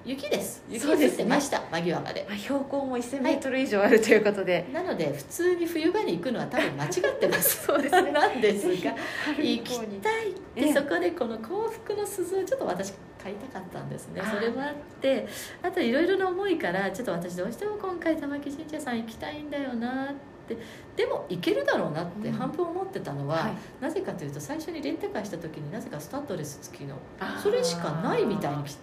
[0.08, 0.64] 雪です。
[0.70, 2.26] 雪降ってました、間際まで。
[2.30, 7.64] まあ標高も1000メートル以上あるということで、なので普通に冬場に行くのは多分間違ってます。
[7.68, 8.12] そうですね。
[8.14, 10.66] なんですが春行きたいええ。
[10.66, 12.94] でそこでこの幸福の鈴をちょっと私
[13.28, 14.22] 買いたかったんですね。
[14.24, 15.28] それもあって
[15.62, 20.14] あといろいろな思いからちょっと私どうしても今回玉木神社さん行きたいんだよなっ
[20.48, 20.58] て
[20.96, 22.34] でも行けるだろうなってうん。
[22.34, 23.54] 半分思ってたのは、はい。
[23.82, 26.96] なぜかというと最初にレンタカーした時になぜかスタッドレス付きの
[27.44, 28.58] それしかないみたい。
[28.58, 28.78] にき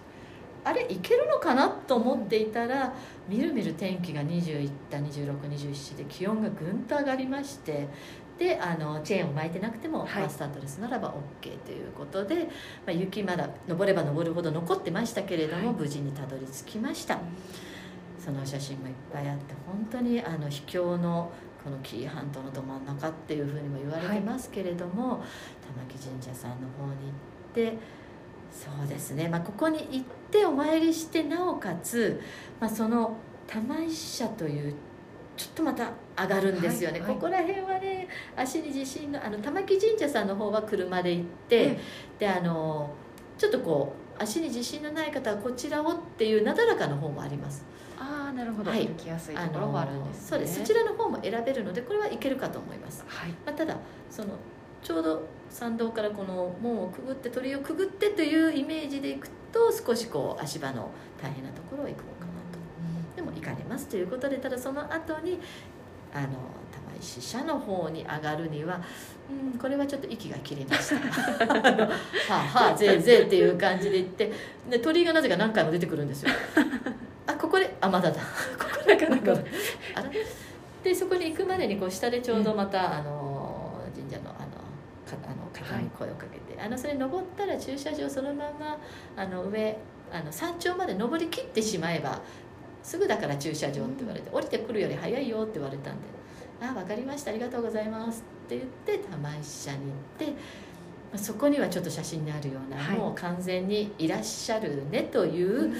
[0.63, 2.91] あれいけるのかなと思っていたら
[3.29, 7.87] みるみる天気が20いった2627で気温がぐんと上がりまして
[8.37, 10.21] であのチェーンを巻いてなくても、はい。
[10.21, 12.49] まあスタッドレスならば OK ということで、ま
[12.87, 15.75] あ、雪まだ登れば登るほど残ってましたけれども、はい。
[15.75, 17.19] 無事にたどり着きました。
[18.19, 21.31] その写真もいっぱいあって本当にあの秘境の
[21.63, 25.23] この紀伊半島のど真ん中っていうふうにも言われてますけれども、
[25.65, 27.07] 玉木神社さんの方に
[27.63, 27.77] 行って
[28.51, 32.21] そうですね、まあ、ここに行ってお参りしてなおかつ、
[32.59, 33.17] まあ、その
[33.47, 34.75] 玉石社という
[35.37, 37.15] ちょっとまた上がるんですよね、はいはい。
[37.15, 41.79] ここら辺はね足に自信のあの玉木神社さんの方は車で行って、え
[42.19, 42.93] であの
[43.37, 47.65] ちょっとこう足に自信のない方はこちらをっていうなだらかの方もあります。
[47.97, 48.87] ああなるほど、はい。
[48.87, 50.59] 行きやすいところもあるんです、ね、そうです。
[50.59, 53.29] そちらの方も選べるのでこれはいけるかと思います、はい。
[53.45, 53.77] まあ、ただ
[54.09, 54.29] その
[54.81, 60.91] ちょうど参道からこの門をくぐって鳥居をくぐってというイメージでいくと少しこう足場の
[61.21, 62.03] 大変なところを行く
[63.25, 65.39] も行かれますということでただその後に
[66.13, 68.81] あの玉石社の方に上がるには
[69.29, 70.95] うんこれはちょっと息が切れました。
[71.51, 71.89] は
[72.29, 74.31] あはあぜいぜいっていう感じで行って
[74.69, 76.31] で鳥居がなぜか何回も出てくるんですよ。
[77.27, 78.21] あここであまだだ。
[78.57, 79.15] ここだから
[79.95, 80.09] あら。
[80.83, 84.55] でそこに行くまでにこう下でちょうどまた、あの神社のあの
[85.05, 88.77] かあの方に声をかけて、あのそれ登ったら駐車場そのまま
[89.17, 89.77] あの上
[90.11, 92.21] あの山頂まで登りきってしまえば
[92.85, 96.01] すぐだから駐車場って言われて、降りてくるより早いよって言われたんで
[96.61, 100.33] 「あ分かりましたありがとうございます」って言って玉石社に行って。
[101.11, 102.97] まあそこにはちょっと写真にあるような、はい。
[102.97, 105.71] もう完全にいらっしゃるねという、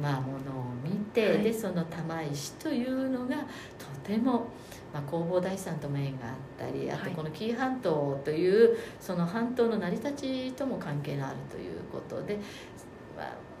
[0.00, 1.42] まあ、ものを見て、はい。
[1.42, 3.36] でその玉石というのが
[3.76, 4.46] とても、
[4.92, 12.44] まあ、弘法大師さんとも縁があったりあとはいこの紀伊半島というその半島の成り立ちとも関係のあるということで、まあ、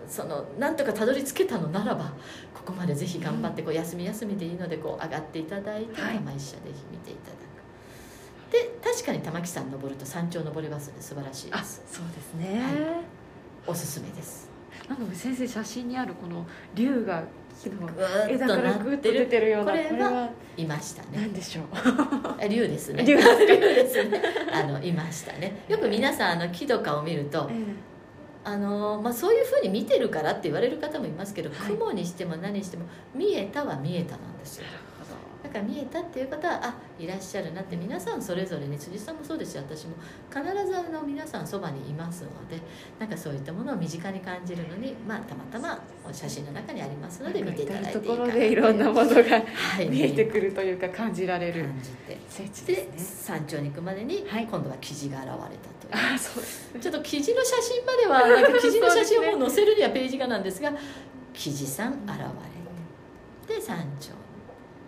[0.08, 2.12] そのなんとかたどり着けたのならば
[2.54, 6.16] ここまでぜひ頑張ってこう休み休みでいいのでこう上がっていただいてはい。
[6.16, 7.48] 玉石社ぜひ見ていただく。
[8.50, 13.04] で確かに玉木山登ると山頂登れますので素晴らしいであすそうですね、はい。
[13.66, 14.48] おすすめです。
[14.88, 17.24] なので先生写真にあるこの竜が
[18.28, 21.08] 枝からグッとってる出てるようなこれはいましたね。
[21.14, 21.64] 何でしょう。
[22.40, 23.04] あ竜ですね。
[23.04, 23.22] 竜竜
[23.58, 24.22] ですね。
[24.52, 25.64] あのいましたね。
[25.68, 27.50] よく皆さんあの木とかを見ると
[28.48, 31.58] あの、まあ、そういうふうに見てるからって言われる方もいますけど、はい。
[31.70, 34.64] 雲にしても何にしても見えたは見えたなんですよ。
[35.42, 39.94] だから見えたっていう方はあいらっしゃるなって皆さんそれぞれね辻さんもそうですし私も
[40.28, 42.60] 必ずあの皆さんそばにいますので
[42.98, 45.80] なんかそういったものを身近に感じるのに、まあ、たまたま
[46.12, 49.88] 写真の中にありますので見ていただいていいところでいろんなものがはい。
[49.88, 52.18] 見えてくるというか感じられる感じて。
[52.28, 54.46] 聖地で山頂に行くまでにはい。
[54.46, 56.14] 今度は記事が現れたという。
[56.14, 60.72] あそうですちょっと記事の写真まではなんか記事の写真を載せるにはページがなんですが
[61.32, 64.12] 記事さん現れてで山頂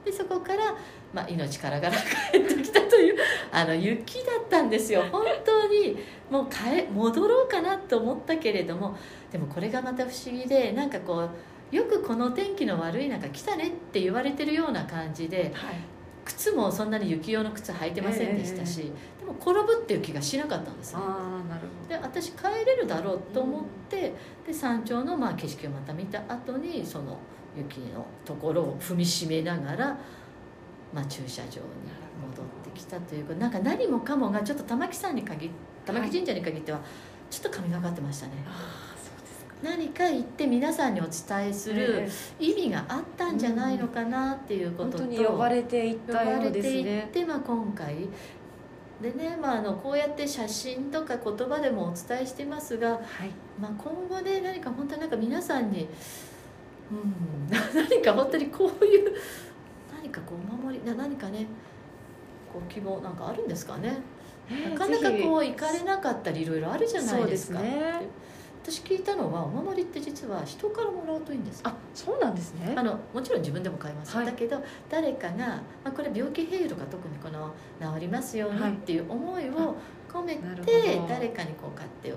[0.04, 0.74] でそこから、
[1.12, 1.96] まあ、命からがら
[2.32, 3.16] 帰ってきたという
[3.52, 5.96] あの雪だったんですよ本当に
[6.30, 8.96] もう帰戻ろうかなと思ったけれども
[9.30, 11.28] でもこれがまた不思議でなんかこ
[11.72, 15.74] うよくこの天気の悪い中来たねって言われてるような感じではい
[16.24, 18.92] 靴もそんなに雪用の靴履いてませんでしたし、でも
[19.40, 24.12] 転ぶっていう気がしなかったんですねああなるで私帰れるだろうと思って、
[24.46, 27.18] で山頂のまあ景色をまた見た後にその
[27.56, 29.98] 雪のところを踏みしめながら、
[30.94, 31.60] まあ、駐車場に
[32.30, 35.50] 戻ってきたというかなんか何もかもがちょっと玉木山に限っ
[35.84, 36.80] 玉木神社に限っては
[37.30, 39.54] ちょっと神がかってましたね、ああそうですか。
[39.62, 48.08] 何か言って皆さんにお伝えするえ意味があったんじゃないのかなっていうえことと、本当に呼ばれていっ呼たようばれていっですねて、まあ、今回
[49.00, 53.00] でね、まあ、あのこうやって写真とか言葉でもお伝えしてますが、はい。
[53.58, 55.88] まあ、今後ね何か本当になんか皆さんに、
[56.90, 59.12] うん、 何か本当にこういう
[59.96, 61.46] 何かこうお守りな何かね
[62.52, 63.98] こう希望なんかあるんですかね？
[64.70, 67.58] なかなかこう行かれなかったりいろいろあるじゃないですか。
[67.58, 68.08] そうですね
[68.62, 72.74] 私聞いたのはお守りって実は人からもらうといいんですあそうなんですね。
[72.76, 74.26] あのもちろん自分でも買います、はい。
[74.26, 78.72] だけど誰かが、まあ、これ病気併用とか特にこの治りますようにはい。
[78.72, 79.76] っていう思いを
[80.08, 80.42] 込めて
[80.98, 81.06] ど。
[81.08, 82.12] 誰かにこう買ってい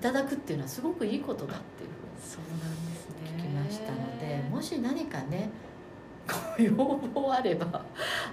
[0.00, 3.16] ただくっていうのはすごくいいことだっていうふうにそうなんですね。
[3.36, 5.50] 聞きましたのでもし何かね
[6.56, 7.84] ご要望あれば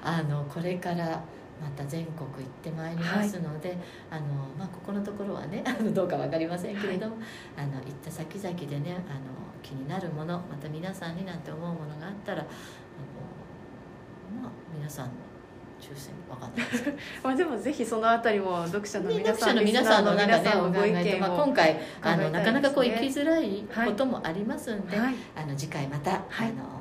[0.04, 1.22] あのこれから
[1.62, 3.78] また全国行ってまいりますので、
[4.10, 4.26] あの
[4.58, 5.64] まあ、ここのところはね
[5.94, 7.18] どうか分かりませんけれども、
[7.58, 9.20] あの行った先々でねあの
[9.64, 12.48] 気になるものまた皆さんになんて思うものがあったらあの、
[14.42, 15.12] まあ、皆さんの
[15.80, 16.94] 抽選わかんないです
[17.24, 23.64] まあでもぜひそのあたりも読者のね、皆さん、読者の皆さんのなんかねご意えと、まあ、見を今回あのなかなかこう行きづらい。
[23.86, 25.16] こともありますんで、はい。
[25.36, 26.50] あの次回また、はい。
[26.50, 26.77] あの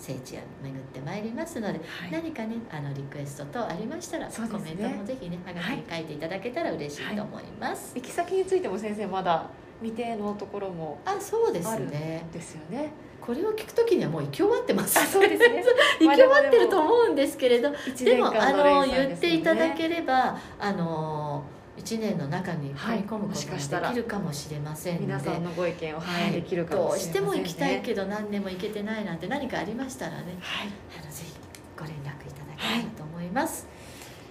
[0.00, 2.10] 聖地を巡ってまいりますので、はい。
[2.10, 4.34] 何かねあのリクエスト等ありましたら、ね。
[4.34, 9.46] コメントもぜひねはがきに書いていただけたら嬉しいと思います、行き先についても先生まだ
[9.80, 12.26] 未定のところもあそうですね。
[12.32, 12.90] ですよね。
[13.20, 14.98] これを聞くときにはもう行き終わってます。
[14.98, 15.62] あそうですね。
[16.00, 21.44] 行き終わってると思うんですけれど一でもあの言っていただければあの
[21.80, 30.36] 1年の中に踏み込むことができるかもしれませんので、皆さんのご意見を反はい映できるかどうもしれませんね、しても行きたいけど何年も行けてないなんて何かありましたらね。
[30.40, 30.68] はい。
[31.00, 31.32] あのぜひ
[31.78, 32.16] ご連絡いただ
[32.56, 33.66] ければと思います、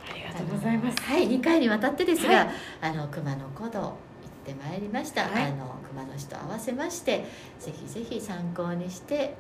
[0.10, 1.02] ありがとうございます。
[1.02, 2.50] はい2回にわたってですが、はい。
[2.82, 3.94] あの熊野古道行っ
[4.46, 5.44] てまいりました、はい。
[5.46, 7.26] あの熊野市と合わせまして
[7.60, 9.36] ぜひぜひ参考にして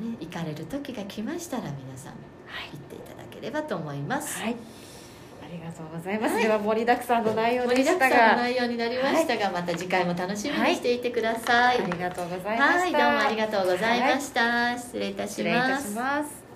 [0.00, 2.12] あの、ね、行かれる時が来ましたら皆さん
[2.46, 2.70] はい。
[2.72, 4.52] 行っていただければと思います、はい。
[4.52, 4.56] あ
[5.52, 6.42] りがとうございます、はい。
[6.42, 8.36] では盛りだくさんの内容でしたが。
[8.36, 12.78] 内容になりましたが、また次回も楽しみにしていてください、ありがとうございました。
[12.80, 14.76] はい、どうもありがとうございました。
[14.78, 15.90] 失礼いたし失礼いたます。
[15.90, 16.47] します